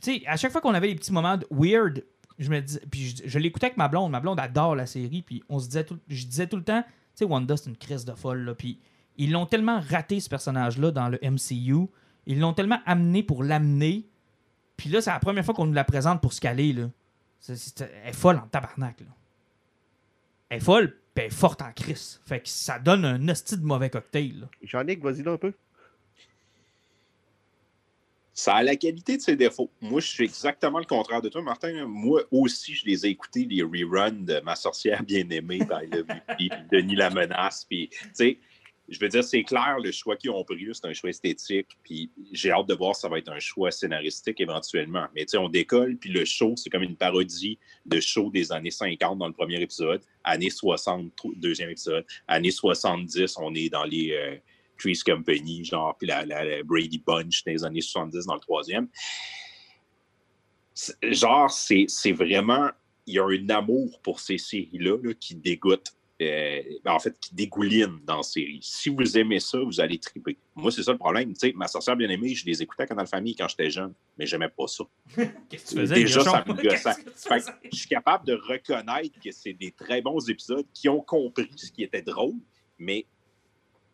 [0.00, 2.04] Tu sais, à chaque fois qu'on avait les petits moments de weird,
[2.38, 2.80] je me disais.
[2.90, 4.10] Puis, je, je l'écoutais avec ma blonde.
[4.10, 5.98] Ma blonde adore la série, puis on se disait tout.
[6.08, 8.54] Je disais tout le temps, tu sais, Wanda, c'est une crise de folle, là.
[8.54, 8.80] Puis,
[9.16, 11.86] ils l'ont tellement raté, ce personnage-là, dans le MCU.
[12.26, 14.08] Ils l'ont tellement amené pour l'amener.
[14.76, 16.90] Puis là, c'est la première fois qu'on nous la présente pour ce qu'elle est, là.
[17.48, 17.56] Elle
[18.06, 19.06] est folle en tabarnak, là.
[20.48, 22.20] Elle est folle, est forte en crise.
[22.26, 24.48] Fait que ça donne un hostie de mauvais cocktail.
[24.62, 25.52] Jean-Nic, vas-y là un peu.
[28.36, 29.70] Ça a la qualité de ses défauts.
[29.80, 31.86] Moi, je suis exactement le contraire de toi, Martin.
[31.86, 36.04] Moi aussi, je les ai écoutés, les reruns de Ma sorcière bien-aimée, by the
[36.36, 37.64] puis Denis la menace.
[37.64, 38.38] Puis, tu sais,
[38.88, 41.68] je veux dire, c'est clair, le choix qu'ils ont pris, c'est un choix esthétique.
[41.82, 45.06] Puis j'ai hâte de voir ça va être un choix scénaristique éventuellement.
[45.14, 48.52] Mais tu sais, on décolle, puis le show, c'est comme une parodie de show des
[48.52, 53.68] années 50 dans le premier épisode, années 60, tro- deuxième épisode, années 70, on est
[53.68, 54.12] dans les.
[54.12, 54.36] euh,
[54.76, 56.24] Three's Company, genre, puis la,
[56.64, 58.88] Brady Bunch des années 70 dans le troisième.
[61.02, 62.70] Genre, c'est c'est vraiment.
[63.06, 65.92] Il y a un amour pour ces séries-là là, qui dégoûte.
[66.22, 68.60] Euh, ben, en fait, qui dégouline dans la série.
[68.62, 70.38] Si vous aimez ça, vous allez triper.
[70.54, 71.32] Moi, c'est ça le problème.
[71.32, 74.68] Tu sais, ma sorcière bien-aimée, je les écoutais famille quand j'étais jeune, mais j'aimais pas
[74.68, 74.84] ça.
[75.48, 77.50] Qu'est-ce que tu faisais, Déjà, ça me gossait.
[77.72, 81.72] Je suis capable de reconnaître que c'est des très bons épisodes qui ont compris ce
[81.72, 82.36] qui était drôle,
[82.78, 83.06] mais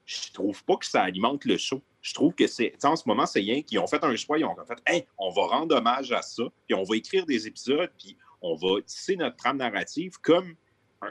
[0.04, 1.80] je trouve pas que ça alimente le show.
[2.02, 2.70] Je trouve que c'est.
[2.72, 4.82] tu sais, En ce moment, c'est rien qu'ils ont fait un choix, ils ont fait
[4.86, 8.54] Hey, on va rendre hommage à ça, puis on va écrire des épisodes, puis on
[8.56, 10.54] va tisser notre trame narrative comme.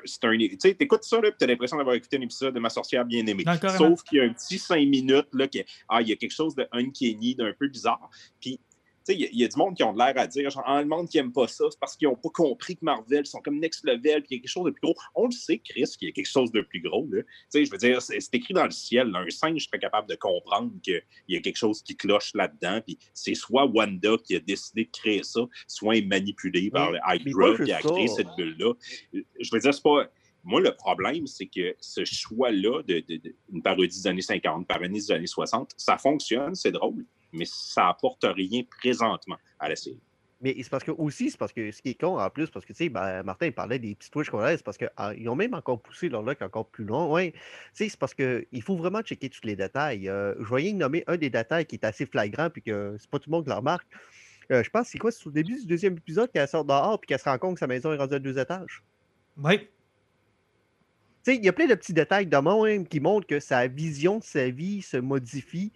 [0.05, 0.37] C'est un.
[0.37, 3.05] Tu sais, t'écoutes ça, là, puis t'as l'impression d'avoir écouté un épisode de Ma sorcière
[3.05, 3.43] bien-aimée.
[3.77, 6.33] Sauf qu'il y a un petit cinq minutes, là, que, ah, il y a quelque
[6.33, 8.09] chose de uncanny, d'un peu bizarre.
[8.39, 8.59] Puis
[9.13, 10.63] il y, a- il y a du monde qui ont de l'air à dire, genre,
[10.65, 13.25] ah, le monde qui aime pas ça, c'est parce qu'ils n'ont pas compris que Marvel
[13.25, 14.95] sont comme next level, puis il y a quelque chose de plus gros.
[15.15, 17.07] On le sait, Chris, qu'il y a quelque chose de plus gros.
[17.11, 17.21] Là.
[17.23, 19.07] Tu sais, je veux dire, c'est écrit dans le ciel.
[19.09, 19.19] là.
[19.19, 22.97] Un singe serait capable de comprendre qu'il y a quelque chose qui cloche là-dedans, puis
[23.13, 27.17] c'est soit Wanda qui a décidé de créer ça, soit est manipulée par le mais
[27.31, 28.73] Hydra qui a créé cette bulle-là.
[29.13, 30.09] Je veux dire, c'est pas.
[30.43, 35.11] Moi, le problème, c'est que ce choix-là d'une de, parodie des années 50, parodie des
[35.11, 40.01] années 60, ça fonctionne, c'est drôle, mais ça apporte rien présentement à la série.
[40.41, 42.65] Mais c'est parce que aussi, c'est parce que ce qui est con en plus, parce
[42.65, 45.27] que tu sais, ben, Martin il parlait des petits twitch qu'on a, c'est parce qu'ils
[45.27, 47.11] ont même encore poussé leur look encore plus long.
[47.11, 47.33] Ouais.
[47.33, 47.39] Tu
[47.73, 50.07] sais, c'est parce qu'il faut vraiment checker tous les détails.
[50.07, 53.19] Euh, je voyais nommer un des détails qui est assez flagrant, puis que c'est pas
[53.19, 53.87] tout le monde qui le remarque.
[54.51, 55.11] Euh, je pense que c'est quoi?
[55.11, 57.59] C'est au début du deuxième épisode qu'elle sort dehors, puis qu'elle se rend compte que
[57.59, 58.81] sa maison est rendue à deux étages?
[59.37, 59.59] Oui.
[59.59, 63.67] Tu sais, il y a plein de petits détails de même qui montrent que sa
[63.67, 65.73] vision de sa vie se modifie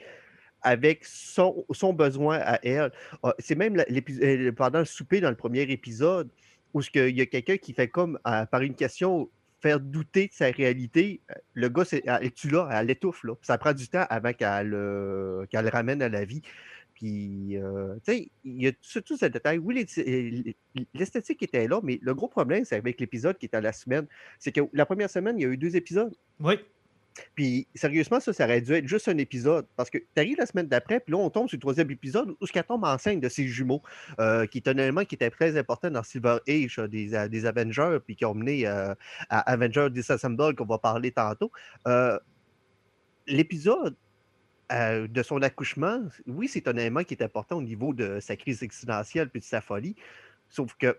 [0.63, 2.91] avec son, besoin à elle.
[3.21, 6.29] Ah, C'est même euh, pendant le souper dans le premier épisode
[6.73, 9.29] où il y a quelqu'un qui fait comme, par une question,
[9.61, 11.21] faire douter de sa réalité.
[11.29, 12.67] Euh, Le gars, elle est-tu là?
[12.71, 13.35] Elle étouffe, là.
[13.41, 16.41] Ça prend du temps avant qu'elle, euh, qu'elle le ramène à la vie.
[16.95, 17.59] Puis, tu
[18.03, 19.57] sais, il y a surtout ce détail.
[19.57, 20.55] Oui, les-
[20.93, 24.05] l'esthétique était là, mais le gros problème, c'est avec l'épisode qui est à la semaine.
[24.39, 26.15] C'est que la première semaine, il y a eu deux épisodes.
[26.39, 26.55] Oui.
[27.35, 29.65] Puis, sérieusement, ça, ça aurait dû être juste un épisode.
[29.75, 32.31] Parce que tu arrives la semaine d'après, puis là, on tombe sur le troisième épisode
[32.31, 33.81] où elle tombe enceinte de ses jumeaux,
[34.19, 37.27] euh, qui est un élément qui était très important dans Silver Age euh, des, euh,
[37.27, 38.95] des Avengers, puis qui ont mené à
[39.29, 41.51] Avengers Disassemble, qu'on va parler tantôt.
[43.27, 43.95] L'épisode
[44.71, 48.63] de son accouchement, oui, c'est un élément qui est important au niveau de sa crise
[48.63, 49.95] existentielle puis de sa folie.
[50.49, 50.97] Sauf que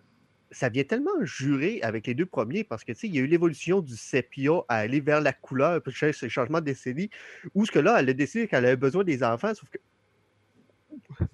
[0.54, 3.80] ça vient tellement jurer avec les deux premiers parce que il y a eu l'évolution
[3.80, 7.10] du sépia à aller vers la couleur, puis ce changement de décennie,
[7.54, 9.78] où ce que là, elle a décidé qu'elle avait besoin des enfants, sauf que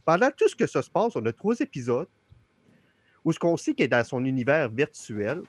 [0.04, 2.08] pendant tout ce que ça se passe, on a trois épisodes
[3.24, 5.42] où ce qu'on sait qu'elle est dans son univers virtuel,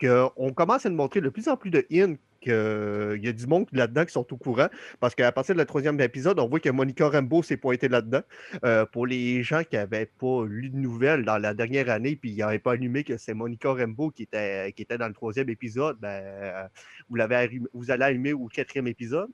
[0.00, 2.16] qu'on commence à nous montrer de plus en plus de in
[2.46, 4.68] qu'il y a du monde là-dedans qui sont au courant.
[5.00, 8.22] Parce qu'à partir de la troisième épisode, on voit que Monica Rambeau s'est pointée là-dedans.
[8.64, 12.30] Euh, pour les gens qui n'avaient pas lu de nouvelles dans la dernière année, puis
[12.30, 15.48] ils n'avaient pas allumé que c'est Monica Rambeau qui était, qui était dans le troisième
[15.50, 16.68] épisode, ben, euh,
[17.08, 19.28] vous, l'avez vous allez allumer au quatrième épisode.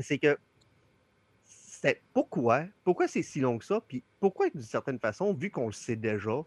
[0.00, 0.36] C'est que
[1.44, 5.66] c'est pourquoi, pourquoi c'est si long que ça, puis pourquoi, d'une certaine façon, vu qu'on
[5.66, 6.42] le sait déjà,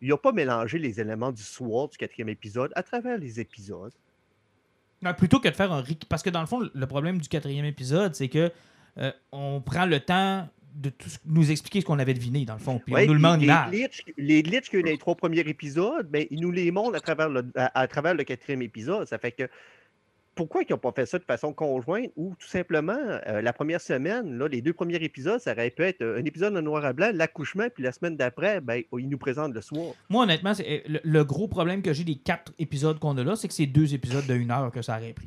[0.00, 3.92] il n'a pas mélangé les éléments du soir du quatrième épisode à travers les épisodes?
[5.02, 7.64] Non, plutôt que de faire un Parce que dans le fond, le problème du quatrième
[7.64, 8.50] épisode, c'est que
[8.98, 10.92] euh, on prend le temps de
[11.26, 12.80] nous expliquer ce qu'on avait deviné, dans le fond.
[12.84, 14.04] Puis on nous le image.
[14.16, 17.50] Les glitches que les trois premiers épisodes, ben, ils nous les montrent à travers, le,
[17.56, 19.08] à travers le quatrième épisode.
[19.08, 19.48] Ça fait que
[20.38, 22.96] pourquoi ils n'ont pas fait ça de façon conjointe ou tout simplement,
[23.26, 26.56] euh, la première semaine, les deux premiers épisodes, ça aurait pu être euh, un épisode
[26.56, 29.94] en noir et blanc, l'accouchement, puis la semaine d'après, ben, ils nous présentent le soir.
[30.08, 33.34] Moi, honnêtement, euh, le, le, gros problème que j'ai des quatre épisodes qu'on a là,
[33.34, 35.26] c'est que c'est deux épisodes de une heure que ça aurait pris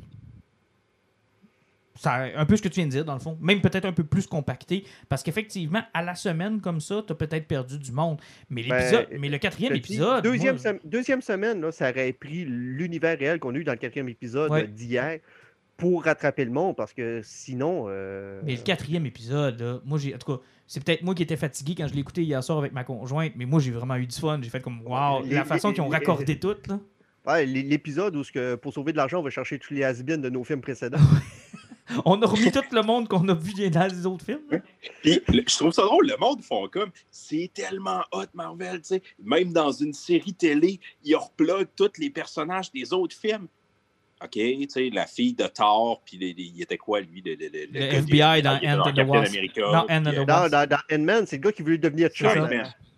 [2.04, 3.38] un peu ce que tu viens de dire, dans le fond.
[3.40, 4.84] Même peut-être un peu plus compacté.
[5.08, 8.20] Parce qu'effectivement, à la semaine comme ça, tu as peut-être perdu du monde.
[8.50, 10.24] Mais, ben, mais le quatrième épisode.
[10.24, 14.08] Deuxième, deuxième semaine, là, ça aurait pris l'univers réel qu'on a eu dans le quatrième
[14.08, 15.18] épisode d'hier
[15.76, 16.76] pour rattraper le monde.
[16.76, 17.86] Parce que sinon.
[17.88, 20.14] Euh, mais le quatrième épisode, moi, j'ai.
[20.14, 20.42] En tout cas.
[20.64, 23.32] C'est peut-être moi qui étais fatigué quand je l'ai écouté hier soir avec ma conjointe,
[23.36, 24.40] mais moi j'ai vraiment eu du fun.
[24.42, 26.56] J'ai fait comme wow, la façon qu'ils ont raccordé tout.
[27.26, 27.42] Là.
[27.42, 28.22] l'épisode où,
[28.56, 30.96] pour sauver de l'argent, on va chercher tous les has de nos films précédents.
[32.04, 34.62] on a remis tout le monde qu'on a vu dans les autres films.
[35.02, 39.02] Puis, je trouve ça drôle, le monde font comme c'est tellement hot Marvel, tu sais.
[39.22, 43.48] Même dans une série télé, ils repluguent tous les personnages des autres films.
[44.22, 47.22] OK, tu sais, la fille de Thor, puis il était quoi, lui?
[47.24, 49.34] Le, le, le FBI dans End of the Wasp.
[49.56, 50.52] Dans End of the Wasp.
[50.52, 52.38] Dans, dans, Ant-Man, c'est le gars qui voulait devenir Chuck.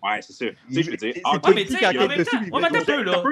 [0.05, 0.45] Ouais, c'est ça.
[0.45, 1.15] Tu sais, je veux dire.
[1.23, 1.85] Ah, mais tu sais,
[2.51, 3.23] on va un peu, là.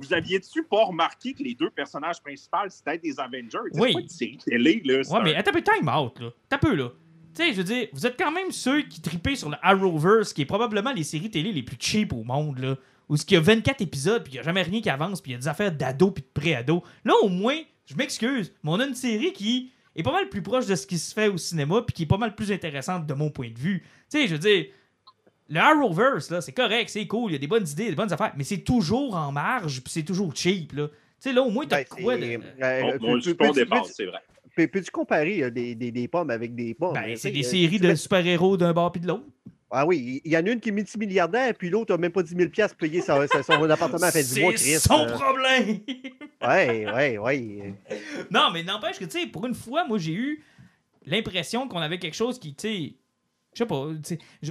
[0.00, 3.58] Vous aviez-tu pas remarqué que les deux personnages principaux, c'était des Avengers?
[3.74, 3.88] Oui.
[3.88, 5.02] C'est pas une série télé, là.
[5.10, 6.30] Ouais, mais peu, time out, là.
[6.48, 6.90] T'as peu, là.
[7.34, 10.32] Tu sais, je veux dire, vous êtes quand même ceux qui tripaient sur le Arrowverse,
[10.32, 12.76] qui est probablement les séries télé les plus cheap au monde, là.
[13.08, 15.32] Où il y a 24 épisodes, puis il n'y a jamais rien qui avance, puis
[15.32, 16.82] il y a des affaires d'ado puis de pré-ado.
[17.04, 20.40] Là, au moins, je m'excuse, mais on a une série qui est pas mal plus
[20.40, 23.06] proche de ce qui se fait au cinéma, puis qui est pas mal plus intéressante
[23.06, 23.80] de mon point de vue.
[24.10, 24.66] Tu sais, je veux dire,
[25.52, 28.12] le Arrowverse, là, c'est correct, c'est cool, il y a des bonnes idées, des bonnes
[28.12, 30.88] affaires, mais c'est toujours en marge, puis c'est toujours cheap, là.
[30.88, 32.40] Tu sais, là, au moins, t'as ben, quoi de...
[32.62, 34.20] Euh, bon, c'est vrai.
[34.56, 36.94] Peux-tu comparer euh, des, des, des, pommes avec des pommes?
[36.94, 39.24] Ben, c'est des séries de super-héros d'un bord puis de l'autre.
[39.70, 42.22] Ah oui, il y en a une qui est multimilliardaire, puis l'autre n'a même pas
[42.22, 45.12] 10 000 pour payer son, son appartement à fin du mois, C'est son euh.
[45.12, 45.80] problème!
[46.42, 47.74] ouais, ouais, ouais.
[48.30, 50.42] Non, mais n'empêche que, tu sais, pour une fois, moi, j'ai eu
[51.04, 52.94] l'impression qu'on avait quelque chose qui, tu sais,
[53.54, 53.88] je sais pas.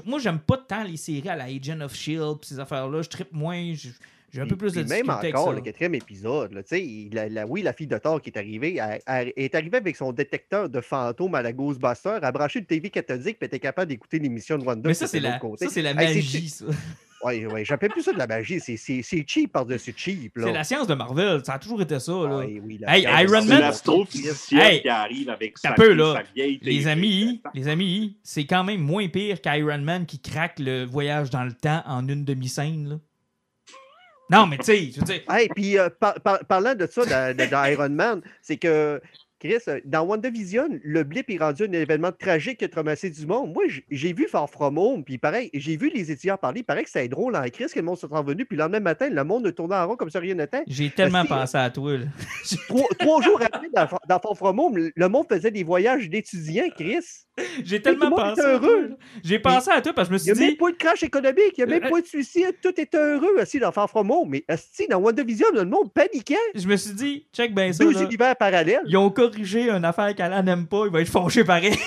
[0.05, 3.01] Moi, j'aime pas tant les séries à la Agent of Shield ces affaires-là.
[3.01, 3.73] Je trippe moins.
[4.33, 6.61] J'ai un peu plus de Même encore, le quatrième épisode, là,
[7.11, 10.13] la, la, oui, la fille de Thor qui est arrivée, elle, est arrivée avec son
[10.13, 14.19] détecteur de fantômes à la Ghostbuster, a branché une TV cathodique, puis était capable d'écouter
[14.19, 14.87] l'émission de Wanda.
[14.87, 16.65] Mais ça, c'est la, la magie, ça.
[17.23, 18.59] Oui, oui, j'appelle plus ça de la magie.
[18.59, 20.33] C'est cheap par-dessus cheap.
[20.35, 21.41] C'est la science de Marvel.
[21.45, 22.11] Ça a toujours été ça.
[22.11, 22.39] Là.
[22.39, 23.71] Oui, oui, hey, Iron Man.
[24.51, 26.23] Hey, qui arrive avec sa, peu, là.
[26.35, 31.29] Les amis, les amis, c'est quand même moins pire qu'Iron Man qui craque le voyage
[31.29, 32.99] dans le temps en une demi-scène.
[34.31, 35.21] Non, mais tu sais, je veux dire.
[35.29, 35.89] Hey, puis euh,
[36.47, 39.01] parlant de ça, d'Iron Man, c'est que
[39.41, 43.25] Chris, euh, dans WandaVision, le blip est rendu un événement tragique qui a traumatisé du
[43.25, 43.51] monde.
[43.51, 46.59] Moi, j'ai vu Far From Home, puis pareil, j'ai vu les étudiants parler.
[46.59, 48.79] Il paraît que c'est drôle en Chris que le monde soit revenu, puis le lendemain
[48.79, 50.61] matin, le monde a tourné en rond comme ça rien n'était.
[50.67, 51.97] J'ai tellement pensé à toi.
[52.99, 57.03] Trois, jours après, dans, dans, Far From Home, le monde faisait des voyages d'étudiants, Chris.
[57.63, 58.41] J'ai tellement pensé.
[58.41, 58.97] heureux.
[59.23, 60.39] J'ai pensé à toi parce que je me suis dit.
[60.39, 62.05] Il n'y a même pas de crash économique, il n'y a même euh, pas de
[62.05, 64.29] suicide, tout est heureux aussi dans Far From Home.
[64.29, 64.45] Mais
[64.89, 66.35] dans WandaVision, le monde paniquait.
[66.55, 67.83] Je me suis dit, check bien ça.
[67.83, 68.81] Deux univers parallèles.
[68.85, 71.77] Ils ont corrigé une affaire qu'Alan n'aime pas, il va être fâché pareil.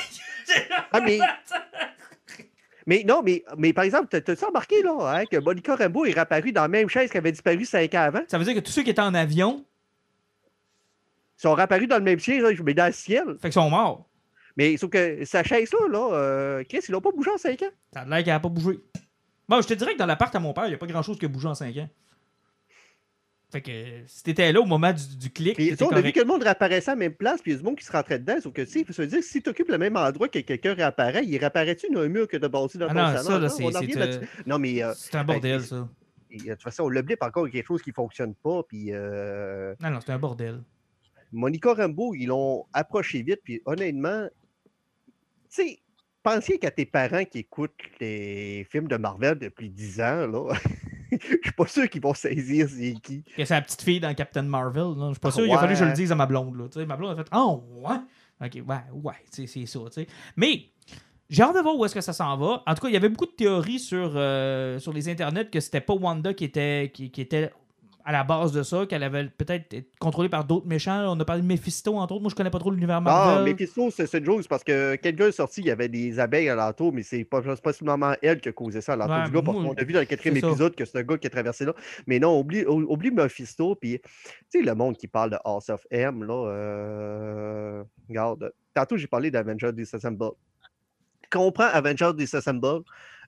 [0.92, 1.18] ah, mais.
[2.86, 6.52] Mais non, mais, mais par exemple, t'as-tu remarqué là, hein, que Monica Rambeau est réapparu
[6.52, 8.20] dans la même chaise qui avait disparu cinq ans avant?
[8.28, 9.64] Ça veut dire que tous ceux qui étaient en avion
[11.36, 13.24] sont réapparus dans le même siège, mais dans le ciel.
[13.40, 14.06] Fait qu'ils sont morts.
[14.56, 17.70] Mais sauf que sa chaise-là, là, euh, Chris, il n'a pas bougé en 5 ans.
[17.92, 18.78] Ça a l'air qu'il n'a pas bougé.
[19.48, 21.18] Bon, je te dirais que dans l'appart à mon père, il n'y a pas grand-chose
[21.18, 21.88] qui a bougé en 5 ans.
[23.54, 23.70] Fait que
[24.08, 25.56] si t'étais là au moment du, du clic.
[25.80, 27.58] On a vu que le monde réapparaissait à la même place, puis il y a
[27.60, 28.40] du monde qui se rentrait dedans.
[28.40, 31.38] Sauf que, tu sais, dire si tu occupes le même endroit que quelqu'un réapparaît, il
[31.38, 33.22] réapparaît-tu dans un mur que tu as bâti dans ah ton non, salon?
[33.22, 34.82] Ça, là, c'est, euh, non, mais.
[34.82, 35.88] Euh, c'est un bordel, ben, ça.
[36.32, 38.64] de toute façon, le blip encore quelque chose qui ne fonctionne pas.
[38.64, 39.76] Puis, euh...
[39.80, 40.60] Non, non, c'est un bordel.
[41.30, 44.26] Monica Rambeau, ils l'ont approché vite, puis honnêtement,
[45.54, 45.78] sais,
[46.22, 50.54] pensiez qu'à tes parents qui écoutent les films de Marvel depuis 10 ans, là.
[51.12, 53.22] Je suis pas sûr qu'ils vont saisir c'est qui.
[53.22, 54.94] Que c'est la petite fille dans Captain Marvel.
[54.98, 55.46] Je suis pas sûr.
[55.46, 56.56] Il a fallu que je le dise à ma blonde.
[56.58, 56.64] Là.
[56.68, 57.96] Tu sais, ma blonde a fait Oh, ouais.
[58.44, 59.78] Ok, ouais, ouais, c'est ça.
[59.86, 60.06] tu sais.
[60.36, 60.70] Mais
[61.30, 62.62] j'ai hâte de voir où est-ce que ça s'en va.
[62.66, 65.60] En tout cas, il y avait beaucoup de théories sur, euh, sur les internets que
[65.60, 67.52] c'était pas Wanda qui était, qui, qui était
[68.06, 71.10] à la base de ça, qu'elle avait peut-être été contrôlée par d'autres méchants.
[71.10, 72.22] On a parlé de Mephisto, entre autres.
[72.22, 73.44] Moi, je connais pas trop l'univers Ah, Marvel.
[73.44, 76.92] Mephisto, c'est une chose parce que quelqu'un est sorti, il y avait des abeilles alentour,
[76.92, 77.40] mais c'est pas,
[77.72, 80.00] seulement elle qui a causé ça alentour Ouais, du gars, parce qu'on a vu dans
[80.00, 80.48] le quatrième ça.
[80.48, 81.72] épisode que c'est un gars qui a traversé là.
[82.06, 84.10] Mais non, oublie, ou- oublie Mephisto, puis tu
[84.50, 89.30] sais, le monde qui parle de House of M, là, euh, regarde, tantôt j'ai parlé
[89.30, 90.30] d'Avengers Disassemble.
[91.32, 92.82] Comprends Avengers Disassemble,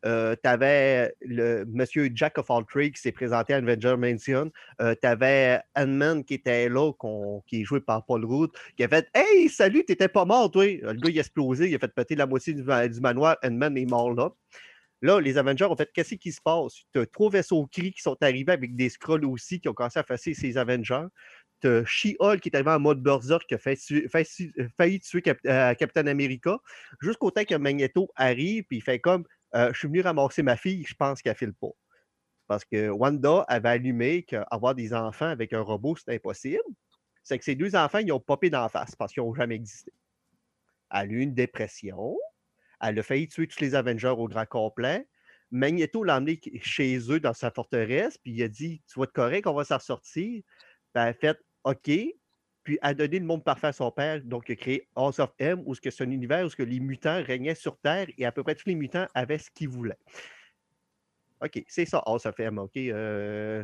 [0.04, 4.50] euh, tu avais le monsieur Jack of All Trades qui s'est présenté à Avenger Mansion.
[4.80, 6.92] Euh, tu avais Ant-Man qui était là,
[7.46, 10.64] qui est joué par Paul Rudd, qui a fait Hey, salut, t'étais pas mort, toi.
[10.66, 13.36] Le gars, il a explosé, il a fait péter la moitié du, du manoir.
[13.44, 14.30] Ant-Man est mort là.
[15.02, 16.84] Là, les Avengers ont fait Qu'est-ce qui se passe?
[16.92, 19.98] Tu as trois vaisseaux cris qui sont arrivés avec des scrolls aussi qui ont commencé
[19.98, 21.06] à fasser ces Avengers.
[21.60, 26.06] Tu as She-Hulk qui est arrivé en mode Berserk qui a failli tuer euh, Captain
[26.06, 26.58] America.
[27.00, 29.24] Jusqu'au temps que Magneto arrive puis il fait comme
[29.54, 31.72] euh, Je suis venu ramasser ma fille, je pense qu'elle file pas.
[32.46, 36.62] Parce que Wanda avait allumé qu'avoir des enfants avec un robot, c'est impossible.
[37.22, 39.92] C'est que ces deux enfants, ils ont popé d'en face parce qu'ils n'ont jamais existé.
[40.92, 42.16] Elle a eu une dépression.
[42.80, 45.08] Elle a failli tuer tous les Avengers au grand complet.
[45.50, 49.12] Magneto l'a emmené chez eux dans sa forteresse, puis il a dit Tu vas être
[49.12, 50.42] correct, on va s'en sortir.
[50.42, 50.44] Puis
[50.94, 51.90] elle a fait OK.
[52.66, 55.32] Puis a donné le monde parfait à son père, donc il a créé House of
[55.38, 58.08] M, où ce que c'est un univers où ce que les mutants régnaient sur Terre
[58.18, 59.96] et à peu près tous les mutants avaient ce qu'ils voulaient.
[61.44, 62.58] OK, c'est ça, House of M.
[62.58, 62.76] OK.
[62.76, 63.62] euh,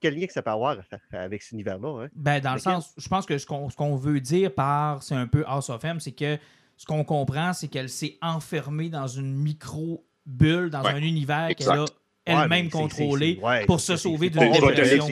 [0.00, 0.76] quel lien que ça peut avoir
[1.12, 2.04] avec cet univers-là?
[2.04, 2.08] Hein?
[2.14, 5.14] Ben, dans le sens, je pense que ce qu'on ce qu'on veut dire par c'est
[5.14, 6.36] un peu House of M, c'est que
[6.76, 11.70] ce qu'on comprend, c'est qu'elle s'est enfermée dans une micro-bulle, dans Ouais, un univers exact.
[11.70, 11.84] qu'elle a
[12.24, 15.06] elle-même mais c'est- contrôlé c'est- c'est- ouais, pour se sauver c'est d'une dépression.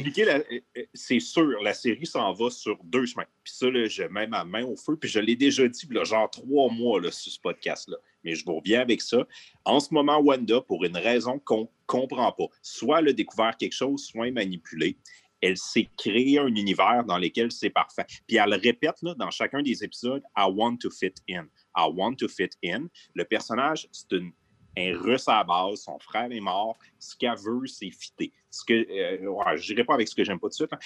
[0.95, 3.25] c'est sûr, la série s'en va sur deux chemins.
[3.43, 6.05] Puis ça, là, je mets ma main au feu, puis je l'ai déjà dit, là,
[6.05, 7.97] genre trois mois là, sur ce podcast-là.
[8.25, 9.27] Mais je vous reviens avec ça.
[9.65, 13.57] En ce moment, Wanda, pour une raison qu'on ne comprend pas, soit elle a découvert
[13.57, 14.97] quelque chose, soit elle est manipulée.
[15.43, 18.05] Elle s'est créée un univers dans lequel c'est parfait.
[18.29, 21.47] Puis elle le répète là, dans chacun des épisodes I want to fit in.
[21.75, 22.89] I want to fit in.
[23.15, 24.33] Le personnage, c'est une
[24.77, 28.33] un russe à la base, son frère est mort, ce qu'elle veut, c'est fitter.
[28.51, 30.73] Ce que, euh, je n'irai pas avec ce que j'aime pas tout de suite.
[30.73, 30.79] là.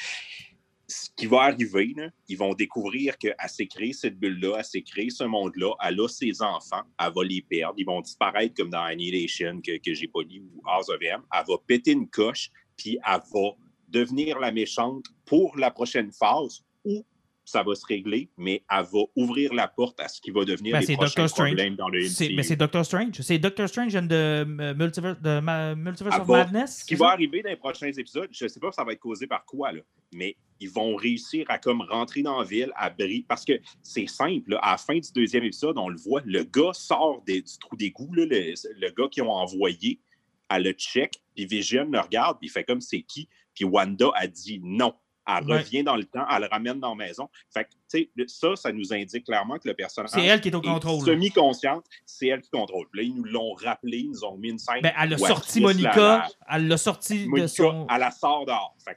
[0.86, 1.94] Ce qui va arriver,
[2.28, 6.08] ils vont découvrir qu'elle s'est créée cette bulle-là, elle s'est créée ce monde-là, elle a
[6.08, 10.08] ses enfants, elle va les perdre, ils vont disparaître comme dans Annihilation que, que j'ai
[10.08, 11.22] pas lu ou House of M.
[11.32, 13.50] Elle va péter une coche, puis elle va
[13.88, 17.02] devenir la méchante pour la prochaine phase ou
[17.44, 20.72] ça va se régler, mais elle va ouvrir la porte à ce qui va devenir
[20.72, 22.34] Ben, les prochains problèmes dans le MCU.
[22.34, 23.20] Mais c'est Doctor Strange.
[23.20, 26.80] C'est Doctor Strange de, euh, Multiverse, de ma- Multiverse of va- Madness.
[26.80, 28.92] Ce qui va arriver dans les prochains épisodes, je ne sais pas si ça va
[28.92, 29.80] être causé par quoi, là,
[30.12, 33.24] mais ils vont réussir à comme rentrer dans la ville, à briller.
[33.28, 33.52] Parce que
[33.82, 37.22] c'est simple, là, à la fin du deuxième épisode, on le voit, le gars sort
[37.26, 40.00] des- du trou d'égout, le, le gars qu'ils ont envoyé,
[40.48, 44.10] elle le check, puis Vision le regarde, puis il fait comme c'est qui, puis Wanda
[44.14, 44.94] a dit non.
[45.26, 45.58] Elle Ouais.
[45.58, 47.28] revient dans le temps, elle le ramène dans la maison.
[47.52, 50.54] Fait que, le- ça, ça nous indique clairement que le personnage C'est elle qui est
[50.54, 51.04] au contrôle.
[51.04, 52.86] semi-consciente, c'est elle qui contrôle.
[52.90, 54.82] Puis Là, ils nous l'ont rappelé, ils nous ont mis une scène.
[54.82, 55.96] Ben, elle a sorti la- Monica.
[55.96, 57.86] la- Elle l'a sorti de Monica, son.
[57.90, 58.76] elle la sort dehors.
[58.84, 58.96] Fait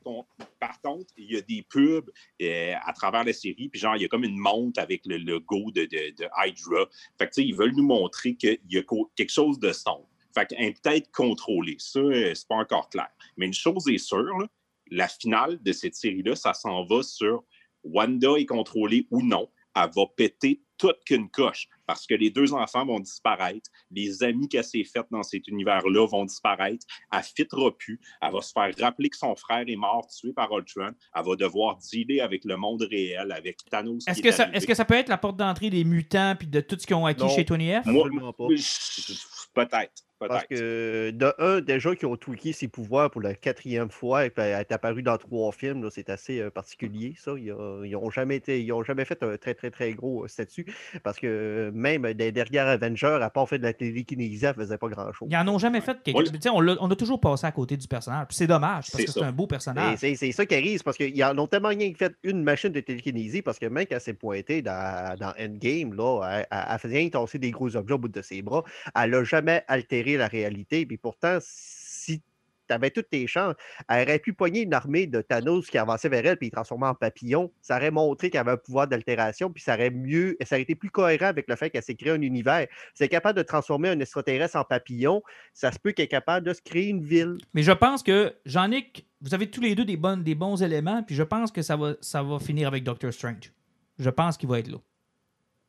[0.59, 2.09] par contre, il y a des pubs
[2.41, 5.17] euh, à travers la série, puis genre, il y a comme une montre avec le
[5.17, 6.85] logo de, de, de Hydra.
[7.17, 8.83] Fait que, tu sais, ils veulent nous montrer qu'il y a
[9.15, 10.07] quelque chose de sombre.
[10.35, 11.77] Fait qu'elle est peut-être contrôlée.
[11.79, 13.07] Ça, euh, c'est pas encore clair.
[13.37, 14.45] Mais une chose est sûre, là,
[14.91, 17.43] la finale de cette série-là, ça s'en va sur
[17.83, 19.49] Wanda est contrôlée ou non.
[19.75, 23.69] Elle va péter toute qu'une coche parce que les deux enfants vont disparaître.
[23.91, 26.85] Les amis qu'elle s'est faits dans cet univers-là vont disparaître.
[27.11, 27.99] Elle ne fitera plus.
[28.21, 30.91] Elle va se faire rappeler que son frère est mort, tué par Ultron.
[31.15, 34.03] Elle va devoir dealer avec le monde réel, avec Thanos.
[34.03, 34.57] qui Est-ce est que, ça, arrivé.
[34.57, 36.95] est-ce que ça peut être la porte d'entrée des mutants puis de tout ce qu'ils
[36.95, 37.29] ont acquis Non.
[37.29, 37.85] chez Tony F?
[37.85, 38.45] Moi, Absolument pas.
[38.55, 39.13] je-
[39.53, 39.93] peut-être.
[40.19, 44.29] Parce que, de un, déjà qu'ils ont tweaké ses pouvoirs pour la quatrième fois, et
[44.29, 47.33] puis elle est apparue dans trois films, là, c'est assez euh, particulier, ça.
[47.37, 50.65] Ils n'ont jamais, été- ils ont jamais fait un très, très, très gros euh, statut.
[51.03, 54.87] Parce que même des derrière Avengers, à part fait de la télékinésie, elle faisait pas
[54.89, 55.27] grand-chose.
[55.31, 57.77] Ils en ont jamais fait quelque sais, On, l'a- on a toujours passé à côté
[57.77, 58.27] du personnage.
[58.29, 59.97] Puis c'est dommage parce C'est que c'est un beau personnage.
[59.99, 62.71] C'est c'est ça qui arrive, c'est parce qu'ils en ont tellement rien fait une machine
[62.71, 66.65] de télékinésie, parce que même quand elle s'est pointée dans, dans Endgame, là, elle, elle-
[66.71, 68.63] elle faisait rien tasser des gros objets au bout de ses bras.
[68.95, 70.85] Elle n'a jamais altéré la réalité.
[70.85, 72.21] Puis pourtant, si
[72.67, 73.55] tu avais toutes tes chances.
[73.89, 76.95] Elle aurait pu pogner une armée de Thanos qui avançait vers elle puis transformait en
[76.95, 77.51] papillon.
[77.61, 80.75] Ça aurait montré qu'elle avait un pouvoir d'altération, puis ça aurait mieux, ça aurait été
[80.75, 82.67] plus cohérent avec le fait qu'elle s'est créé un univers.
[82.93, 85.23] C'est capable de transformer un extraterrestre en papillon,
[85.53, 87.37] ça se peut qu'elle est capable de se créer une ville.
[87.53, 91.03] Mais je pense que, Jean-Nic, vous avez tous les deux des, bonnes, des bons éléments,
[91.03, 93.53] puis je pense que ça va, ça va finir avec Doctor Strange.
[93.99, 94.77] Je pense qu'il va être là.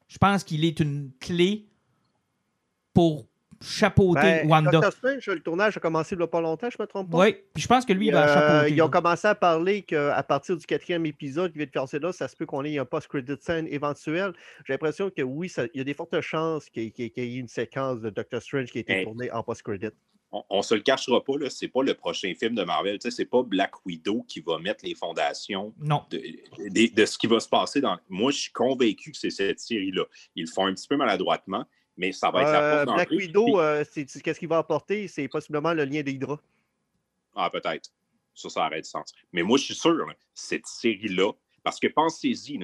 [0.08, 1.68] Je pense qu'il est une clé
[2.94, 3.26] pour
[3.60, 4.70] chapeauter Ben, Wanda.
[4.70, 7.18] Doctor Strange, le tournage a commencé il n'y a pas longtemps, je me trompe pas.
[7.18, 8.74] Oui, puis je pense que lui, il va Euh, chapeauter.
[8.74, 11.98] ils ont commencé à parler qu'à partir du quatrième épisode qui vient de faire ça
[11.98, 14.32] là, ça se peut qu'on ait un post-credit scène éventuel.
[14.66, 17.24] J'ai l'impression que oui, ça- il y a des fortes chances qu'il y, ait- qu'il
[17.24, 19.04] y ait une séquence de Doctor Strange qui a été Hey.
[19.04, 19.88] tournée en post-credit.
[20.30, 22.98] on, on se le cachera pas, là, c'est pas le prochain film de Marvel.
[23.00, 26.02] Sais, C'est pas Black Widow qui va mettre les fondations Non.
[26.10, 27.96] de, de- de ce qui va se passer dans.
[28.10, 30.04] Moi, je suis convaincu que c'est cette série-là.
[30.36, 31.64] Ils le font un petit peu maladroitement,
[31.98, 33.10] mais ça va être la Euh, porte Black.
[33.10, 33.84] Widow, Puis- euh,
[34.24, 35.06] qu'est-ce qu'il va apporter?
[35.08, 36.40] C'est possiblement le lien d'Hydra.
[37.34, 37.90] Ah, peut-être.
[38.34, 39.12] Ça, ça aurait du sens.
[39.32, 42.58] Mais moi, je suis sûr, là, cette série-là, parce que pensez-y,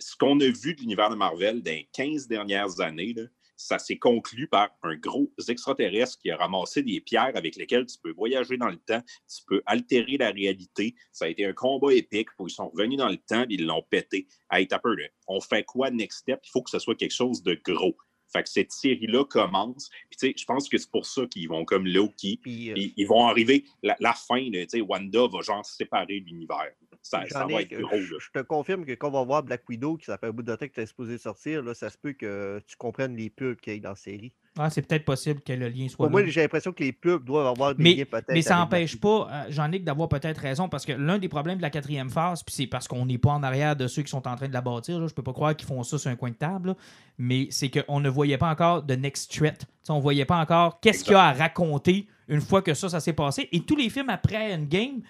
[0.00, 3.24] ce qu'on a vu de l'univers de Marvel dans les 15 dernières années, là,
[3.60, 7.98] ça s'est conclu par un gros extraterrestre qui a ramassé des pierres avec lesquelles tu
[8.00, 10.94] peux voyager dans le temps, tu peux altérer la réalité.
[11.10, 13.66] Ça a été un combat épique, où ils sont revenus dans le temps et ils
[13.66, 14.28] l'ont pété.
[14.52, 15.08] Hey, t'as peu, là.
[15.26, 16.38] On fait quoi next step?
[16.44, 17.96] Il faut que ce soit quelque chose de gros.
[18.32, 19.88] Fait que cette série-là commence.
[20.10, 22.38] Puis, tu sais, je pense que c'est pour ça qu'ils vont comme Loki.
[22.42, 26.20] Puis, euh, Ils, ils vont arriver, la, la fin, tu sais, Wanda va genre séparer
[26.20, 26.72] l'univers.
[27.02, 27.96] Ça, ça va être gros.
[27.96, 28.18] je, Là.
[28.20, 30.42] je te confirme que quand on va voir Black Widow, qui ça fait un bout
[30.42, 33.30] de temps que tu es supposé sortir, là, ça se peut que tu comprennes les
[33.30, 34.32] pubs qu'il y a dans la série.
[34.58, 37.24] Ah, c'est peut-être possible que le lien soit Pour moi, j'ai l'impression que les pubs
[37.24, 38.32] doivent avoir des Mais, liens peut-être.
[38.32, 41.62] mais ça n'empêche pas, euh, Jean-Nic, d'avoir peut-être raison, parce que l'un des problèmes de
[41.62, 44.26] la quatrième phase, puis c'est parce qu'on n'est pas en arrière de ceux qui sont
[44.26, 46.16] en train de la bâtir, là, je peux pas croire qu'ils font ça sur un
[46.16, 46.76] coin de table, là,
[47.18, 49.64] mais c'est qu'on ne voyait pas encore de next threat.
[49.82, 52.88] T'sais, on voyait pas encore qu'est-ce qu'il y a à raconter une fois que ça,
[52.88, 53.48] ça s'est passé.
[53.52, 55.02] Et tous les films après Endgame,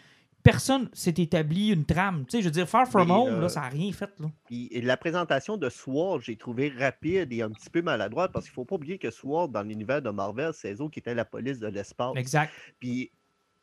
[0.50, 2.24] personne s'est établi une trame.
[2.26, 4.10] Tu sais, je veux dire, Far From Home, euh, là, ça n'a rien fait.
[4.18, 4.28] Là.
[4.50, 8.52] Et la présentation de Sword, j'ai trouvé rapide et un petit peu maladroite parce qu'il
[8.52, 11.26] ne faut pas oublier que Sword, dans l'univers de Marvel, c'est eux qui étaient la
[11.26, 12.12] police de l'espace.
[12.16, 12.52] Exact.
[12.80, 13.12] Puis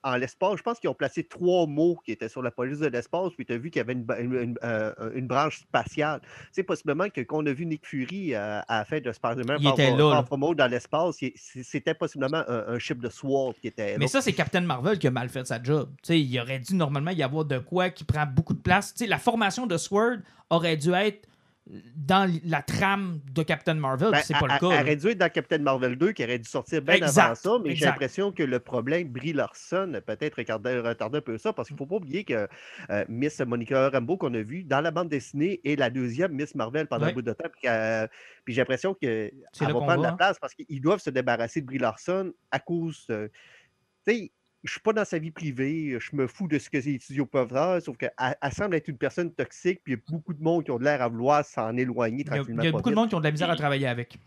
[0.06, 2.88] en l'espace, je pense qu'ils ont placé trois mots qui étaient sur la police de
[2.88, 5.60] l'espace, puis tu as vu qu'il y avait une, ba- une- une, euh, une branche
[5.62, 6.22] spatiale.
[6.52, 9.58] C'est possiblement que quand on a vu Nick Fury euh, à la fin de Spider-Man
[9.98, 10.24] là.
[10.26, 11.18] From Home dans l'espace,
[11.64, 13.98] c'était possiblement un, un ship de Sword qui était là.
[13.98, 15.90] Mais ça, c'est Captain Marvel qui a mal fait sa job.
[16.04, 18.94] Tu sais, il aurait dû normalement y avoir de quoi qui prend beaucoup de place.
[18.94, 20.18] Tu sais, la formation de Sword
[20.50, 21.28] aurait dû être
[21.68, 24.76] dans la trame de Captain Marvel, Ben, c'est pas le cas.
[24.76, 27.36] Elle aurait dû être dans Captain Marvel 2, qui aurait dû sortir bien Exact, avant
[27.36, 31.68] ça, mais j'ai l'impression que le problème, Brie Larson, peut-être retardé, un peu ça, parce
[31.68, 32.48] qu'il ne faut pas oublier que
[32.92, 36.54] euh, Miss Monica Rambeau, qu'on a vu dans la bande dessinée, est la deuxième Miss
[36.54, 37.50] Marvel pendant un bout de temps.
[38.44, 41.80] Puis, j'ai l'impression qu'elle va prendre la place parce qu'ils doivent se débarrasser de Brie
[41.80, 43.08] Larson à cause.
[44.06, 44.32] sais,
[44.66, 47.26] je suis pas dans sa vie privée, je me fous de ce que les studios
[47.26, 50.34] peuvent faire, sauf qu'elle elle semble être une personne toxique, puis il y a beaucoup
[50.34, 52.62] de monde qui ont de l'air à vouloir s'en éloigner Il y a, tranquillement.
[52.64, 54.18] il y a beaucoup de monde qui ont de la misère à travailler avec.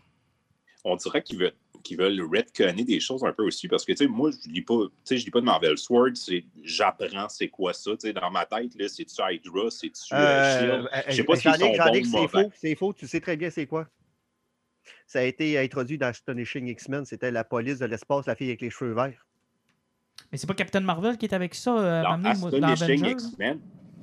[0.85, 1.53] On dirait qu'ils veulent,
[1.83, 4.61] qu'ils veulent retconner des choses un peu aussi, parce que, tu sais, moi, je lis
[4.61, 8.07] pas, tu sais, je lis pas de Marvel Sword, c'est, j'apprends c'est quoi ça, tu
[8.07, 10.89] sais, dans ma tête, là, c'est-tu Hydra, c'est-tu euh, Euh, Shield?
[10.93, 13.87] euh, Je sais pas ou c'est faux, c'est faux, tu sais très bien c'est quoi.
[15.05, 18.61] Ça a été introduit dans Astonishing X-Men, c'était la police de l'espace, la fille avec
[18.61, 19.25] les cheveux verts.
[20.31, 23.15] Mais c'est pas Captain Marvel qui est avec ça, euh, m'amener, moi, dans Avengers?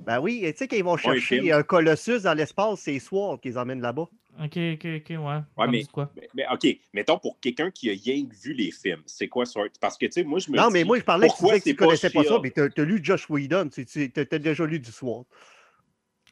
[0.06, 1.52] Ben oui, et tu sais, quand ils vont chercher film.
[1.52, 4.06] un Colossus dans l'espace, c'est Sword qui les emmène là-bas.
[4.38, 5.16] Ok, ok, ok, ouais.
[5.16, 6.12] Me mais- quoi?
[6.14, 9.70] mais, mais, OK, mettons pour quelqu'un qui a rien vu les films, c'est quoi Sword?
[9.80, 11.42] Parce que, tu sais, moi, je me Non, dis, mais moi, je parlais que tu
[11.44, 14.66] que tu pas connaissais pas ça, mais t'as as lu Josh Whedon, tu as déjà
[14.66, 15.24] lu du Sword.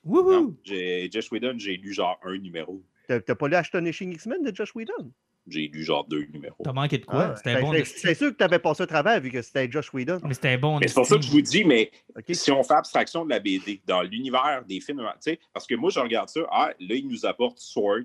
[0.04, 0.30] Wouhou!
[0.30, 2.82] Non, j'ai, Josh Whedon, j'ai lu genre un numéro.
[3.08, 5.10] T'as t'as pas lu Astonishing X-Men de Josh Whedon?
[5.46, 6.56] J'ai lu genre deux numéros.
[6.64, 7.32] T'as manqué de quoi?
[7.32, 7.72] Ah, c'était c'est- bon.
[8.14, 10.18] sûr que tu avais passé au travers vu que c'était Josh Whedon.
[10.24, 10.78] Mais c'était bon.
[10.78, 11.90] Mais c'est pour ça que je vous dis, mais
[12.32, 15.74] si on fait abstraction de la BD, dans l'univers des films, tu sais, parce que
[15.74, 18.04] moi, je regarde ça, ah, là, il nous apporte Sword.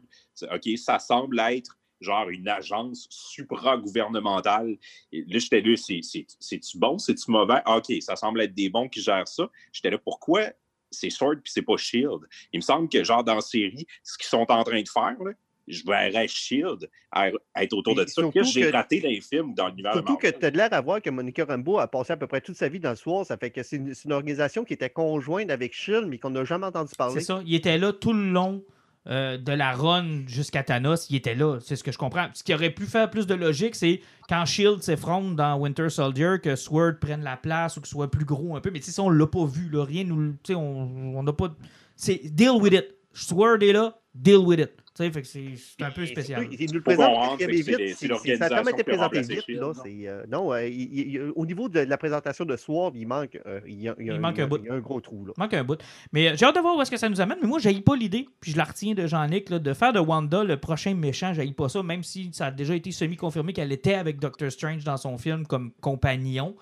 [0.52, 4.78] OK, ça semble être genre une agence supra-gouvernementale.
[5.12, 7.62] Et Là, j'étais là, c'est- c'est- c'est-tu bon, c'est-tu mauvais?
[7.66, 9.50] Ah, OK, ça semble être des bons qui gèrent ça.
[9.72, 10.44] J'étais là, pourquoi
[10.92, 12.22] c'est Sword puis c'est pas Shield?
[12.52, 15.16] Il me semble que, genre, dans la série, ce qu'ils sont en train de faire,
[15.24, 15.32] là,
[15.70, 18.22] je verrais Shield à- à être autour de ça.
[18.34, 20.58] que j'ai raté dans les films ou dans l'univers de Surtout que tu as de
[20.58, 22.90] l'air à voir que Monica Rambeau a passé à peu près toute sa vie dans
[22.90, 23.26] le soir.
[23.26, 26.32] Ça fait que c'est une, c'est une organisation qui était conjointe avec Shield, mais qu'on
[26.32, 27.22] n'a jamais entendu C'est parler.
[27.22, 27.42] ça.
[27.46, 28.64] Il était là tout le long
[29.08, 31.10] euh, de la run jusqu'à Thanos.
[31.10, 31.58] Il était là.
[31.62, 32.28] C'est ce que je comprends.
[32.34, 36.36] Ce qui aurait pu faire plus de logique, c'est quand Shield s'effronte dans Winter Soldier,
[36.44, 38.70] que Sword prenne la place ou que soit plus gros un peu.
[38.72, 39.70] Mais tu sais, ça, on l'a pas vu.
[39.70, 39.84] Là.
[39.86, 40.34] Rien nous.
[40.44, 41.56] Tu sais, on on n'a pas.
[41.96, 42.86] C'est deal with it.
[43.14, 44.70] Sword est là, deal with it.
[45.00, 45.54] Fait que c'est
[45.84, 46.48] un peu spécial.
[46.52, 47.96] Il nous le présente c'est vite.
[48.38, 49.48] Ça a tellement été présenté vite.
[49.48, 53.08] Là, euh, non, euh, il- il- il- au niveau de la présentation de Sword, il
[53.08, 54.58] manque, euh, il y a, il y a Il un, manque il un bout.
[54.62, 55.26] il y a un gros trou.
[55.26, 55.34] Là.
[55.38, 55.80] manque un bout.
[56.12, 57.38] Mais euh, j'ai hâte de voir où est-ce que ça nous amène.
[57.42, 60.44] Mais moi, j'ai pas l'idée, puis je la retiens de Jean-Nic, de faire de Wanda
[60.44, 61.34] le prochain méchant.
[61.34, 64.84] J'ai pas ça, même si ça a déjà été semi-confirmé qu'elle était avec Doctor Strange
[64.84, 66.56] dans son film comme compagnon.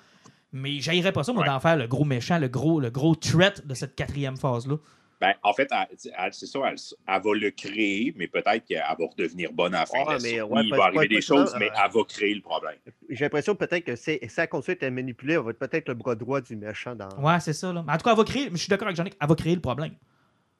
[0.54, 1.50] Mais j'haïrais pas ça, moi, Ouais.
[1.50, 4.78] d'en faire le gros méchant, le gros, le gros threat de cette quatrième phase-là.
[5.20, 6.76] Ben, en fait, elle- elle- c'est ça, elle,
[7.08, 9.98] elle va le créer, mais peut-être qu'elle va redevenir bonne à la fin.
[10.22, 12.76] mais, ouais, il va arriver des choses, mais euh, elle va créer le problème.
[13.10, 15.96] J'ai l'impression peut-être que c'est, si elle continue d'être manipulée, elle va être peut-être le
[15.96, 17.10] bras droit du méchant dans.
[17.20, 17.74] Ouais, c'est ça.
[17.74, 17.84] Là.
[17.88, 19.56] Mais En tout cas, elle va créer, je suis d'accord avec Jean-Nic, elle va créer
[19.56, 19.94] le problème.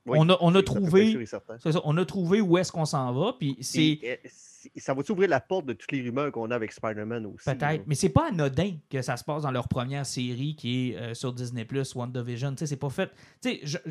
[0.08, 1.26] Oui, on a, on a trouvé.
[1.26, 1.42] ça,
[1.84, 4.00] on a trouvé où est-ce qu'on s'en va, puis c'est.
[4.26, 7.48] C'est- ça va s'ouvrir la porte de toutes les rumeurs qu'on a avec Spider-Man aussi.
[7.48, 7.56] là.
[7.56, 10.96] Peut-être, mais c'est pas anodin que ça se passe dans leur première série qui est
[10.98, 12.52] euh, sur Disney Plus, WandaVision.
[12.52, 13.10] Tu sais, c'est pas fait.
[13.42, 13.82] Tu sais,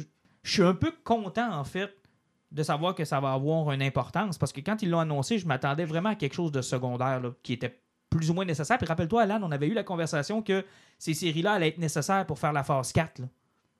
[0.46, 1.94] je, suis un peu content en fait
[2.52, 5.46] de savoir que ça va avoir une importance parce que quand ils l'ont annoncé, je
[5.46, 8.78] m'attendais vraiment à quelque chose de secondaire qui était plus ou moins nécessaire.
[8.78, 10.64] Puis rappelle-toi, Alan, on avait eu la conversation que
[10.98, 13.20] ces séries-là allaient être nécessaires pour faire la phase 4.
[13.20, 13.26] là.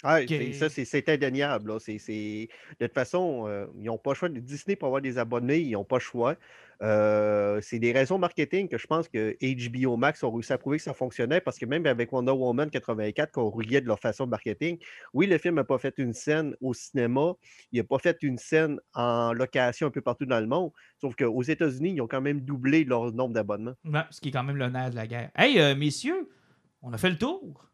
[0.09, 0.21] Ah,
[0.53, 1.71] ça, c'est- indéniable.
[1.73, 1.79] là.
[1.79, 2.47] De
[2.79, 4.29] toute façon, euh, ils n'ont pas le choix.
[4.29, 6.37] Disney, pour avoir des abonnés, ils n'ont pas le choix.
[6.83, 10.77] Euh, c'est des raisons marketing que je pense que HBO Max ont réussi à prouver
[10.77, 14.27] que ça fonctionnait parce que même avec Wonder Woman 84, qu'on riait de leur façon
[14.27, 14.79] de marketing,
[15.15, 17.33] oui, le film n'a pas fait une scène au cinéma,
[17.73, 20.71] il n'a pas fait une scène en location un peu partout dans le monde,
[21.01, 23.75] sauf qu'aux États-Unis, ils ont quand même doublé leur nombre d'abonnements.
[23.85, 25.31] Ouais, ce qui est quand même le nerf de la guerre.
[25.35, 26.29] Hey, euh, messieurs,
[26.83, 27.65] on a fait le tour.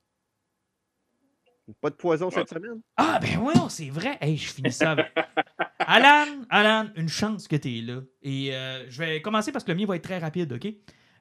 [1.80, 2.80] Pas de poison cette semaine?
[2.96, 4.18] Ah, ben oui, c'est vrai.
[4.20, 5.06] Hey, je finis ça avec.
[5.78, 8.00] Alan, Alan, une chance que tu es là.
[8.22, 10.72] Et euh, je vais commencer parce que le mien va être très rapide, OK?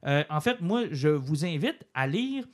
[0.05, 2.45] Euh, en fait, moi, je vous invite à lire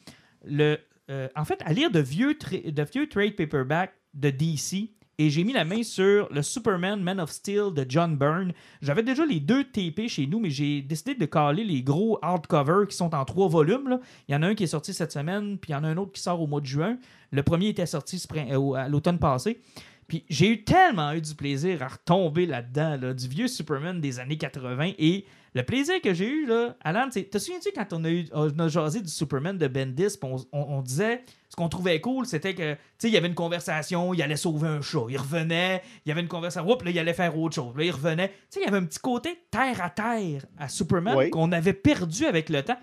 [0.45, 0.78] le.
[1.10, 4.91] euh, en fait, à lire de vieux, tra- de vieux trade paperback de DC.
[5.19, 8.53] Et j'ai mis la main sur le Superman Man of Steel de John Byrne.
[8.84, 12.88] J'avais déjà les deux TP chez nous, mais j'ai décidé de caler les gros hardcovers
[12.88, 13.99] qui sont en trois volumes.
[14.27, 15.88] Il y en a un qui est sorti cette semaine, puis il y en a
[15.88, 16.99] un autre qui sort au mois de juin.
[17.31, 18.23] Le premier était sorti
[18.76, 19.60] à l'automne passé.
[20.07, 24.19] Puis j'ai eu tellement eu du plaisir à retomber là-dedans, là, du vieux Superman des
[24.19, 24.91] années 80.
[24.99, 25.26] Et
[25.58, 28.58] le plaisir que j'ai eu, là, Alan, c'est- te souviens-tu quand on a, eu, on
[28.60, 32.56] a jasé du Superman de Bendis, on, on- on disait, ce qu'on trouvait cool, c'était
[32.56, 35.82] que, tu sais, il y avait une conversation, il allait sauver un chat, il revenait,
[36.06, 38.30] il y avait une conversation, oups, là, il allait faire autre chose, là, il revenait.
[38.30, 41.30] Tu sais, il y avait un petit côté terre à terre à Superman Oui.
[41.30, 42.78] qu'on avait perdu avec le temps.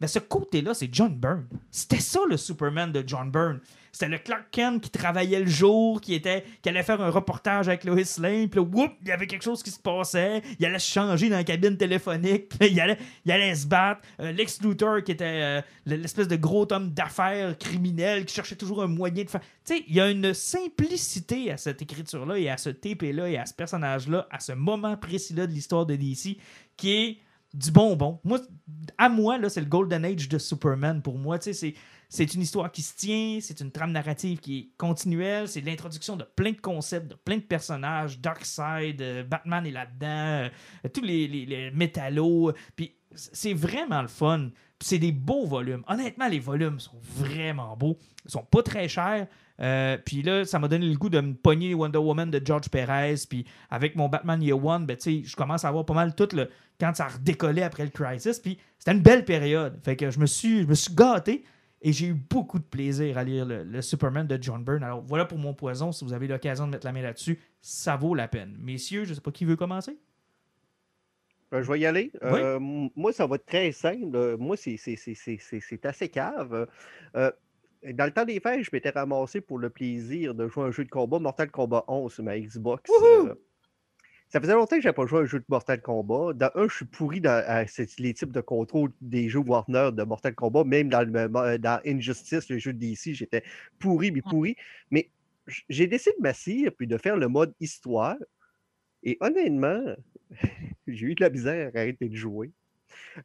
[0.00, 1.46] Mais ce côté-là, c'est John Byrne.
[1.70, 3.60] C'était ça le Superman de John Byrne.
[3.96, 7.66] C'était le Clark Kent qui travaillait le jour, qui était qui allait faire un reportage
[7.66, 10.66] avec Lois Lane, puis là, whoop, il y avait quelque chose qui se passait, il
[10.66, 14.02] allait se changer dans la cabine téléphonique, puis il allait, il allait se battre.
[14.20, 18.82] Euh, Lex Luthor, qui était euh, l'espèce de gros homme d'affaires criminel, qui cherchait toujours
[18.82, 19.40] un moyen de faire...
[19.64, 23.38] Tu sais, il y a une simplicité à cette écriture-là, et à ce TP-là, et
[23.38, 26.36] à ce personnage-là, à ce moment précis-là de l'histoire de DC,
[26.76, 27.18] qui est
[27.54, 28.20] du bonbon.
[28.24, 28.40] Moi,
[28.98, 31.38] à moi, là, c'est le Golden Age de Superman pour moi.
[31.38, 31.74] Tu sais, c'est,
[32.08, 36.16] c'est une histoire qui se tient, c'est une trame narrative qui est continuelle, c'est l'introduction
[36.16, 38.20] de plein de concepts, de plein de personnages.
[38.20, 42.52] Darkseid, euh, Batman est là-dedans, euh, tous les, métallos.
[42.76, 44.50] Puis c'est vraiment le fun.
[44.80, 45.82] C'est des beaux volumes.
[45.88, 47.96] Honnêtement, les volumes sont vraiment beaux.
[48.24, 49.26] Ils sont pas très chers.
[49.58, 52.68] Euh, puis là, ça m'a donné le goût de me pogner Wonder Woman de George
[52.68, 53.16] Perez.
[53.28, 56.50] Puis avec mon Batman Year One, ben, je commence à avoir pas mal tout le.
[56.78, 58.38] Quand ça a redécollé après le Crisis.
[58.38, 59.80] Puis c'était une belle période.
[59.82, 61.42] Fait que je me suis, je me suis gâté.
[61.82, 64.82] Et j'ai eu beaucoup de plaisir à lire le, le Superman de John Byrne.
[64.82, 65.92] Alors voilà pour mon poison.
[65.92, 68.56] Si vous avez l'occasion de mettre la main là-dessus, ça vaut la peine.
[68.58, 69.98] Messieurs, je sais pas qui veut commencer.
[71.52, 72.10] Euh, je vais y aller.
[72.22, 72.40] Oui.
[72.40, 74.36] Euh, moi, ça va être très simple.
[74.36, 76.66] Moi, c'est assez cave.
[77.14, 77.30] Euh,
[77.92, 80.70] dans le temps des fêtes, je m'étais ramassé pour le plaisir de jouer à un
[80.70, 82.90] jeu de combat, Mortal Kombat 11 sur ma Xbox.
[83.02, 83.34] Euh,
[84.28, 86.32] ça faisait longtemps que je n'avais pas joué à un jeu de Mortal Kombat.
[86.34, 87.64] Dans un, je suis pourri dans à
[87.98, 90.64] les types de contrôle des jeux Warner de Mortal Kombat.
[90.64, 93.44] Même dans, le, dans Injustice, le jeu d'ici, j'étais
[93.78, 94.56] pourri, mais pourri.
[94.90, 95.10] Mais
[95.68, 98.16] j'ai décidé de m'asseoir puis de faire le mode histoire.
[99.04, 99.82] Et honnêtement,
[100.88, 102.50] j'ai eu de la misère à arrêter de jouer.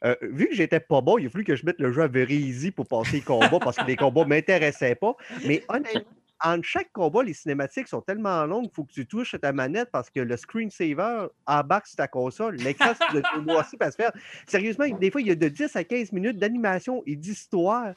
[0.03, 2.07] Euh, vu que j'étais pas bon, il a fallu que je mette le jeu à
[2.07, 5.15] very easy pour passer les combats parce que les combats m'intéressaient pas.
[5.48, 6.02] Mais honnêtement,
[6.43, 9.89] entre chaque combat, les cinématiques sont tellement longues qu'il faut que tu touches ta manette
[9.91, 12.55] parce que le screensaver embarque sur ta console.
[12.55, 14.11] L'écran, le noircir pour se faire.
[14.47, 17.93] Sérieusement, des fois, il y a de 10 à 15 minutes d'animation et d'histoire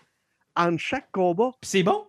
[0.57, 1.53] entre chaque combat.
[1.63, 2.07] C'est bon?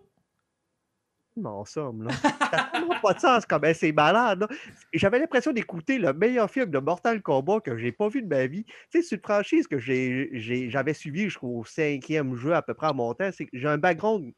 [1.44, 2.14] En somme, là.
[2.14, 4.48] Ça n'a pas de sens comme ben, c'est malade.
[4.94, 8.46] J'avais l'impression d'écouter le meilleur film de Mortal Kombat que j'ai pas vu de ma
[8.46, 8.64] vie.
[8.64, 12.94] Tu sais, c'est une franchise que j'avais suivi jusqu'au cinquième jeu à peu près à
[12.94, 13.28] mon temps.
[13.30, 14.32] Que j'ai un background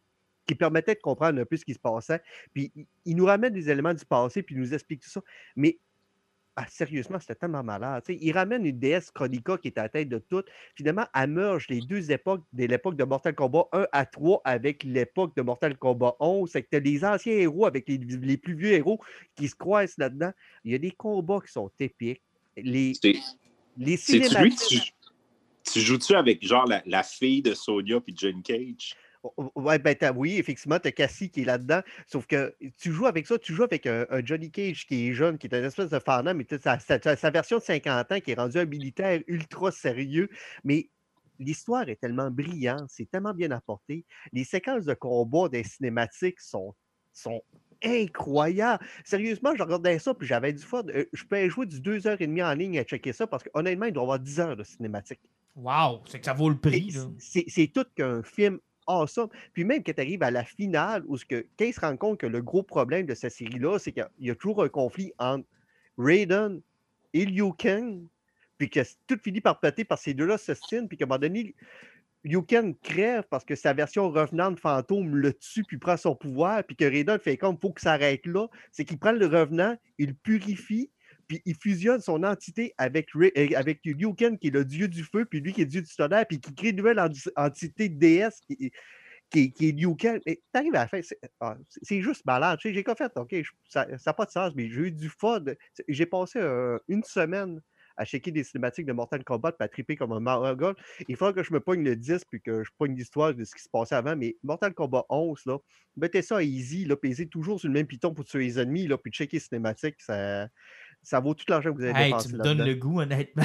[0.48, 2.20] qui permettait de comprendre un peu ce qui se passait.
[2.52, 2.72] Puis
[3.04, 5.20] il- nous ramène des éléments du passé, puis il nous explique tout ça.
[5.54, 5.78] Mais
[6.56, 8.02] ah, sérieusement, c'était tellement malade.
[8.08, 10.42] Il ramène une déesse Chronica qui est à la tête de tout.
[10.74, 14.82] Finalement, elle merge les deux époques de l'époque de Mortal Kombat 1 à 3 avec
[14.82, 16.50] l'époque de Mortal Kombat 11.
[16.50, 18.98] C'est que tu as les anciens héros avec les, les plus vieux héros
[19.36, 20.32] qui se croisent là-dedans.
[20.64, 22.22] Il y a des combats qui sont épiques.
[22.56, 22.92] Les,
[23.76, 23.96] les
[24.68, 24.80] tu,
[25.72, 28.96] tu joues-tu avec genre la, la fille de Sonia puis John Cage?
[29.56, 31.80] Ouais, ben t'as- oui, effectivement, tu as Cassie qui est là-dedans.
[32.06, 35.12] Sauf que tu joues avec ça, tu joues avec un, un Johnny Cage qui est
[35.12, 38.20] jeune, qui est une espèce de fanat, mais sa, sa- sa version de 50 ans
[38.20, 40.28] qui est rendu un militaire ultra sérieux.
[40.62, 40.88] Mais
[41.40, 44.04] l'histoire est tellement brillante, c'est tellement bien apporté.
[44.32, 46.74] Les séquences de combat des cinématiques sont,
[47.12, 47.42] sont
[47.84, 48.84] incroyables.
[49.04, 50.82] Sérieusement, je regardais ça, puis j'avais du fun.
[50.88, 53.92] Euh, Je peux jouer du 2h30 en ligne à checker ça parce que honnêtement, il
[53.92, 55.20] doit y avoir 10 heures de cinématique.
[55.56, 56.94] Wow, c'est que ça vaut le prix.
[57.18, 59.28] C'est tout qu'un film awesome.
[59.52, 62.18] Puis même quand tu arrives à la finale, où que, quand il se rend compte
[62.18, 65.46] que le gros problème de cette série-là, c'est qu'il y a- toujours un conflit entre
[65.96, 66.60] Raiden
[67.12, 68.02] et Liu Kang,
[68.56, 71.54] puis que tout finit par péter que ces deux-là s'ostinent, puis qu'à un moment donné,
[72.24, 76.64] Liu Kang crève parce que sa version revenante fantôme le tue puis prend son pouvoir,
[76.64, 78.48] puis que Raiden fait comme faut que ça arrête là.
[78.72, 80.90] C'est qu'il prend le revenant, il le purifie,
[81.28, 85.26] puis il fusionne son entité avec, euh, avec Kang, qui est le dieu du feu,
[85.26, 88.40] puis lui qui est dieu du tonnerre, puis qui crée une nouvelle enti- entité déesse
[88.40, 88.72] qui,
[89.30, 90.20] qui, est- qui est Liu Kang.
[90.26, 91.56] Mais t'arrives à la fin, c'est ah,
[91.88, 92.58] juste malade.
[92.62, 93.34] J'ai qu'à fait, OK,
[93.68, 95.44] ça n'a pas de sens, mais j'ai eu du fun.
[95.86, 97.60] J'ai passé euh, une semaine
[97.98, 100.74] à checker des cinématiques de Mortal Kombat puis triper comme un marogol.
[101.08, 103.54] Il faudra que je me pogne le 10 puis que je pogne l'histoire de ce
[103.54, 104.16] qui se passait avant.
[104.16, 105.58] Mais Mortal Kombat 11, là,
[105.96, 108.86] mettez ça à easy, là, pesez toujours sur le même piton pour tuer les ennemis,
[108.86, 110.00] là, puis checker les cinématiques.
[110.00, 110.48] Ça,
[111.02, 113.44] ça vaut tout l'argent que vous avez Hey, dépensé tu me donnes le goût, honnêtement.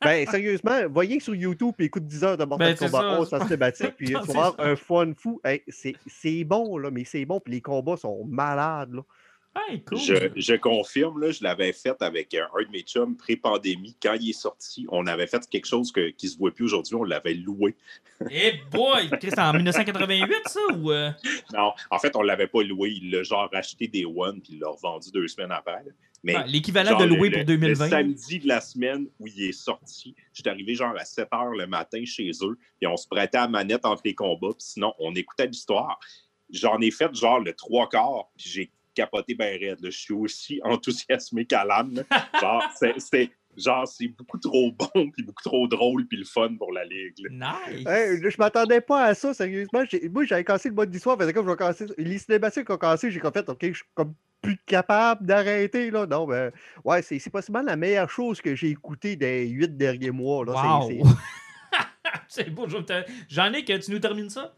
[0.00, 3.28] Ben, sérieusement, voyez sur YouTube et écoute 10 heures de Mortal Ben, Kombat ça, 11
[3.28, 5.40] c'est en cinématique, puis tu vas avoir un fun fou.
[5.44, 9.02] Hey, c'est c'est bon, là, mais c'est bon, puis les combats sont malades, là.
[9.54, 9.98] Hey, cool.
[9.98, 13.94] Je, je confirme, là, je l'avais fait avec euh, un de mes chums pré-pandémie.
[14.02, 16.64] Quand il est sorti, on avait fait quelque chose que, qui ne se voit plus
[16.64, 16.94] aujourd'hui.
[16.94, 17.76] On l'avait loué.
[18.30, 19.10] Eh boy!
[19.10, 20.60] Chris, c'est en 1988, ça?
[20.74, 21.10] Ou, euh,
[21.52, 22.92] Non, en fait, on ne l'avait pas loué.
[23.02, 25.84] Il l'a genre acheté des One puis il l'a revendu deux semaines après.
[26.24, 27.84] Mais ah, L'équivalent de louer le- pour 2020.
[27.84, 31.58] Le samedi de la semaine où il est sorti, j'étais arrivé genre à 7 h
[31.58, 34.92] le matin chez eux, et on se prêtait à manette entre les combats, puis sinon,
[35.00, 35.98] on écoutait l'histoire.
[36.50, 39.80] J'en ai fait genre le trois quarts, puis j'ai capoté ben raide.
[39.82, 39.90] là.
[39.90, 41.88] Je suis aussi enthousiasmé qu'Alan.
[41.92, 42.02] là.
[42.40, 42.62] Genre,
[42.98, 46.84] c'était genre, c'est beaucoup trop bon, puis beaucoup trop drôle, puis le fun pour la
[46.84, 47.14] ligue.
[47.30, 47.58] là.
[47.68, 47.86] Nice!
[47.86, 49.82] Hey, je m'attendais pas à ça, sérieusement.
[50.10, 51.86] Moi, j'avais cassé le mode d'histoire, faisait comme je vais casser.
[51.98, 56.04] Les cinématiques ont cassé, j'ai fait, OK, je suis comme plus capable d'arrêter, là.
[56.06, 56.50] Non, ben,
[56.84, 60.52] ouais, c'est c'est possiblement la meilleure chose que j'ai écoutée des huit derniers mois, là.
[60.80, 60.88] Wow!
[60.88, 61.78] C'est- c'est-
[62.44, 64.54] c'est beau, je vais te- j'en ai que tu nous termines ça?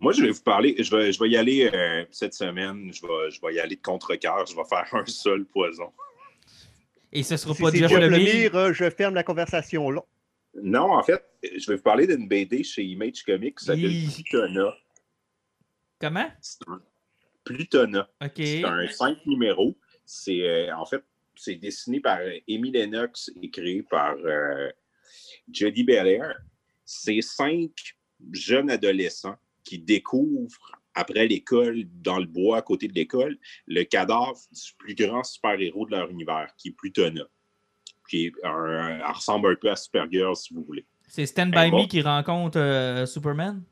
[0.00, 3.02] Moi, je vais vous parler, je vais, je vais y aller euh, cette semaine, je
[3.02, 5.92] vais, je vais y aller de contre-cœur, je vais faire un seul poison.
[7.12, 8.10] Et ce sera Si pas Jeff Lemire?
[8.10, 10.02] Lemire, euh, je ferme la conversation là.
[10.62, 13.92] Non, en fait, je vais vous parler d'une BD chez Image Comics qui s'appelle.
[14.14, 14.74] Plutona.
[16.00, 16.30] Comment?
[16.40, 16.80] C'est un-
[17.54, 18.08] Plutona.
[18.36, 19.76] C'est un cinq numéros.
[20.04, 21.02] C'est euh, en fait,
[21.34, 22.18] c'est dessiné par
[22.48, 24.70] Amy Lennox et créé par euh,
[25.52, 26.36] Jody Belair.
[26.84, 27.70] C'est cinq
[28.32, 34.34] jeunes adolescents qui découvrent après l'école, dans le bois à côté de l'école, le cadavre
[34.50, 37.22] du plus grand super-héros de leur univers, qui est Plutona.
[38.08, 40.84] Qui est un- elle ressemble un peu à Supergirl, si vous voulez.
[41.06, 41.70] C'est Stand By.
[41.70, 43.62] Me qui rencontre euh, Superman?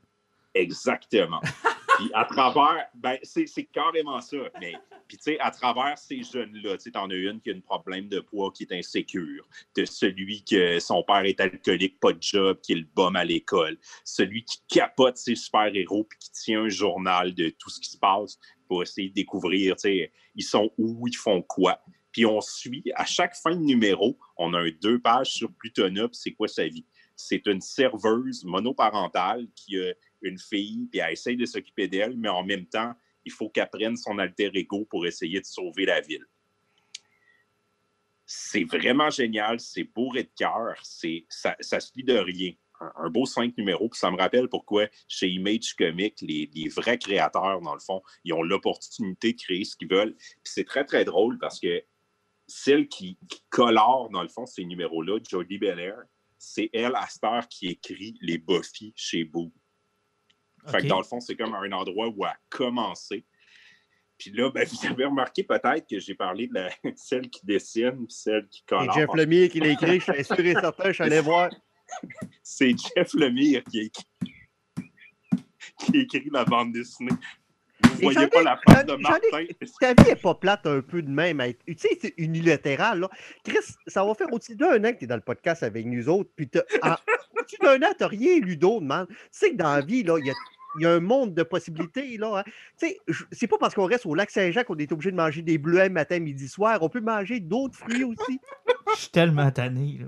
[0.55, 1.40] Exactement.
[1.97, 4.36] Puis à travers, ben, c'est carrément ça.
[4.60, 4.74] Mais,
[5.09, 7.60] puis tu sais, à travers ces jeunes-là, tu sais, t'en as une qui a un
[7.60, 9.48] problème de poids, qui est insécure.
[9.74, 13.24] De celui que son père est alcoolique, pas de job, qui est le bum à
[13.24, 13.78] l'école.
[14.05, 17.98] Celui qui capote ses super-héros, puis qui tient un journal de tout ce qui se
[17.98, 21.81] passe pour essayer de découvrir, tu sais, ils sont où, ils font quoi.
[22.12, 26.09] Puis on suit, à chaque fin de numéro, on a un deux pages sur Plutona,
[26.12, 26.86] c'est quoi sa vie.
[27.14, 32.28] C'est une serveuse monoparentale qui a une fille, puis elle essaye de s'occuper d'elle, mais
[32.28, 32.94] en même temps,
[33.24, 36.26] il faut qu'elle prenne son alter ego pour essayer de sauver la ville.
[38.24, 42.52] C'est vraiment génial, c'est bourré de cœur, ça, ça se lit de rien.
[42.80, 47.62] Un, beau cinq numéros, puis ça me rappelle pourquoi chez Image Comics, les, vrais créateurs,
[47.62, 50.14] dans le fond, ils ont l'opportunité de créer ce qu'ils veulent.
[50.44, 51.82] C'est très, très drôle parce que
[52.47, 55.97] celle qui, qui colore, dans le fond, ces numéros-là, Jodie Belair,
[56.38, 59.52] c'est elle, à cette heure, qui écrit les Buffy chez Boo.
[60.66, 60.82] Fait Ok.
[60.82, 63.24] que dans le fond, c'est comme un endroit où a commencé.
[64.18, 67.93] Puis là, ben, vous avez remarqué peut-être que j'ai parlé de la, celle qui dessine
[68.06, 68.94] puis celle qui C'est colore.
[68.94, 71.51] Jeff Lemire qui l'a écrit, je suis sûr et certain, je suis allé voir.
[72.43, 74.05] C'est Jeff Lemire qui a écrit,
[75.78, 77.12] qui a écrit la bande dessinée.
[78.01, 79.44] voyez j'en pas ai- la face de Martin.
[79.80, 81.38] Ta vie est pas plate un peu de même.
[81.40, 83.01] à être- Tu sais, c'est unilatéral.
[83.01, 83.10] Là.
[83.44, 86.09] Chris, ça va faire au-dessus d'un an que tu es dans le podcast avec nous
[86.09, 86.30] autres.
[86.34, 86.97] Puis t'as- en-
[87.38, 89.06] au-dessus d'un an, tu n'as rien lu d'autre, man.
[89.09, 90.34] Tu sais que dans la vie, là, il y a,
[90.78, 92.16] il y a un monde de possibilités.
[92.19, 92.43] Là, hein.
[92.78, 95.16] Tu sais, je- c'est pas parce qu'on reste au lac Saint-Jean qu'on est obligé de
[95.16, 96.78] manger des bleuets matin, midi, soir.
[96.82, 98.40] On peut manger d'autres fruits aussi.
[98.94, 100.07] Je suis tellement tanné, là.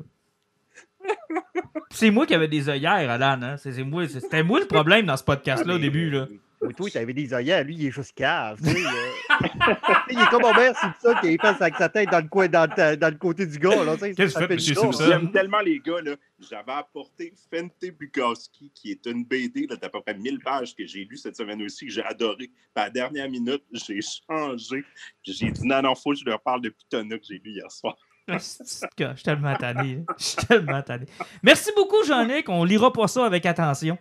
[1.90, 3.40] C'est moi qui avais des œillères, Alan.
[3.42, 3.56] Hein?
[3.56, 6.10] C'est c'est moi, c'était moi le problème dans ce podcast-là au début.
[6.10, 6.26] Là.
[6.60, 7.62] Oui, toi, tu avais des œillères.
[7.64, 8.58] Lui, il est juste cave.
[8.62, 9.74] tu sais, euh.
[10.10, 12.68] il est comme Homer Simpson qui est fait avec sa tête dans le, coin, dans,
[12.76, 13.70] le- dans le côté du gars.
[14.16, 15.04] Qu'est-ce que tu fais, gars, Simpson?
[15.06, 16.16] J'aime tellement les gars, là.
[16.40, 20.86] J'avais apporté Fente Bukowski, qui est une BD là, d'à peu près 1000 pages que
[20.86, 22.36] j'ai lu cette semaine aussi, que j'ai adoré.
[22.48, 24.84] Puis à la dernière minute, j'ai changé.
[25.22, 27.50] Puis J'ai dit non, non, faut que je leur parle de Pitona que j'ai lu
[27.52, 27.96] hier soir.
[28.28, 30.04] Gars, Je suis tellement tanné.
[30.18, 31.06] Je suis tellement tanné.
[31.42, 32.48] Merci beaucoup, Jean-Nic.
[32.48, 33.96] On lira pas ça avec attention.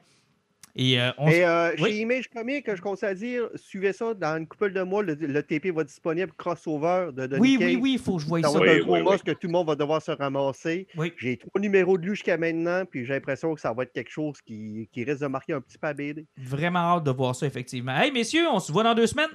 [0.79, 1.89] Et euh, on Et euh, Oui?
[1.91, 5.01] chez Image Comics, je conseille à dire, suivez ça dans une couple de mois.
[5.01, 8.21] Le, le TP va être disponible, crossover de, de Oui, oui, oui, il faut que
[8.21, 8.59] je voie Ça ça.
[8.59, 10.87] va Oui, être un gros must que tout le monde va devoir se ramasser.
[10.95, 11.11] Oui.
[11.17, 14.11] J'ai trois numéros de lui jusqu'à maintenant, puis j'ai l'impression que ça va être quelque
[14.11, 16.25] chose qui, qui risque de marquer un petit peu à BD.
[16.37, 17.97] Vraiment hâte de voir ça, effectivement.
[17.97, 19.31] Hey, messieurs, on se voit dans deux semaines.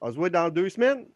[0.00, 1.06] On se voit dans deux semaines.